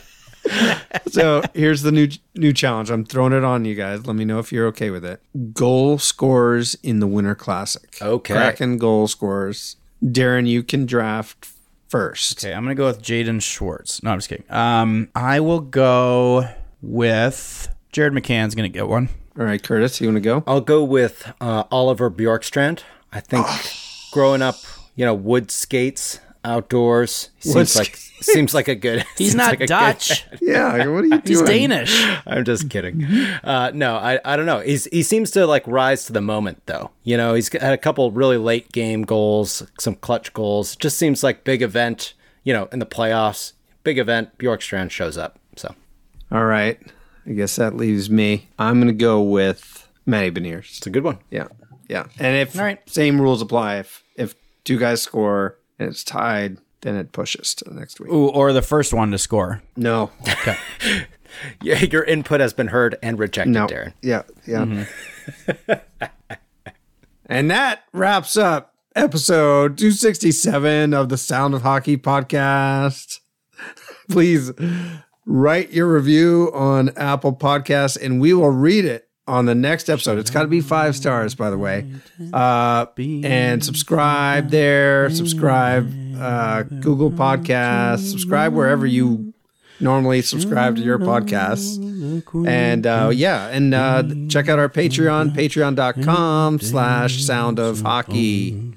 so 1.09 1.43
here's 1.55 1.83
the 1.83 1.93
new 1.93 2.09
new 2.35 2.53
challenge. 2.53 2.91
I'm 2.91 3.05
throwing 3.05 3.33
it 3.33 3.45
on 3.45 3.65
you 3.65 3.75
guys. 3.75 4.07
Let 4.07 4.17
me 4.17 4.25
know 4.25 4.39
if 4.39 4.53
you're 4.53 4.67
okay 4.69 4.91
with 4.91 5.05
it. 5.05 5.21
Goal 5.53 5.99
scores 5.99 6.75
in 6.83 7.01
the 7.01 7.07
Winter 7.07 7.35
Classic. 7.35 7.97
Okay. 8.01 8.35
Kraken 8.35 8.79
goal 8.79 9.09
scores. 9.09 9.77
Darren, 10.03 10.47
you 10.47 10.63
can 10.63 10.87
draft 10.87 11.51
first. 11.89 12.45
Okay, 12.45 12.55
I'm 12.55 12.63
gonna 12.63 12.75
go 12.75 12.87
with 12.87 13.03
Jaden 13.03 13.43
Schwartz. 13.43 14.03
No, 14.03 14.11
I'm 14.13 14.19
just 14.19 14.29
kidding. 14.29 14.51
Um, 14.51 15.09
I 15.15 15.41
will 15.41 15.61
go 15.61 16.49
with 16.83 17.75
Jared 17.93 18.13
McCann's 18.13 18.55
gonna 18.55 18.69
get 18.69 18.89
one. 18.89 19.09
All 19.39 19.45
right, 19.45 19.63
Curtis, 19.63 20.01
you 20.01 20.09
want 20.09 20.17
to 20.17 20.21
go? 20.21 20.43
I'll 20.49 20.61
go 20.61 20.83
with 20.83 21.33
uh, 21.41 21.63
Oliver 21.71 22.11
Bjorkstrand. 22.11 22.83
I 23.13 23.21
think 23.21 23.47
growing 24.13 24.43
up, 24.43 24.57
you 24.97 25.05
know, 25.05 25.15
wood 25.15 25.51
skates 25.51 26.21
outdoors. 26.45 27.31
He 27.39 27.51
Wood 27.53 27.69
seems 27.69 27.77
like 27.77 27.97
seems 28.21 28.55
like 28.55 28.69
a 28.69 28.75
good. 28.75 29.05
He's 29.19 29.35
not 29.35 29.59
like 29.61 29.69
Dutch. 29.69 30.25
Yeah. 30.41 30.87
What 30.87 31.05
are 31.05 31.07
you 31.07 31.21
doing? 31.21 31.23
He's 31.25 31.43
Danish. 31.43 32.05
I'm 32.27 32.45
just 32.45 32.71
kidding. 32.71 33.05
Uh, 33.45 33.71
no, 33.75 33.97
I, 33.97 34.19
I 34.25 34.37
don't 34.37 34.47
know. 34.47 34.61
He's 34.61 34.85
he 34.87 35.03
seems 35.03 35.31
to 35.33 35.47
like 35.47 35.67
rise 35.67 36.07
to 36.07 36.13
the 36.13 36.21
moment 36.21 36.63
though. 36.67 36.91
You 37.05 37.17
know, 37.17 37.35
he's 37.35 37.53
had 37.53 37.73
a 37.73 37.79
couple 37.79 38.11
really 38.11 38.39
late 38.39 38.73
game 38.73 39.03
goals, 39.03 39.63
some 39.79 39.95
clutch 39.97 40.33
goals. 40.33 40.75
Just 40.77 40.97
seems 40.99 41.23
like 41.23 41.45
big 41.45 41.63
event. 41.63 42.15
You 42.45 42.55
know, 42.55 42.69
in 42.73 42.79
the 42.79 42.87
playoffs, 42.87 43.53
big 43.85 43.99
event. 43.99 44.39
Bjorkstrand 44.39 44.91
shows 44.91 45.19
up. 45.19 45.39
So 45.57 45.75
All 46.33 46.45
right. 46.47 46.81
I 47.27 47.33
guess 47.33 47.57
that 47.57 47.77
leaves 47.77 48.09
me. 48.09 48.49
I'm 48.59 48.77
going 48.77 48.89
to 48.89 48.95
go 48.95 49.21
with 49.21 49.87
Matty 50.07 50.31
Beniers. 50.31 50.79
it's 50.79 50.87
a 50.87 50.91
good 50.91 51.05
one. 51.05 51.19
Yeah. 51.31 51.49
Yeah. 51.89 52.07
And 52.19 52.37
if 52.37 52.57
All 52.57 52.65
right. 52.65 52.79
same 52.89 53.21
rules 53.21 53.43
apply, 53.43 53.77
if 53.79 54.03
if 54.17 54.35
two 54.65 54.79
guys 54.79 55.03
score 55.03 55.57
and 55.79 55.89
it's 55.89 56.05
tied, 56.05 56.59
then 56.83 56.97
it 56.97 57.13
pushes 57.13 57.55
to 57.57 57.65
the 57.65 57.75
next 57.75 57.99
week. 58.01 58.11
Ooh, 58.11 58.29
or 58.29 58.53
the 58.53 58.63
first 58.63 58.93
one 58.93 59.11
to 59.11 59.19
score. 59.19 59.63
No. 59.77 60.11
Yeah, 61.63 61.79
your 61.81 62.05
input 62.05 62.41
has 62.41 62.53
been 62.53 62.69
heard 62.69 62.97
and 63.03 63.19
rejected, 63.19 63.53
No. 63.53 63.67
Darren. 63.67 63.93
Yeah. 64.03 64.23
Yeah. 64.47 64.65
Mm-hmm. 64.65 65.73
and 67.27 67.51
that 67.51 67.85
wraps 67.93 68.37
up 68.37 68.75
episode 68.97 69.77
267 69.79 70.95
of 70.95 71.09
the 71.09 71.19
Sound 71.19 71.55
of 71.55 71.63
Hockey 71.63 71.97
podcast. 71.97 73.21
Please 74.11 74.51
write 75.27 75.71
your 75.71 75.93
review 75.93 76.51
on 76.55 76.91
Apple 76.97 77.35
Podcasts 77.37 78.01
and 78.01 78.21
we 78.21 78.33
will 78.33 78.51
read 78.51 78.85
it 78.85 79.08
on 79.29 79.47
the 79.47 79.55
next 79.55 79.89
episode. 79.89 80.19
It's 80.19 80.31
got 80.31 80.43
to 80.43 80.49
be 80.49 80.61
five 80.61 80.97
stars, 80.97 81.35
by 81.35 81.51
the 81.51 81.59
way. 81.59 81.87
Uh, 82.33 82.87
and 82.99 83.63
subscribe 83.65 84.51
there, 84.51 85.11
subscribe 85.11 85.93
uh, 86.19 86.63
Google 86.65 87.11
Podcasts, 87.11 88.11
subscribe 88.11 88.53
wherever 88.55 88.87
you 88.87 89.33
normally 89.81 90.23
subscribe 90.23 90.77
to 90.77 90.83
your 90.83 90.99
podcasts. 90.99 91.79
And 92.47 92.87
uh, 92.87 93.11
yeah, 93.15 93.49
and 93.49 93.75
uh, 93.75 94.03
check 94.29 94.49
out 94.49 94.59
our 94.59 94.69
Patreon, 94.69 95.35
patreon.com 95.35 96.61
slash 96.61 97.23
sound 97.23 97.59
of 97.59 97.83
hockey. 97.83 98.73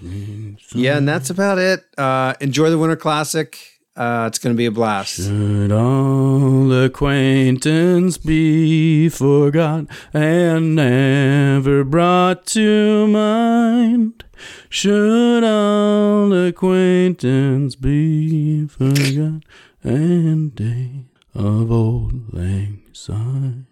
Yeah, 0.74 0.98
and 0.98 1.08
that's 1.08 1.30
about 1.30 1.58
it. 1.58 1.84
Uh, 1.98 2.36
enjoy 2.40 2.70
the 2.70 2.78
Winter 2.78 2.96
Classic. 2.96 3.71
Uh, 3.94 4.24
it's 4.28 4.40
going 4.40 4.54
to 4.54 4.58
be 4.58 4.66
a 4.66 4.72
blast. 4.72 5.18
Should 5.18 5.72
all 5.72 6.72
acquaintance 6.72 8.18
be 8.18 9.10
forgot 9.10 9.86
and 10.14 10.76
never 10.76 11.84
brought 11.84 12.46
to 12.48 13.08
mind? 13.08 14.24
Should 14.70 15.44
all 15.44 16.32
acquaintance 16.32 17.76
be 17.76 18.66
forgot 18.68 19.44
and 19.84 20.56
day 20.56 21.08
of 21.36 21.70
auld 21.70 22.34
lang 22.34 22.84
syne? 22.94 23.66